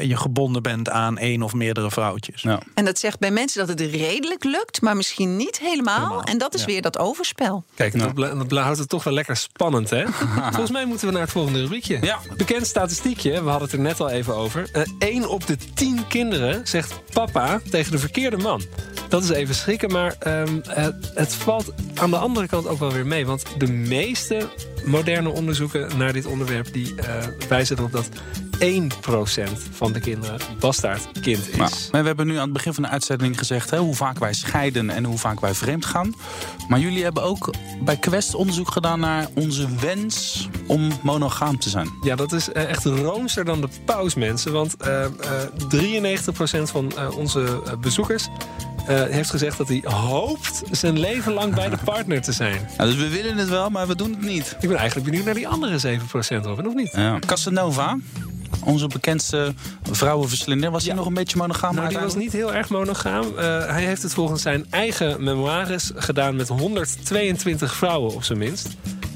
je 0.00 0.16
gebonden 0.16 0.62
bent 0.62 0.90
aan 0.90 1.18
één 1.18 1.42
of 1.42 1.52
meerdere 1.54 1.90
vrouwtjes. 1.90 2.42
Ja. 2.42 2.60
En 2.74 2.84
dat 2.84 2.98
zegt 2.98 3.18
bij 3.18 3.30
mensen 3.30 3.66
dat 3.66 3.78
het 3.78 3.90
redelijk 3.90 4.44
lukt, 4.44 4.80
maar 4.80 4.96
misschien 4.96 5.36
niet 5.36 5.58
helemaal. 5.58 6.22
En 6.22 6.38
dat 6.38 6.54
is 6.54 6.64
weer 6.64 6.82
dat 6.82 6.98
overspel. 6.98 7.64
Kijk, 7.74 7.98
dat, 7.98 8.16
dat 8.48 8.58
houdt 8.58 8.78
het 8.78 8.88
toch 8.88 9.04
wel 9.04 9.12
lekker 9.12 9.36
spannend, 9.36 9.90
hè? 9.90 10.04
Volgens 10.50 10.70
mij 10.70 10.84
moeten 10.84 11.06
we 11.06 11.12
naar 11.12 11.22
het 11.22 11.30
volgende 11.30 11.60
rubriekje. 11.60 11.98
Ja. 12.00 12.18
Bekend 12.36 12.66
statistiekje, 12.66 13.30
we 13.30 13.50
hadden 13.50 13.68
het 13.68 13.72
er 13.72 13.78
net 13.82 14.00
al 14.00 14.10
even 14.10 14.34
over. 14.34 14.68
Eén 14.98 15.28
op 15.28 15.46
de 15.46 15.56
tien 15.74 16.06
kinderen 16.08 16.66
zegt 16.66 17.00
papa 17.12 17.60
tegen 17.70 17.92
de 17.92 17.98
verkeerde 17.98 18.36
man. 18.36 18.62
Dat 19.08 19.22
is 19.22 19.28
even 19.28 19.54
schrikken, 19.54 19.92
maar 19.92 20.14
um, 20.26 20.62
het, 20.68 21.12
het, 21.14 21.34
valt 21.34 21.72
aan 21.94 22.10
de 22.10 22.16
andere 22.16 22.46
kant 22.46 22.66
ook 22.66 22.78
wel 22.78 22.92
weer 22.92 23.06
mee. 23.06 23.26
Want 23.26 23.44
de 23.58 23.66
meeste 23.66 24.48
moderne 24.84 25.28
onderzoeken 25.28 25.96
naar 25.96 26.12
dit 26.12 26.26
onderwerp... 26.26 26.72
die 26.72 26.94
uh, 26.94 27.14
wijzen 27.48 27.78
erop 27.78 27.92
dat 27.92 28.08
1% 28.08 28.62
van 29.70 29.92
de 29.92 30.00
kinderen 30.00 30.40
bastaardkind 30.58 31.48
is. 31.48 31.56
Maar, 31.90 32.02
we 32.02 32.06
hebben 32.06 32.26
nu 32.26 32.36
aan 32.36 32.42
het 32.42 32.52
begin 32.52 32.74
van 32.74 32.82
de 32.82 32.88
uitzending 32.88 33.38
gezegd... 33.38 33.70
Hè, 33.70 33.78
hoe 33.78 33.94
vaak 33.94 34.18
wij 34.18 34.32
scheiden 34.32 34.90
en 34.90 35.04
hoe 35.04 35.18
vaak 35.18 35.40
wij 35.40 35.54
vreemd 35.54 35.84
gaan. 35.84 36.14
Maar 36.68 36.78
jullie 36.78 37.02
hebben 37.02 37.22
ook 37.22 37.54
bij 37.84 37.96
Quest 37.96 38.34
onderzoek 38.34 38.70
gedaan 38.70 39.00
naar 39.00 39.28
onze 39.34 39.66
wens 39.80 40.48
om 40.66 40.90
monogaam 41.02 41.58
te 41.58 41.68
zijn. 41.68 41.88
Ja, 42.02 42.16
dat 42.16 42.32
is 42.32 42.52
eh, 42.52 42.68
echt 42.68 42.84
roomser 42.84 43.44
dan 43.44 43.60
de 43.60 43.68
paus, 43.84 44.14
mensen. 44.14 44.52
Want 44.52 44.76
uh, 44.86 45.04
uh, 45.70 46.10
93% 46.18 46.62
van 46.62 46.92
onze 47.16 47.62
bezoekers 47.80 48.28
heeft 48.86 49.30
gezegd 49.30 49.58
dat 49.58 49.68
hij 49.68 49.82
hoopt 49.84 50.62
zijn 50.70 50.98
leven 50.98 51.32
lang 51.32 51.54
bij 51.54 51.68
de 51.68 51.78
partner 51.84 52.22
te 52.22 52.32
zijn. 52.32 52.68
dus 52.78 52.96
we 52.96 53.08
willen 53.08 53.36
het 53.36 53.48
wel, 53.48 53.70
maar 53.70 53.86
we 53.86 53.96
doen 53.96 54.10
het 54.10 54.22
niet. 54.22 54.56
Ik 54.60 54.68
ben 54.68 54.78
eigenlijk 54.78 55.06
benieuwd 55.06 55.24
naar 55.24 55.34
die 55.34 55.48
andere 55.48 55.98
7% 55.98 56.42
Robin, 56.42 56.66
of 56.66 56.74
niet? 56.74 56.92
Ja. 56.92 57.18
Casanova, 57.18 57.98
onze 58.64 58.86
bekendste 58.86 59.54
vrouwenverslinder. 59.90 60.70
Was 60.70 60.84
hij 60.84 60.94
nog 60.94 61.06
een 61.06 61.14
beetje 61.14 61.36
monogaam? 61.36 61.74
Nou, 61.74 61.88
die 61.88 61.98
was 61.98 62.14
niet 62.14 62.32
heel 62.32 62.54
erg 62.54 62.68
monogaam. 62.68 63.24
Uh, 63.24 63.38
hij 63.66 63.84
heeft 63.84 64.02
het 64.02 64.14
volgens 64.14 64.42
zijn 64.42 64.66
eigen 64.70 65.24
memoires 65.24 65.90
gedaan 65.94 66.36
met 66.36 66.48
122 66.48 67.74
vrouwen 67.74 68.14
op 68.14 68.24
zijn 68.24 68.38
minst. 68.38 68.68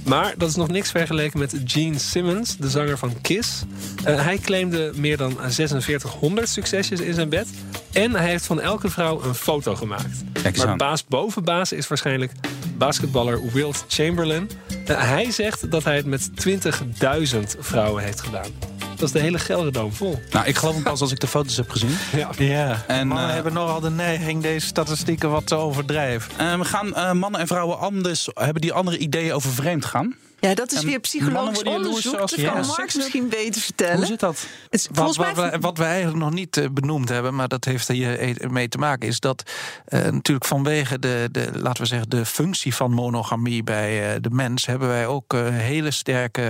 Maar 0.09 0.35
dat 0.37 0.49
is 0.49 0.55
nog 0.55 0.69
niks 0.69 0.91
vergeleken 0.91 1.39
met 1.39 1.55
Gene 1.65 1.99
Simmons, 1.99 2.57
de 2.57 2.71
zanger 2.71 2.99
van 2.99 3.21
Kiss. 3.21 3.63
Uh, 4.07 4.25
hij 4.25 4.39
claimde 4.39 4.93
meer 4.95 5.17
dan 5.17 5.37
4600 5.39 6.49
succesjes 6.49 7.01
in 7.01 7.15
zijn 7.15 7.29
bed. 7.29 7.49
En 7.93 8.15
hij 8.15 8.29
heeft 8.29 8.47
van 8.47 8.61
elke 8.61 8.91
vrouw 8.91 9.23
een 9.23 9.35
foto 9.35 9.75
gemaakt. 9.75 10.25
Maar 10.57 10.77
baas 10.77 11.05
boven 11.05 11.45
baas 11.45 11.73
is 11.73 11.89
waarschijnlijk 11.89 12.33
basketballer 12.77 13.53
Wilt 13.53 13.85
Chamberlain. 13.89 14.51
Uh, 14.91 15.09
hij 15.09 15.31
zegt 15.31 15.71
dat 15.71 15.85
hij 15.85 15.97
het 15.97 16.07
met 16.07 16.31
20.000 16.49 17.39
vrouwen 17.59 18.05
heeft 18.05 18.21
gedaan. 18.21 18.68
Dat 18.99 19.09
is 19.09 19.13
de 19.15 19.21
hele 19.21 19.39
Gelderdoom 19.39 19.93
vol. 19.93 20.21
Nou, 20.31 20.47
ik 20.47 20.57
geloof 20.57 20.75
hem 20.75 20.83
pas 20.83 21.01
als 21.01 21.13
ik 21.13 21.21
de 21.21 21.27
foto's 21.27 21.57
heb 21.57 21.71
gezien. 21.71 21.97
Ja, 22.17 22.31
ja. 22.39 22.85
en 22.87 23.07
mannen 23.07 23.27
uh, 23.27 23.35
hebben 23.35 23.53
nogal 23.53 23.81
de 23.81 23.91
neiging 23.91 24.43
deze 24.43 24.67
statistieken 24.67 25.31
wat 25.31 25.47
te 25.47 25.55
overdrijven. 25.55 26.33
Uh, 26.41 26.65
gaan 26.65 26.87
uh, 26.87 27.13
mannen 27.13 27.41
en 27.41 27.47
vrouwen 27.47 27.79
anders, 27.79 28.29
hebben 28.35 28.61
die 28.61 28.73
andere 28.73 28.99
ideeën 28.99 29.33
over 29.33 29.51
vreemd 29.51 29.85
gaan? 29.85 30.15
Ja, 30.41 30.55
dat 30.55 30.73
is 30.73 30.83
weer 30.83 31.01
psychologisch 31.01 31.63
onderzoek. 31.63 32.19
Dat 32.19 32.35
kan 32.35 32.43
ja, 32.43 32.63
Mark 32.67 32.95
misschien 32.95 33.29
beter 33.29 33.61
vertellen. 33.61 33.97
Hoe 33.97 34.07
zit 34.07 34.21
dat? 34.21 34.47
Het, 34.71 34.89
wat, 34.93 35.17
wat, 35.17 35.37
we, 35.37 35.59
wat, 35.61 35.79
we, 35.79 35.85
eigenlijk 35.85 36.19
nog 36.19 36.33
niet 36.33 36.57
uh, 36.57 36.67
benoemd 36.73 37.09
hebben, 37.09 37.35
maar 37.35 37.49
dat 37.49 37.65
heeft 37.65 37.89
hier 37.89 38.37
mee 38.51 38.69
te 38.69 38.79
maken, 38.79 39.09
is 39.09 39.21
dat 39.21 39.43
uh, 39.89 40.01
natuurlijk 40.01 40.47
vanwege 40.47 40.99
de, 40.99 41.29
de, 41.33 41.51
laten 41.55 41.83
we 41.83 41.89
zeggen, 41.89 42.11
de 42.11 42.25
functie 42.25 42.75
van 42.75 42.93
monogamie 42.93 43.63
bij 43.63 44.15
uh, 44.15 44.21
de 44.21 44.31
mens, 44.31 44.67
hebben 44.67 44.89
wij 44.89 45.07
ook 45.07 45.33
hele 45.51 45.91
sterke 45.91 46.47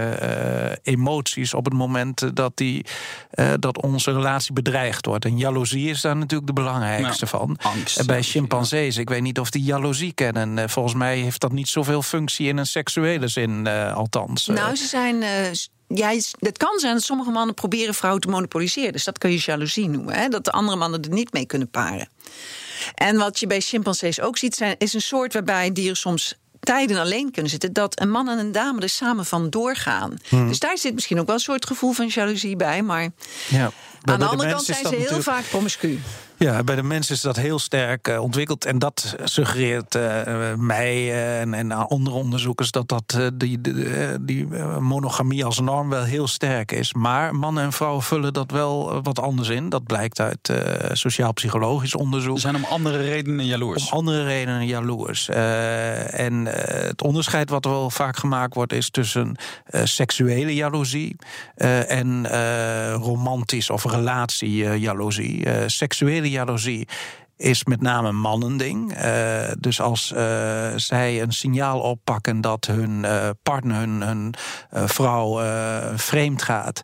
emoties 0.83 1.55
op 1.55 1.65
het 1.65 1.75
moment 1.75 2.37
dat, 2.37 2.57
die, 2.57 2.87
dat 3.59 3.83
onze 3.83 4.13
relatie 4.13 4.53
bedreigd 4.53 5.07
wordt. 5.07 5.25
En 5.25 5.39
jaloezie 5.39 5.91
is 5.91 6.01
daar 6.01 6.17
natuurlijk 6.17 6.47
de 6.47 6.53
belangrijkste 6.53 7.27
nou, 7.31 7.57
van. 7.57 7.73
Angst. 7.73 8.07
bij 8.07 8.23
chimpansees, 8.23 8.97
ik 8.97 9.09
weet 9.09 9.23
niet 9.23 9.39
of 9.39 9.51
die 9.51 9.63
jaloezie 9.63 10.13
kennen. 10.13 10.71
volgens 10.71 10.95
mij 10.95 11.19
heeft 11.19 11.41
dat 11.41 11.53
niet 11.53 11.69
zoveel 11.69 12.03
functie 12.03 12.49
in 12.49 12.57
een 12.57 12.67
seksuele 12.67 13.29
zin. 13.29 13.67
Eh, 13.87 13.97
althans. 13.97 14.49
Eh. 14.49 14.55
Nou, 14.55 14.77
ze 14.77 14.87
zijn. 14.87 15.23
Eh, 15.23 15.53
ja, 15.89 16.11
het 16.39 16.59
kan 16.59 16.79
zijn 16.79 16.95
dat 16.95 17.03
sommige 17.03 17.31
mannen 17.31 17.55
proberen 17.55 17.95
vrouwen 17.95 18.23
te 18.23 18.29
monopoliseren. 18.29 18.93
Dus 18.93 19.05
dat 19.05 19.19
kun 19.19 19.31
je 19.31 19.43
jaloezie 19.47 19.89
noemen. 19.89 20.15
Hè? 20.15 20.29
Dat 20.29 20.45
de 20.45 20.51
andere 20.51 20.77
mannen 20.77 21.03
er 21.03 21.11
niet 21.11 21.33
mee 21.33 21.47
kunnen 21.47 21.71
paren. 21.71 22.09
En 22.95 23.17
wat 23.17 23.39
je 23.39 23.47
bij 23.47 23.61
chimpansees 23.61 24.21
ook 24.21 24.39
ziet, 24.39 24.55
zijn, 24.55 24.75
is 24.79 24.95
een 24.95 25.01
soort 25.01 25.33
waarbij 25.33 25.73
dieren 25.73 25.97
soms 25.97 26.35
tijden 26.61 26.97
alleen 26.97 27.31
kunnen 27.31 27.51
zitten. 27.51 27.73
Dat 27.73 28.01
een 28.01 28.11
man 28.11 28.29
en 28.29 28.39
een 28.39 28.53
dame 28.53 28.81
er 28.81 28.89
samen 28.89 29.27
van 29.27 29.51
doorgaan. 29.51 30.17
Hmm. 30.29 30.49
Dus 30.49 30.59
daar 30.59 30.79
zit 30.79 30.95
misschien 30.95 31.21
ook 31.21 31.27
wel 31.27 31.35
een 31.35 31.41
soort 31.41 31.67
gevoel 31.67 31.93
van 31.93 32.07
jaloezie 32.07 32.57
bij. 32.57 32.83
Maar 32.83 33.09
ja, 33.49 33.71
aan 34.03 34.19
de 34.19 34.25
andere 34.25 34.51
kant 34.51 34.65
zijn 34.65 34.87
ze 34.87 34.95
heel 34.95 35.23
vaak 35.23 35.45
promiscu. 35.49 35.99
Ja, 36.39 36.65
bij 36.65 36.75
de 36.75 36.83
mensen 36.83 37.15
is 37.15 37.21
dat 37.21 37.37
heel 37.37 37.59
sterk 37.59 38.09
uh, 38.09 38.23
ontwikkeld. 38.23 38.65
En 38.65 38.79
dat 38.79 39.17
suggereert 39.25 39.95
uh, 39.95 40.55
mij 40.55 40.97
uh, 40.97 41.41
en, 41.41 41.55
en 41.55 41.73
andere 41.73 42.17
onderzoekers 42.17 42.71
dat, 42.71 42.89
dat 42.89 43.31
die, 43.35 43.61
die 44.21 44.47
monogamie 44.81 45.45
als 45.45 45.61
norm 45.61 45.89
wel 45.89 46.03
heel 46.03 46.27
sterk 46.27 46.73
is. 46.73 46.95
Maar 46.95 47.35
mannen 47.35 47.65
en 47.65 47.73
vrouwen 47.73 48.03
vullen 48.03 48.33
dat 48.33 48.51
wel 48.51 49.03
wat 49.03 49.19
anders 49.19 49.49
in. 49.49 49.69
Dat 49.69 49.85
blijkt 49.85 50.21
uit 50.21 50.53
sociaal-psychologisch 50.93 51.95
onderzoek. 51.95 52.35
Ze 52.35 52.41
zijn 52.41 52.57
om 52.57 52.65
andere 52.65 52.99
redenen 52.99 53.47
jaloers. 53.47 53.91
Om 53.91 53.99
andere 53.99 54.25
redenen 54.25 54.67
jaloers. 54.67 55.29
en 55.29 56.45
het 56.87 57.03
onderscheid 57.03 57.51
wat 57.51 57.65
wel 57.65 57.91
vaak 57.91 58.17
gemaakt 58.17 58.55
wordt 58.55 58.73
is 58.73 58.91
tussen 58.91 59.37
seksuele 59.85 60.55
jaloezie 60.55 61.17
en 61.87 62.29
romantisch 62.93 63.71
of 63.71 63.85
relatie 63.85 64.79
jaloezie. 64.79 65.47
seksuele 65.67 66.28
jaloezie 66.31 66.89
is 67.39 67.65
met 67.65 67.81
name 67.81 68.09
een 68.09 68.17
mannending. 68.17 69.05
Uh, 69.05 69.51
dus 69.59 69.81
als 69.81 70.13
uh, 70.13 70.19
zij 70.77 71.23
een 71.23 71.33
signaal 71.33 71.81
oppakken 71.81 72.41
dat 72.41 72.67
hun 72.67 73.03
uh, 73.05 73.29
partner, 73.43 73.77
hun, 73.77 74.03
hun 74.03 74.35
vrouw 74.71 75.41
vreemd 75.97 76.43
gaat, 76.43 76.83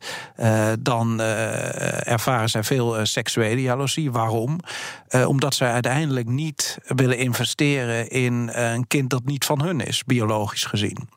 dan 0.80 1.20
ervaren 1.20 2.48
zij 2.48 2.62
veel 2.62 3.06
seksuele 3.06 3.62
jaloezie. 3.62 4.10
Waarom? 4.10 4.60
omdat 5.26 5.54
zij 5.54 5.70
uiteindelijk 5.72 6.26
niet 6.26 6.78
willen 6.82 7.18
investeren 7.18 8.08
in 8.08 8.50
een 8.52 8.86
kind 8.86 9.10
dat 9.10 9.24
niet 9.24 9.44
van 9.44 9.62
hun 9.62 9.80
is, 9.80 10.04
biologisch 10.04 10.64
gezien. 10.64 11.08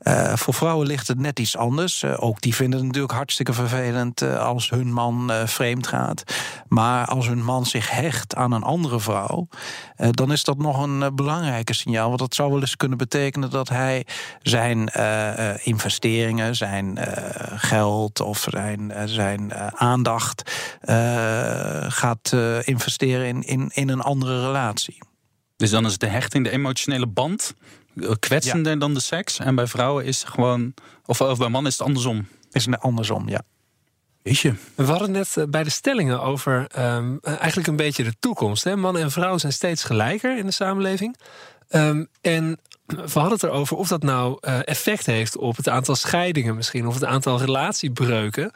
Uh, 0.00 0.36
voor 0.36 0.54
vrouwen 0.54 0.86
ligt 0.86 1.08
het 1.08 1.18
net 1.18 1.38
iets 1.38 1.56
anders. 1.56 2.02
Uh, 2.02 2.14
ook 2.16 2.40
die 2.40 2.54
vinden 2.54 2.78
het 2.78 2.86
natuurlijk 2.86 3.14
hartstikke 3.14 3.52
vervelend 3.52 4.22
uh, 4.22 4.38
als 4.38 4.70
hun 4.70 4.92
man 4.92 5.30
vreemd 5.44 5.86
gaat. 5.86 6.22
Maar 6.68 7.06
als 7.06 7.26
hun 7.26 7.44
man 7.44 7.66
zich 7.66 7.90
hecht 7.90 8.34
aan 8.34 8.52
een 8.52 8.62
andere 8.62 9.00
vrouw, 9.00 9.48
dan 10.10 10.32
is 10.32 10.44
dat 10.44 10.58
nog 10.58 10.82
een 10.82 11.14
belangrijke 11.14 11.72
signaal. 11.72 12.08
Want 12.08 12.18
dat 12.18 12.34
zou 12.34 12.50
wel 12.50 12.60
eens 12.60 12.76
kunnen 12.76 12.98
betekenen 12.98 13.50
dat 13.50 13.68
hij 13.68 14.06
zijn 14.42 14.88
investeringen, 15.62 16.54
zijn 16.54 16.98
geld 17.56 18.20
of 18.20 18.46
zijn, 18.50 18.92
zijn 19.04 19.54
aandacht 19.74 20.50
gaat 21.88 22.32
investeren 22.64 23.26
in, 23.26 23.42
in, 23.42 23.70
in 23.74 23.88
een 23.88 24.00
andere 24.00 24.46
relatie. 24.46 24.98
Dus 25.56 25.70
dan 25.70 25.86
is 25.86 25.98
de 25.98 26.06
hechting, 26.06 26.44
de 26.44 26.50
emotionele 26.50 27.06
band 27.06 27.54
kwetsender 28.18 28.78
dan 28.78 28.94
de 28.94 29.00
seks. 29.00 29.38
En 29.38 29.54
bij 29.54 29.66
vrouwen 29.66 30.04
is 30.04 30.20
het 30.20 30.28
gewoon. 30.28 30.74
Of, 31.06 31.20
of 31.20 31.38
bij 31.38 31.48
mannen 31.48 31.70
is 31.70 31.78
het 31.78 31.86
andersom. 31.86 32.26
Is 32.52 32.66
het 32.66 32.80
andersom, 32.80 33.28
ja. 33.28 33.42
Weet 34.22 34.38
je. 34.38 34.54
We 34.74 34.84
hadden 34.84 35.10
net 35.10 35.36
eh, 35.36 35.44
bij 35.48 35.62
de 35.62 35.70
stellingen 35.70 36.22
over 36.22 36.66
um, 36.78 37.18
eigenlijk 37.22 37.68
een 37.68 37.76
beetje 37.76 38.04
de 38.04 38.14
toekomst. 38.20 38.64
Hè? 38.64 38.76
Mannen 38.76 39.02
en 39.02 39.10
vrouwen 39.10 39.40
zijn 39.40 39.52
steeds 39.52 39.84
gelijker 39.84 40.38
in 40.38 40.46
de 40.46 40.52
samenleving. 40.52 41.16
Um, 41.70 42.08
en 42.20 42.58
we 42.86 43.10
hadden 43.12 43.32
het 43.32 43.42
erover 43.42 43.76
of 43.76 43.88
dat 43.88 44.02
nou 44.02 44.38
uh, 44.40 44.58
effect 44.64 45.06
heeft 45.06 45.36
op 45.36 45.56
het 45.56 45.68
aantal 45.68 45.94
scheidingen 45.94 46.56
misschien, 46.56 46.86
of 46.86 46.94
het 46.94 47.04
aantal 47.04 47.38
relatiebreuken. 47.38 48.52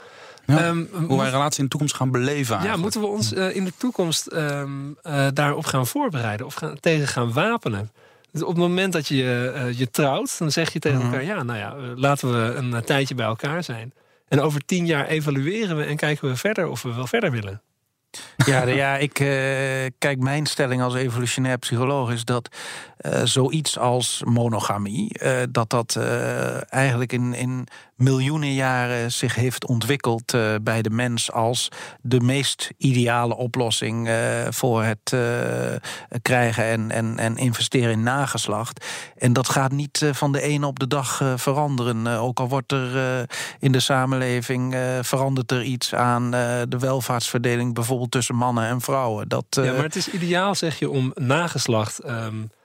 Ja, 0.46 0.68
um, 0.68 0.88
hoe 1.06 1.18
wij 1.18 1.30
relatie 1.30 1.58
in 1.58 1.64
de 1.64 1.70
toekomst 1.70 1.94
gaan 1.94 2.10
beleven. 2.10 2.56
Eigenlijk. 2.56 2.74
Ja, 2.74 2.80
moeten 2.82 3.00
we 3.00 3.06
ons 3.06 3.32
uh, 3.32 3.56
in 3.56 3.64
de 3.64 3.72
toekomst 3.76 4.32
um, 4.32 4.96
uh, 5.02 5.26
daarop 5.32 5.64
gaan 5.64 5.86
voorbereiden 5.86 6.46
of 6.46 6.54
gaan, 6.54 6.80
tegen 6.80 7.08
gaan 7.08 7.32
wapenen? 7.32 7.90
Dus 8.32 8.42
op 8.42 8.48
het 8.48 8.56
moment 8.56 8.92
dat 8.92 9.06
je 9.06 9.52
uh, 9.54 9.78
je 9.78 9.90
trouwt, 9.90 10.38
dan 10.38 10.50
zeg 10.50 10.72
je 10.72 10.78
tegen 10.78 10.98
mhm. 10.98 11.06
elkaar: 11.06 11.24
ja, 11.24 11.42
nou 11.42 11.58
ja, 11.58 11.74
eh, 11.74 11.82
laten 11.94 12.32
we 12.32 12.54
een 12.54 12.74
eh, 12.74 12.80
tijdje 12.80 13.14
bij 13.14 13.26
elkaar 13.26 13.64
zijn. 13.64 13.92
En 14.28 14.40
over 14.40 14.64
tien 14.64 14.86
jaar 14.86 15.06
evalueren 15.06 15.76
we 15.76 15.84
en 15.84 15.96
kijken 15.96 16.28
we 16.28 16.36
verder 16.36 16.68
of 16.68 16.82
we 16.82 16.94
wel 16.94 17.06
verder 17.06 17.30
willen. 17.30 17.62
Ja, 18.46 18.66
ja 18.66 18.96
ik 18.96 19.20
uh, 19.20 19.28
kijk, 19.98 20.18
mijn 20.18 20.46
stelling 20.46 20.82
als 20.82 20.94
evolutionair 20.94 21.58
psycholoog 21.58 22.10
is 22.10 22.24
dat 22.24 22.56
uh, 23.00 23.20
zoiets 23.24 23.78
als 23.78 24.22
monogamie, 24.24 25.22
uh, 25.22 25.42
dat 25.50 25.70
dat 25.70 25.96
eigenlijk 26.68 27.12
in, 27.12 27.34
in 27.34 27.66
miljoenen 28.00 28.54
jaren 28.54 29.12
zich 29.12 29.34
heeft 29.34 29.66
ontwikkeld 29.66 30.34
uh, 30.34 30.54
bij 30.62 30.82
de 30.82 30.90
mens 30.90 31.32
als 31.32 31.68
de 32.00 32.20
meest 32.20 32.70
ideale 32.76 33.36
oplossing 33.36 34.08
uh, 34.08 34.14
voor 34.50 34.82
het 34.82 35.12
uh, 35.14 35.20
krijgen 36.22 36.64
en, 36.64 36.90
en, 36.90 37.18
en 37.18 37.36
investeren 37.36 37.90
in 37.90 38.02
nageslacht. 38.02 38.84
En 39.16 39.32
dat 39.32 39.48
gaat 39.48 39.72
niet 39.72 40.10
van 40.12 40.32
de 40.32 40.40
ene 40.40 40.66
op 40.66 40.78
de 40.78 40.86
dag 40.86 41.22
veranderen. 41.36 42.06
ook 42.06 42.40
al 42.40 42.48
wordt 42.48 42.72
er 42.72 43.26
in 43.58 43.72
de 43.72 43.80
samenleving 43.80 44.76
verandert 45.00 45.50
er 45.50 45.62
iets 45.62 45.94
aan 45.94 46.30
de 46.30 46.78
welvaartsverdeling, 46.78 47.74
bijvoorbeeld 47.74 48.10
tussen 48.10 48.34
mannen 48.34 48.68
en 48.68 48.80
vrouwen. 48.80 49.28
Dat, 49.28 49.44
ja, 49.50 49.72
maar 49.72 49.82
het 49.82 49.96
is 49.96 50.10
ideaal, 50.10 50.54
zeg 50.54 50.78
je, 50.78 50.90
om 50.90 51.12
nageslacht. 51.14 52.04
Um 52.04 52.10
eh, 52.10 52.58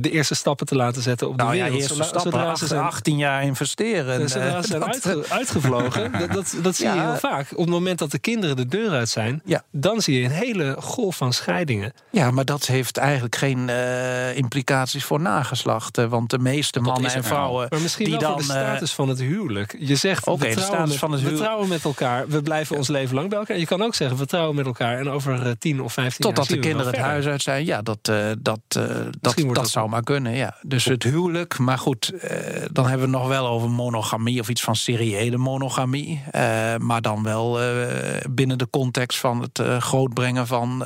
de 0.00 0.10
eerste 0.10 0.34
stappen 0.34 0.66
te 0.66 0.76
laten 0.76 1.02
zetten 1.02 1.28
op 1.28 1.38
de 1.38 1.42
nou, 1.42 1.54
wereld. 1.54 1.72
Ja, 1.72 1.78
eerste 1.78 2.02
stappen, 2.02 2.20
zodra 2.20 2.56
ze 2.56 2.66
zijn, 2.66 2.80
18 2.80 3.16
jaar 3.16 3.42
investeren. 3.42 4.28
Zodra 4.28 4.62
ze 4.62 4.68
zijn 4.68 4.84
uitge, 4.92 5.24
uitgevlogen, 5.28 6.12
dat, 6.12 6.32
dat, 6.32 6.54
dat 6.62 6.76
zie 6.76 6.86
je 6.86 7.00
heel 7.00 7.16
vaak. 7.16 7.50
Op 7.50 7.58
het 7.58 7.68
moment 7.68 7.98
dat 7.98 8.10
de 8.10 8.18
kinderen 8.18 8.56
de 8.56 8.66
deur 8.66 8.90
uit 8.90 9.08
zijn, 9.08 9.42
ja. 9.44 9.64
dan 9.70 10.00
zie 10.00 10.18
je 10.18 10.24
een 10.24 10.30
hele 10.30 10.76
golf 10.78 11.16
van 11.16 11.32
scheidingen. 11.32 11.92
Ja, 12.10 12.30
maar 12.30 12.44
dat 12.44 12.66
heeft 12.66 12.96
eigenlijk 12.96 13.36
geen 13.36 13.68
uh, 13.68 14.36
implicaties 14.36 15.04
voor 15.04 15.20
nageslacht. 15.20 15.96
Want 15.96 16.30
de 16.30 16.38
meeste 16.38 16.80
mannen 16.80 17.12
en 17.12 17.24
vrouwen. 17.24 17.66
Maar 17.70 17.80
misschien 17.80 18.06
die 18.06 18.18
dan, 18.18 18.36
de 18.36 18.42
status 18.42 18.92
van 18.92 19.08
het 19.08 19.20
huwelijk. 19.20 19.76
Je 19.78 19.96
zegt, 19.96 20.26
okay, 20.26 20.54
we, 20.54 20.60
trouwen 20.60 20.88
met, 20.88 20.96
van 20.96 21.12
het 21.12 21.22
we 21.22 21.34
trouwen 21.34 21.68
met 21.68 21.84
elkaar, 21.84 22.28
we 22.28 22.42
blijven 22.42 22.76
ons 22.76 22.88
leven 22.88 23.14
lang 23.14 23.28
bij 23.28 23.38
elkaar. 23.38 23.58
Je 23.58 23.66
kan 23.66 23.82
ook 23.82 23.94
zeggen, 23.94 24.16
we 24.16 24.26
trouwen 24.26 24.56
met 24.56 24.66
elkaar 24.66 24.98
en 24.98 25.10
over 25.10 25.46
uh, 25.46 25.52
10 25.58 25.82
of 25.82 25.92
15 25.92 26.24
Totdat 26.24 26.36
jaar. 26.36 26.46
Totdat 26.46 26.48
de 26.48 26.68
kinderen 26.68 26.92
het 26.92 27.00
huis 27.00 27.26
uit 27.26 27.42
zijn. 27.42 27.64
Ja, 27.64 27.82
dat, 27.82 28.08
uh, 28.10 28.16
dat, 28.38 28.60
dat, 28.68 29.00
dat, 29.20 29.54
dat 29.54 29.70
zou 29.70 29.81
zou 29.82 29.94
maar 29.94 30.02
kunnen, 30.02 30.32
ja. 30.36 30.56
Dus 30.62 30.84
het 30.84 31.02
huwelijk, 31.02 31.58
maar 31.58 31.78
goed, 31.78 32.08
eh, 32.08 32.38
dan 32.72 32.86
hebben 32.86 33.10
we 33.10 33.16
het 33.16 33.22
nog 33.22 33.28
wel 33.28 33.46
over 33.46 33.70
monogamie 33.70 34.40
of 34.40 34.48
iets 34.48 34.62
van 34.62 34.76
seriële 34.76 35.36
monogamie. 35.36 36.22
Eh, 36.30 36.76
maar 36.76 37.02
dan 37.02 37.22
wel 37.22 37.60
eh, 37.60 37.66
binnen 38.30 38.58
de 38.58 38.70
context 38.70 39.18
van 39.18 39.40
het 39.40 39.62
grootbrengen 39.78 40.46
van 40.46 40.84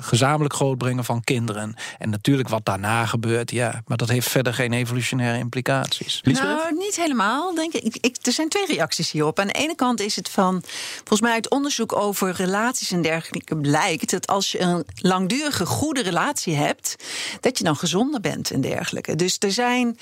gezamenlijk 0.00 0.54
grootbrengen 0.54 1.04
van 1.04 1.24
kinderen. 1.24 1.74
En 1.98 2.10
natuurlijk 2.10 2.48
wat 2.48 2.64
daarna 2.64 3.06
gebeurt, 3.06 3.50
ja, 3.50 3.82
maar 3.86 3.96
dat 3.96 4.08
heeft 4.08 4.28
verder 4.28 4.54
geen 4.54 4.72
evolutionaire 4.72 5.38
implicaties. 5.38 6.20
Nou, 6.22 6.76
niet 6.76 6.96
helemaal, 6.96 7.54
denk 7.54 7.72
ik. 7.72 7.82
Ik, 7.82 7.96
ik. 8.00 8.16
Er 8.22 8.32
zijn 8.32 8.48
twee 8.48 8.66
reacties 8.66 9.10
hierop. 9.10 9.38
Aan 9.38 9.46
de 9.46 9.52
ene 9.52 9.74
kant 9.74 10.00
is 10.00 10.16
het 10.16 10.28
van, 10.28 10.62
volgens 10.96 11.20
mij 11.20 11.32
uit 11.32 11.50
onderzoek 11.50 11.96
over 11.96 12.30
relaties 12.30 12.90
en 12.90 13.02
dergelijke 13.02 13.56
blijkt 13.56 14.10
dat 14.10 14.26
als 14.26 14.52
je 14.52 14.60
een 14.60 14.84
langdurige 14.94 15.66
goede 15.66 16.02
relatie 16.02 16.54
hebt, 16.54 16.96
dat 17.40 17.58
je 17.58 17.64
dan 17.64 17.76
gezonder 17.76 18.20
bent 18.20 18.50
en 18.50 18.60
dergelijke. 18.60 19.16
Dus 19.16 19.36
er 19.38 19.52
zijn 19.52 19.98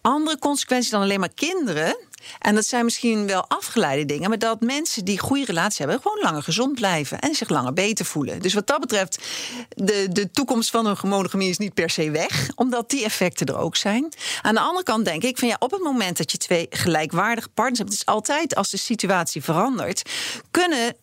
andere 0.00 0.38
consequenties 0.38 0.90
dan 0.90 1.02
alleen 1.02 1.20
maar 1.20 1.34
kinderen. 1.34 1.96
En 2.38 2.54
dat 2.54 2.66
zijn 2.66 2.84
misschien 2.84 3.26
wel 3.26 3.44
afgeleide 3.48 4.04
dingen, 4.04 4.28
maar 4.28 4.38
dat 4.38 4.60
mensen 4.60 5.04
die 5.04 5.18
goede 5.18 5.44
relaties 5.44 5.78
hebben, 5.78 6.00
gewoon 6.02 6.18
langer 6.22 6.42
gezond 6.42 6.74
blijven 6.74 7.18
en 7.18 7.34
zich 7.34 7.48
langer 7.48 7.72
beter 7.72 8.04
voelen. 8.04 8.42
Dus 8.42 8.54
wat 8.54 8.66
dat 8.66 8.80
betreft, 8.80 9.18
de, 9.68 10.06
de 10.10 10.30
toekomst 10.30 10.70
van 10.70 10.86
een 10.86 10.96
monogamie 11.02 11.48
is 11.48 11.58
niet 11.58 11.74
per 11.74 11.90
se 11.90 12.10
weg, 12.10 12.48
omdat 12.54 12.90
die 12.90 13.04
effecten 13.04 13.46
er 13.46 13.58
ook 13.58 13.76
zijn. 13.76 14.12
Aan 14.42 14.54
de 14.54 14.60
andere 14.60 14.84
kant 14.84 15.04
denk 15.04 15.22
ik 15.22 15.38
van 15.38 15.48
ja, 15.48 15.56
op 15.58 15.70
het 15.70 15.82
moment 15.82 16.16
dat 16.16 16.32
je 16.32 16.38
twee 16.38 16.66
gelijkwaardige 16.70 17.48
partners 17.48 17.78
hebt, 17.78 17.90
het 17.90 18.00
is 18.00 18.06
altijd 18.06 18.54
als 18.54 18.70
de 18.70 18.76
situatie 18.76 19.42
verandert, 19.42 20.10
kunnen 20.50 20.96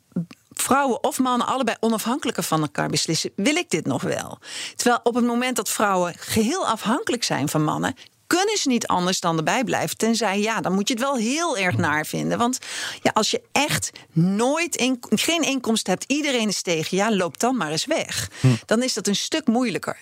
vrouwen 0.68 1.04
of 1.04 1.20
mannen 1.20 1.48
allebei 1.48 1.78
onafhankelijker 1.80 2.44
van 2.44 2.62
elkaar 2.62 2.90
beslissen: 2.90 3.32
wil 3.36 3.56
ik 3.56 3.70
dit 3.70 3.86
nog 3.86 4.02
wel? 4.02 4.38
Terwijl 4.76 5.00
op 5.04 5.16
het 5.16 5.26
moment 5.26 5.56
dat 5.56 5.70
vrouwen 5.70 6.14
geheel 6.18 6.68
afhankelijk 6.68 7.24
zijn 7.24 7.50
van 7.50 7.64
mannen. 7.64 7.96
Kunnen 8.28 8.58
ze 8.58 8.68
niet 8.68 8.88
anders 8.88 9.20
dan 9.20 9.38
erbij 9.38 9.64
blijven? 9.64 9.98
Tenzij 9.98 10.40
ja, 10.40 10.62
dan 10.62 10.74
moet 10.74 10.88
je 10.88 10.94
het 10.94 11.04
wel 11.04 11.16
heel 11.16 11.58
erg 11.58 11.78
naar 11.78 12.06
vinden. 12.06 12.38
Want 12.38 12.58
ja, 13.02 13.12
als 13.14 13.32
je 13.32 13.42
echt 13.52 13.92
nooit 14.12 14.76
in, 14.76 14.98
geen 15.10 15.42
inkomsten 15.42 15.94
hebt, 15.94 16.12
iedereen 16.12 16.48
is 16.48 16.62
tegen, 16.62 16.98
ja, 16.98 17.16
loop 17.16 17.40
dan 17.40 17.58
maar 17.58 17.72
eens 17.72 17.86
weg. 17.86 18.30
Dan 18.66 18.84
is 18.84 18.94
dat 18.94 19.08
een 19.08 19.16
stuk 19.16 19.48
moeilijker. 19.48 19.98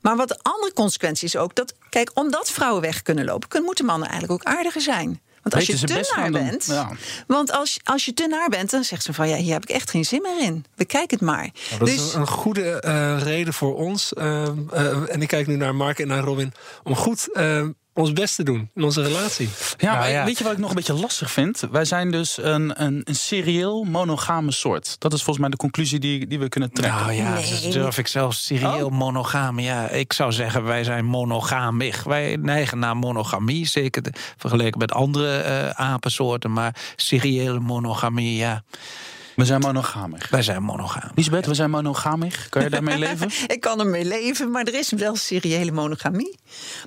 Maar 0.00 0.16
wat 0.16 0.28
de 0.28 0.38
andere 0.42 0.72
consequentie 0.72 1.26
is 1.26 1.36
ook 1.36 1.54
dat, 1.54 1.74
kijk, 1.90 2.10
omdat 2.14 2.50
vrouwen 2.50 2.82
weg 2.82 3.02
kunnen 3.02 3.24
lopen, 3.24 3.48
kunnen, 3.48 3.66
moeten 3.66 3.84
mannen 3.84 4.08
eigenlijk 4.08 4.40
ook 4.40 4.54
aardiger 4.54 4.80
zijn. 4.80 5.20
Want 5.50 5.68
als 5.68 5.78
Weten 5.78 5.88
je 5.88 5.94
te 5.94 5.98
best 5.98 6.16
naar 6.16 6.30
bent, 6.30 6.64
ja. 6.66 6.90
want 7.26 7.52
als, 7.52 7.78
als 7.84 8.04
je 8.04 8.14
te 8.14 8.26
naar 8.26 8.48
bent, 8.48 8.70
dan 8.70 8.84
zegt 8.84 9.02
ze 9.02 9.12
van 9.12 9.28
ja, 9.28 9.36
hier 9.36 9.52
heb 9.52 9.62
ik 9.62 9.70
echt 9.70 9.90
geen 9.90 10.04
zin 10.04 10.22
meer 10.22 10.40
in. 10.40 10.64
Bekijk 10.76 11.10
het 11.10 11.20
maar. 11.20 11.50
Nou, 11.68 11.78
dat 11.78 11.88
dus 11.88 11.94
is 11.94 12.14
een 12.14 12.26
goede 12.26 12.80
eh, 12.80 13.22
reden 13.22 13.54
voor 13.54 13.76
ons. 13.76 14.12
eh, 14.12 14.46
eh, 14.46 15.14
en 15.14 15.22
ik 15.22 15.28
kijk 15.28 15.46
nu 15.46 15.56
naar 15.56 15.74
Mark 15.74 15.98
en 15.98 16.08
naar 16.08 16.22
Robin. 16.22 16.52
Om 16.82 16.94
goed 16.94 17.28
ons 17.98 18.12
best 18.12 18.34
te 18.36 18.42
doen 18.42 18.70
in 18.74 18.82
onze 18.84 19.02
relatie. 19.02 19.48
Ja, 19.78 19.86
Nou 19.86 19.98
maar 19.98 20.10
ja. 20.10 20.24
weet 20.24 20.38
je 20.38 20.44
wat 20.44 20.52
ik 20.52 20.58
nog 20.58 20.68
een 20.68 20.76
beetje 20.76 20.92
lastig 20.92 21.30
vind? 21.30 21.62
Wij 21.70 21.84
zijn 21.84 22.10
dus 22.10 22.38
een, 22.42 22.82
een, 22.82 23.00
een 23.04 23.14
serieel 23.14 23.84
monogame 23.84 24.52
soort. 24.52 24.96
Dat 24.98 25.12
is 25.12 25.18
volgens 25.18 25.38
mij 25.38 25.48
de 25.48 25.56
conclusie 25.56 25.98
die, 25.98 26.26
die 26.26 26.38
we 26.38 26.48
kunnen 26.48 26.72
trekken. 26.72 27.00
Nou 27.00 27.12
ja, 27.12 27.34
Nee. 27.34 27.50
dat 27.62 27.72
durf 27.72 27.98
ik 27.98 28.06
zelfs 28.06 28.44
serieel 28.44 28.88
monogaam. 28.90 29.58
Ja, 29.58 29.88
ik 29.88 30.12
zou 30.12 30.32
zeggen, 30.32 30.64
wij 30.64 30.84
zijn 30.84 31.04
monogamig. 31.04 32.02
Wij 32.04 32.36
neigen 32.40 32.78
naar 32.78 32.96
monogamie, 32.96 33.66
zeker 33.66 34.02
de- 34.02 34.12
vergeleken 34.36 34.78
met 34.78 34.92
andere 34.92 35.36
eh, 35.38 35.68
apensoorten. 35.70 36.52
Maar 36.52 36.74
seriële 36.96 37.58
monogamie, 37.60 38.36
ja, 38.36 38.62
We 39.38 39.44
zijn 39.44 39.60
monogamig. 39.60 40.28
wij 40.28 40.42
zijn 40.42 40.62
monogaam. 40.62 41.10
Lisbeth, 41.14 41.46
we 41.46 41.54
zijn 41.54 41.70
monogamig. 41.70 42.48
Kan 42.48 42.62
je 42.62 42.70
daarmee 42.70 42.98
leven? 42.98 43.30
ik 43.54 43.60
kan 43.60 43.80
ermee 43.80 44.04
leven, 44.04 44.50
maar 44.50 44.64
er 44.64 44.74
is 44.74 44.90
wel 44.92 45.16
seriële 45.16 45.72
monogamie. 45.72 46.38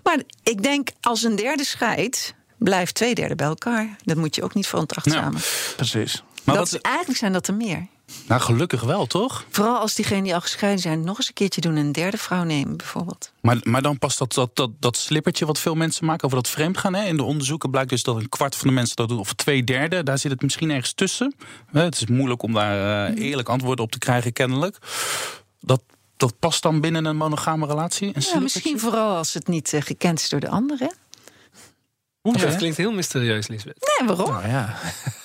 Maar 0.04 0.18
ik 0.44 0.64
denk, 0.64 0.90
als 1.02 1.24
een 1.24 1.36
derde 1.36 1.64
scheidt, 1.64 2.34
blijft 2.58 2.96
twee 2.96 3.16
derde 3.16 3.36
bij 3.36 3.48
elkaar. 3.48 3.96
Dat 4.04 4.18
moet 4.18 4.36
je 4.36 4.44
ook 4.44 4.54
niet 4.54 4.68
veronachtzamen. 4.68 5.42
Precies. 5.76 6.24
Maar 6.44 6.56
dat 6.56 6.72
wat, 6.72 6.74
is, 6.74 6.90
eigenlijk 6.90 7.18
zijn 7.20 7.34
dat 7.34 7.48
er 7.48 7.54
meer. 7.54 7.88
nou, 8.28 8.42
gelukkig 8.42 8.82
wel, 8.82 9.06
toch? 9.06 9.46
Vooral 9.50 9.78
als 9.78 9.94
diegenen 9.96 10.24
die 10.24 10.34
al 10.34 10.42
gescheiden 10.42 10.82
zijn, 10.82 11.02
nog 11.04 11.18
eens 11.18 11.28
een 11.28 11.34
keertje 11.34 11.62
doen 11.62 11.76
en 11.76 11.86
een 11.86 11.92
derde 11.92 12.18
vrouw 12.18 12.44
nemen, 12.44 12.78
bijvoorbeeld. 12.78 13.32
Maar, 13.42 13.58
maar 13.64 13.82
dan 13.82 13.98
past 13.98 14.18
dat, 14.18 14.34
dat, 14.34 14.56
dat, 14.56 14.70
dat 14.80 14.98
slippertje 14.98 15.46
wat 15.46 15.60
veel 15.60 15.76
mensen 15.76 16.06
maken 16.06 16.26
over 16.26 16.38
dat 16.38 16.50
vreemdgaan. 16.50 16.94
Hè? 16.94 17.06
In 17.06 17.18
de 17.18 17.24
onderzoeken 17.24 17.72
blijkt 17.72 17.90
dus 17.90 18.04
dat 18.04 18.16
een 18.16 18.30
kwart 18.30 18.56
van 18.56 18.68
de 18.68 18.74
mensen 18.74 18.96
dat 18.96 19.10
doet, 19.10 19.20
of 19.20 19.34
twee 19.34 19.64
derde, 19.64 20.04
daar 20.04 20.18
zit 20.18 20.32
het 20.32 20.42
misschien 20.42 20.70
ergens 20.72 20.94
tussen. 20.94 21.36
Hè, 21.72 21.82
Het 21.82 21.96
is 21.96 22.06
moeilijk 22.06 22.42
om 22.44 22.54
daar 22.54 23.08
eh, 23.14 23.24
eerlijk 23.30 23.50
antwoord 23.50 23.80
op 23.80 23.92
te 23.92 23.98
krijgen, 23.98 24.34
kennelijk. 24.34 24.78
Dat, 25.60 25.82
dat 26.18 26.40
past 26.40 26.62
dan 26.62 26.82
binnen 26.82 27.06
een 27.06 27.18
monogame 27.18 27.66
relatie? 27.68 28.08
Een 28.08 28.14
Ja, 28.14 28.20
slippertje? 28.22 28.42
misschien 28.42 28.80
vooral 28.80 29.16
als 29.16 29.34
het 29.34 29.48
niet 29.48 29.74
eh, 29.74 29.82
gekend 29.82 30.20
is 30.20 30.30
door 30.30 30.40
de 30.40 30.50
anderen. 30.50 30.94
Oeh, 32.24 32.38
Dat 32.42 32.56
klinkt 32.56 32.78
heel 32.78 32.92
mysterieus, 32.92 33.48
Lisbeth. 33.48 33.94
Nee, 34.00 34.08
waarom? 34.08 34.30
Nou 34.34 34.48
ja, 34.48 34.76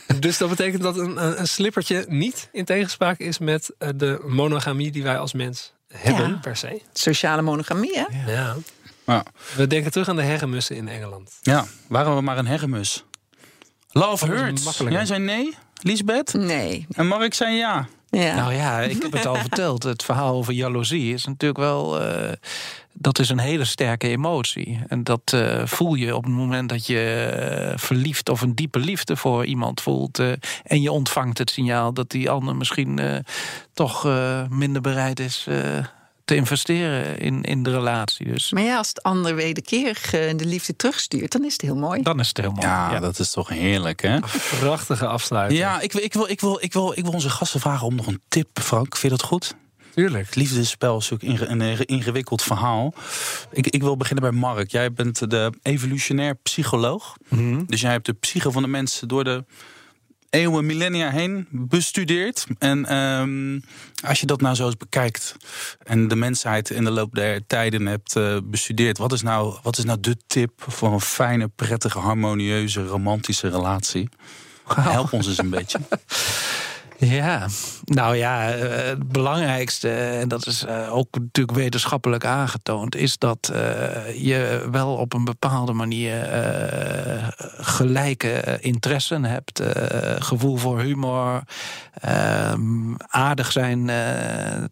Dus 0.20 0.38
dat 0.38 0.48
betekent 0.48 0.82
dat 0.82 0.96
een, 0.98 1.40
een, 1.40 1.48
slippertje 1.48 2.04
niet 2.08 2.48
in 2.52 2.64
tegenspraak 2.64 3.18
is 3.18 3.38
met 3.38 3.70
eh, 3.78 3.88
de 3.94 4.24
monogamie 4.26 4.90
die 4.90 5.02
wij 5.02 5.18
als 5.18 5.32
mens 5.32 5.72
hebben, 5.92 6.28
Ja. 6.28 6.38
per 6.42 6.56
se. 6.56 6.82
Sociale 6.92 7.42
monogamie, 7.42 7.98
hè? 7.98 8.32
Ja. 8.32 8.56
Ja. 9.06 9.24
We 9.56 9.66
denken 9.66 9.90
terug 9.90 10.08
aan 10.08 10.16
de 10.16 10.22
herrenmussen 10.22 10.76
in 10.76 10.88
Engeland. 10.88 11.38
ja, 11.42 11.66
waren 11.86 12.14
we 12.16 12.20
maar 12.20 12.38
een 12.38 12.46
herremus. 12.46 13.04
Love 13.90 14.26
hurts. 14.26 14.78
Jij 14.88 15.06
zei 15.06 15.20
nee, 15.20 15.54
Lisbeth? 15.82 16.32
Nee. 16.34 16.86
En 16.90 17.06
Mark 17.06 17.34
zei 17.34 17.56
ja. 17.56 17.88
Ja. 18.10 18.34
nou 18.34 18.54
ja, 18.54 18.80
ik 18.80 19.02
heb 19.02 19.12
het 19.12 19.26
al 19.26 19.34
verteld. 19.36 19.82
Het 19.82 20.02
verhaal 20.02 20.34
over 20.34 20.52
jaloezie 20.52 21.14
is 21.14 21.24
natuurlijk 21.24 21.60
wel. 21.60 22.00
eh, 22.00 22.32
dat 23.00 23.18
is 23.18 23.28
een 23.28 23.38
hele 23.38 23.64
sterke 23.64 24.08
emotie. 24.08 24.80
En 24.88 25.04
dat 25.04 25.20
eh, 25.24 25.66
voel 25.66 25.94
je 25.94 26.16
op 26.16 26.24
het 26.24 26.32
moment 26.32 26.68
dat 26.68 26.86
je 26.86 27.00
eh, 27.70 27.78
verliefd 27.78 28.28
of 28.28 28.40
een 28.40 28.54
diepe 28.54 28.78
liefde 28.78 29.16
voor 29.16 29.44
iemand 29.46 29.80
voelt. 29.80 30.18
eh, 30.18 30.32
en 30.64 30.82
je 30.82 30.92
ontvangt 30.92 31.38
het 31.38 31.50
signaal 31.50 31.92
dat 31.92 32.10
die 32.10 32.30
ander 32.30 32.56
misschien 32.56 32.98
eh, 32.98 33.16
toch 33.74 34.06
eh, 34.06 34.42
minder 34.48 34.82
bereid 34.82 35.20
is 35.20 35.44
eh, 35.48 35.58
te 36.24 36.34
investeren 36.34 37.18
in, 37.18 37.42
in 37.42 37.62
de 37.62 37.70
relatie. 37.70 38.26
Dus 38.32 38.52
Maar 38.52 38.62
ja, 38.62 38.76
als 38.76 38.88
het 38.88 39.02
ander 39.02 39.34
wederkerig 39.34 40.10
de 40.10 40.44
liefde 40.44 40.76
terugstuurt, 40.76 41.32
dan 41.32 41.44
is 41.44 41.52
het 41.52 41.62
heel 41.62 41.76
mooi. 41.76 42.02
dan 42.02 42.20
is 42.20 42.28
het 42.28 42.36
heel 42.36 42.50
mooi. 42.52 42.66
Ja, 42.66 42.98
dat 43.00 43.18
is 43.18 43.30
toch 43.30 43.48
heerlijk, 43.48 44.02
hè? 44.02 44.18
Prachtige 44.60 45.06
afsluiting. 45.06 45.60
Ja, 45.60 45.80
ik, 45.80 45.92
wil- 45.92 46.02
ik, 46.02 46.12
wil, 46.12 46.28
ik, 46.28 46.40
wil, 46.40 46.58
ik, 46.60 46.72
wil, 46.72 46.92
ik 46.96 47.04
wil 47.04 47.12
onze 47.12 47.30
gasten 47.30 47.60
vragen 47.60 47.86
om 47.86 47.94
nog 47.94 48.06
een 48.06 48.20
tip, 48.28 48.48
Frank. 48.60 48.96
Vind 48.96 49.12
je 49.12 49.18
dat 49.18 49.22
goed? 49.28 49.54
Tuurlijk. 49.98 50.26
Het 50.26 50.34
liefdesspel 50.34 50.98
is 50.98 51.10
natuurlijk 51.10 51.50
inge- 51.50 51.64
een 51.64 51.84
ingewikkeld 51.84 52.42
verhaal. 52.42 52.94
Ik, 53.50 53.66
ik 53.66 53.82
wil 53.82 53.96
beginnen 53.96 54.30
bij 54.30 54.40
Mark. 54.40 54.70
Jij 54.70 54.92
bent 54.92 55.30
de 55.30 55.52
evolutionair 55.62 56.34
psycholoog. 56.34 57.16
Dus 57.66 57.80
jij 57.80 57.90
hebt 57.90 58.06
de 58.06 58.12
psyche 58.12 58.52
van 58.52 58.62
de 58.62 58.68
mensen 58.68 59.08
door 59.08 59.24
de 59.24 59.44
eeuwen, 60.30 60.66
millennia 60.66 61.10
heen 61.10 61.46
bestudeerd. 61.50 62.46
En 62.58 62.86
ehm, 62.86 63.60
als 64.08 64.20
je 64.20 64.26
dat 64.26 64.40
nou 64.40 64.54
zo 64.54 64.66
eens 64.66 64.76
bekijkt 64.76 65.36
en 65.82 66.08
de 66.08 66.16
mensheid 66.16 66.70
in 66.70 66.84
de 66.84 66.90
loop 66.90 67.14
der 67.14 67.46
tijden 67.46 67.86
hebt 67.86 68.16
eh, 68.16 68.36
bestudeerd, 68.44 68.98
wat 68.98 69.12
is, 69.12 69.22
nou, 69.22 69.58
wat 69.62 69.78
is 69.78 69.84
nou 69.84 70.00
de 70.00 70.16
tip 70.26 70.52
voor 70.66 70.92
een 70.92 71.00
fijne, 71.00 71.48
prettige, 71.48 71.98
harmonieuze, 71.98 72.86
romantische 72.86 73.48
relatie? 73.48 74.08
Help 74.74 75.12
ons 75.12 75.26
eens 75.26 75.38
een 75.38 75.50
beetje. 75.50 75.78
Ja, 77.00 77.46
nou 77.84 78.16
ja, 78.16 78.52
eh, 78.52 78.86
het 78.86 79.08
belangrijkste, 79.08 79.90
en 79.90 80.28
dat 80.28 80.46
is 80.46 80.64
eh, 80.64 80.94
ook 80.94 81.08
natuurlijk 81.18 81.58
wetenschappelijk 81.58 82.24
aangetoond, 82.24 82.96
is 82.96 83.18
dat 83.18 83.50
eh, 83.52 84.24
je 84.24 84.68
wel 84.70 84.94
op 84.94 85.12
een 85.12 85.24
bepaalde 85.24 85.72
manier 85.72 86.26
gelijke 87.58 88.58
interessen 88.60 89.24
hebt. 89.24 89.62
gevoel 90.18 90.56
voor 90.56 90.80
humor, 90.80 91.42
ehm, 91.92 92.94
aardig 92.96 93.52
zijn 93.52 93.90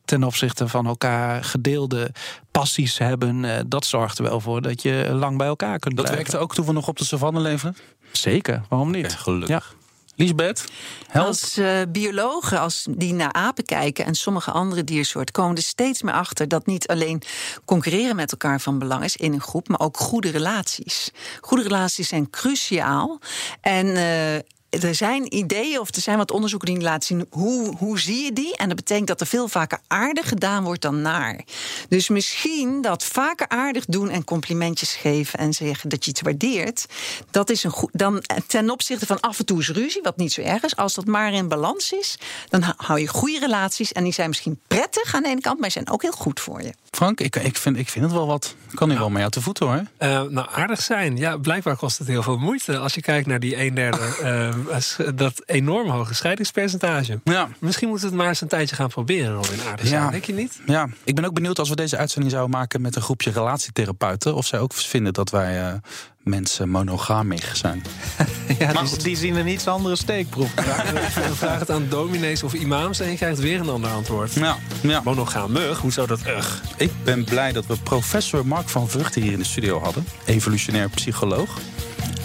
ten 0.05 0.25
opzichte 0.25 0.69
van 0.69 0.87
elkaar, 0.87 1.45
gedeelde 1.45 2.11
passies 2.51 2.99
hebben. 2.99 3.65
dat 3.69 3.85
zorgt 3.85 4.19
er 4.19 4.25
wel 4.25 4.41
voor 4.41 4.63
dat 4.63 4.83
je 4.83 5.09
lang 5.13 5.39
bij 5.39 5.47
elkaar 5.47 5.79
kunt 5.79 5.97
Dat 5.97 6.05
blijven. 6.05 6.15
werkte 6.15 6.39
ook 6.39 6.55
toen 6.55 6.67
we 6.67 6.73
nog 6.73 6.89
op 6.89 6.99
de 6.99 7.05
savanne 7.05 7.41
leven? 7.41 7.77
Zeker, 8.13 8.63
waarom 8.69 8.91
niet? 8.91 9.05
Oké, 9.05 9.17
gelukkig. 9.17 9.49
Ja. 9.49 9.76
Lisbeth, 10.17 10.65
help. 11.07 11.27
Als 11.27 11.57
eh, 11.57 11.81
biologen, 11.89 12.61
als 12.61 12.87
die 12.91 13.13
naar 13.13 13.33
apen 13.33 13.65
kijken 13.65 14.05
en 14.05 14.15
sommige 14.15 14.51
andere 14.51 14.85
diersoorten, 14.85 15.35
komen 15.35 15.57
er 15.57 15.63
steeds 15.63 16.03
meer 16.03 16.15
achter 16.15 16.49
dat 16.49 16.67
niet 16.67 16.89
alleen 16.89 17.23
concurreren 17.65 18.17
met 18.17 18.33
elkaar 18.33 18.61
van 18.61 18.79
belang 18.79 19.05
is 19.05 19.17
in 19.17 19.33
een 19.33 19.41
groep, 19.41 19.69
maar 19.69 19.81
ook 19.81 19.97
goede 19.97 20.31
relaties. 20.31 21.11
Goede 21.41 21.63
relaties 21.63 22.09
zijn 22.09 22.31
cruciaal. 22.31 23.19
En 23.61 23.97
eh, 23.97 24.39
er 24.83 24.95
zijn 24.95 25.35
ideeën 25.35 25.81
of 25.81 25.95
er 25.95 26.01
zijn 26.01 26.19
wat 26.19 26.31
onderzoeken 26.31 26.75
die 26.75 26.83
laten 26.83 27.07
zien 27.07 27.27
hoe, 27.31 27.77
hoe 27.77 28.01
zie 28.01 28.25
je 28.25 28.33
die. 28.33 28.57
En 28.57 28.69
dat 28.69 28.77
betekent 28.77 29.07
dat 29.07 29.21
er 29.21 29.27
veel 29.27 29.49
vaker 29.49 29.79
aardig 29.87 30.29
gedaan 30.29 30.65
wordt 30.65 30.83
dan 30.83 31.03
naar. 31.03 31.41
Dus 31.89 32.09
misschien 32.09 32.83
dat 32.83 33.05
vaker 33.05 33.49
aardig 33.49 33.85
doen 33.85 34.11
en 34.11 34.25
complimentjes 34.25 34.95
geven 34.95 35.39
en 35.39 35.53
zeggen 35.53 35.89
dat 35.89 36.05
je 36.05 36.11
iets 36.11 36.21
waardeert. 36.21 36.87
Dat 37.31 37.51
is 37.51 37.65
een 37.65 37.71
goed. 37.71 37.91
Dan 37.93 38.23
ten 38.47 38.71
opzichte 38.71 39.07
van 39.07 39.21
af 39.21 39.39
en 39.39 39.45
toe 39.45 39.61
is 39.61 39.69
ruzie, 39.69 40.03
wat 40.03 40.17
niet 40.17 40.33
zo 40.33 40.41
erg 40.41 40.63
is. 40.63 40.77
Als 40.77 40.95
dat 40.95 41.07
maar 41.07 41.33
in 41.33 41.49
balans 41.49 41.93
is, 41.93 42.19
dan 42.49 42.75
hou 42.77 43.01
je 43.01 43.07
goede 43.07 43.39
relaties. 43.39 43.93
En 43.93 44.05
die 44.05 44.13
zijn 44.13 44.29
misschien 44.29 44.61
prettig 44.69 45.15
aan 45.15 45.23
de 45.23 45.29
ene 45.29 45.41
kant, 45.41 45.61
maar 45.61 45.71
zijn 45.71 45.91
ook 45.91 46.03
heel 46.03 46.11
goed 46.13 46.41
voor 46.41 46.63
je. 46.63 46.73
Frank, 46.91 47.21
ik, 47.21 47.37
ik, 47.37 47.57
vind, 47.57 47.77
ik 47.77 47.89
vind 47.89 48.05
het 48.05 48.15
wel 48.15 48.27
wat. 48.27 48.55
Kan 48.75 48.89
nu 48.89 48.99
wel 48.99 49.11
mee 49.11 49.23
uit 49.23 49.35
de 49.35 49.41
voeten 49.41 49.67
hoor. 49.67 49.83
Uh, 49.99 50.23
nou, 50.23 50.49
aardig 50.53 50.83
zijn. 50.83 51.17
Ja, 51.17 51.37
blijkbaar 51.37 51.77
kost 51.77 51.99
het 51.99 52.09
heel 52.09 52.23
veel 52.23 52.39
moeite. 52.39 52.79
Als 52.79 52.95
je 52.95 53.01
kijkt 53.01 53.27
naar 53.27 53.41
die 53.41 53.61
een 53.61 53.75
derde, 53.75 53.99
uh, 54.23 54.55
dat 55.15 55.43
enorm 55.45 55.89
hoge 55.89 56.15
scheidingspercentage. 56.15 57.21
Ja. 57.25 57.49
Misschien 57.59 57.89
moeten 57.89 58.07
we 58.07 58.13
het 58.13 58.23
maar 58.23 58.31
eens 58.31 58.41
een 58.41 58.49
tijdje 58.49 58.77
gaan 58.77 58.89
proberen, 58.89 59.35
Robin. 59.35 59.61
Aardig 59.69 59.87
zijn, 59.87 60.03
ja. 60.03 60.11
denk 60.11 60.25
je 60.25 60.33
niet? 60.33 60.61
Ja, 60.67 60.89
ik 61.05 61.15
ben 61.15 61.25
ook 61.25 61.35
benieuwd 61.35 61.59
als 61.59 61.69
we 61.69 61.77
deze 61.77 61.97
uitzending 61.97 62.33
zouden 62.33 62.57
maken 62.59 62.81
met 62.81 62.97
een 62.97 63.03
groepje 63.03 63.31
relatietherapeuten. 63.31 64.35
Of 64.35 64.47
zij 64.47 64.59
ook 64.59 64.75
vinden 64.75 65.13
dat 65.13 65.31
wij 65.31 65.61
uh, 65.61 65.75
mensen 66.23 66.69
monogamisch 66.69 67.51
zijn. 67.53 67.83
ja, 68.59 68.83
die, 68.83 69.03
die, 69.03 69.17
zien 69.17 69.37
een 69.37 69.49
iets 69.49 69.67
andere 69.67 69.97
steekproef. 69.97 70.51
Vraag 71.35 71.59
het 71.59 71.71
aan 71.71 71.87
dominees 71.89 72.43
of 72.43 72.53
imams 72.53 73.01
en 73.01 73.11
je 73.11 73.17
krijgt 73.17 73.39
weer 73.39 73.61
een 73.61 73.69
ander 73.69 73.91
antwoord. 73.91 74.33
Ja, 74.33 74.57
ja. 74.81 75.01
Monogamig, 75.05 75.79
hoe 75.79 75.93
zou 75.93 76.07
dat? 76.07 76.21
Ugh. 76.27 76.53
Ik 76.77 76.91
ben 77.05 77.25
blij 77.25 77.53
dat 77.53 77.67
we 77.67 77.77
professor 77.83 78.47
Mark 78.47 78.69
van 78.69 78.89
Vruchten 78.89 79.23
hier 79.23 79.33
in 79.33 79.39
de 79.39 79.45
studio 79.45 79.81
hadden. 79.81 80.07
Evolutionair 80.25 80.89
psycholoog. 80.89 81.59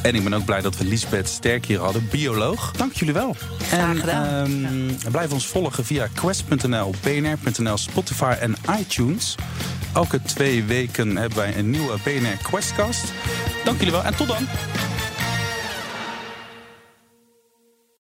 En 0.02 0.16
ik 0.16 0.24
ben 0.24 0.34
ook 0.34 0.46
blij 0.46 0.62
dat 0.62 0.78
we 0.78 0.86
Lisbeth 0.86 1.30
Sterk 1.30 1.66
hier 1.66 1.80
hadden, 1.80 2.08
bioloog. 2.12 2.72
Dank 2.72 2.94
jullie 2.94 3.14
wel. 3.14 3.36
Graag 3.68 4.00
gedaan. 4.00 4.52
Um, 4.52 4.98
blijf 5.12 5.32
ons 5.32 5.48
volgen 5.48 5.86
via 5.86 6.08
quest.nl, 6.14 6.94
bnr.nl, 7.02 7.78
Spotify 7.78 8.36
en 8.40 8.56
iTunes. 8.80 9.36
Elke 9.94 10.22
twee 10.22 10.64
weken 10.64 11.16
hebben 11.16 11.38
wij 11.38 11.58
een 11.58 11.70
nieuwe 11.70 11.98
BNR 12.04 12.38
Questcast. 12.44 13.04
Dank 13.64 13.78
jullie 13.78 13.94
wel 13.94 14.04
en 14.04 14.16
tot 14.16 14.28
dan. 14.28 14.48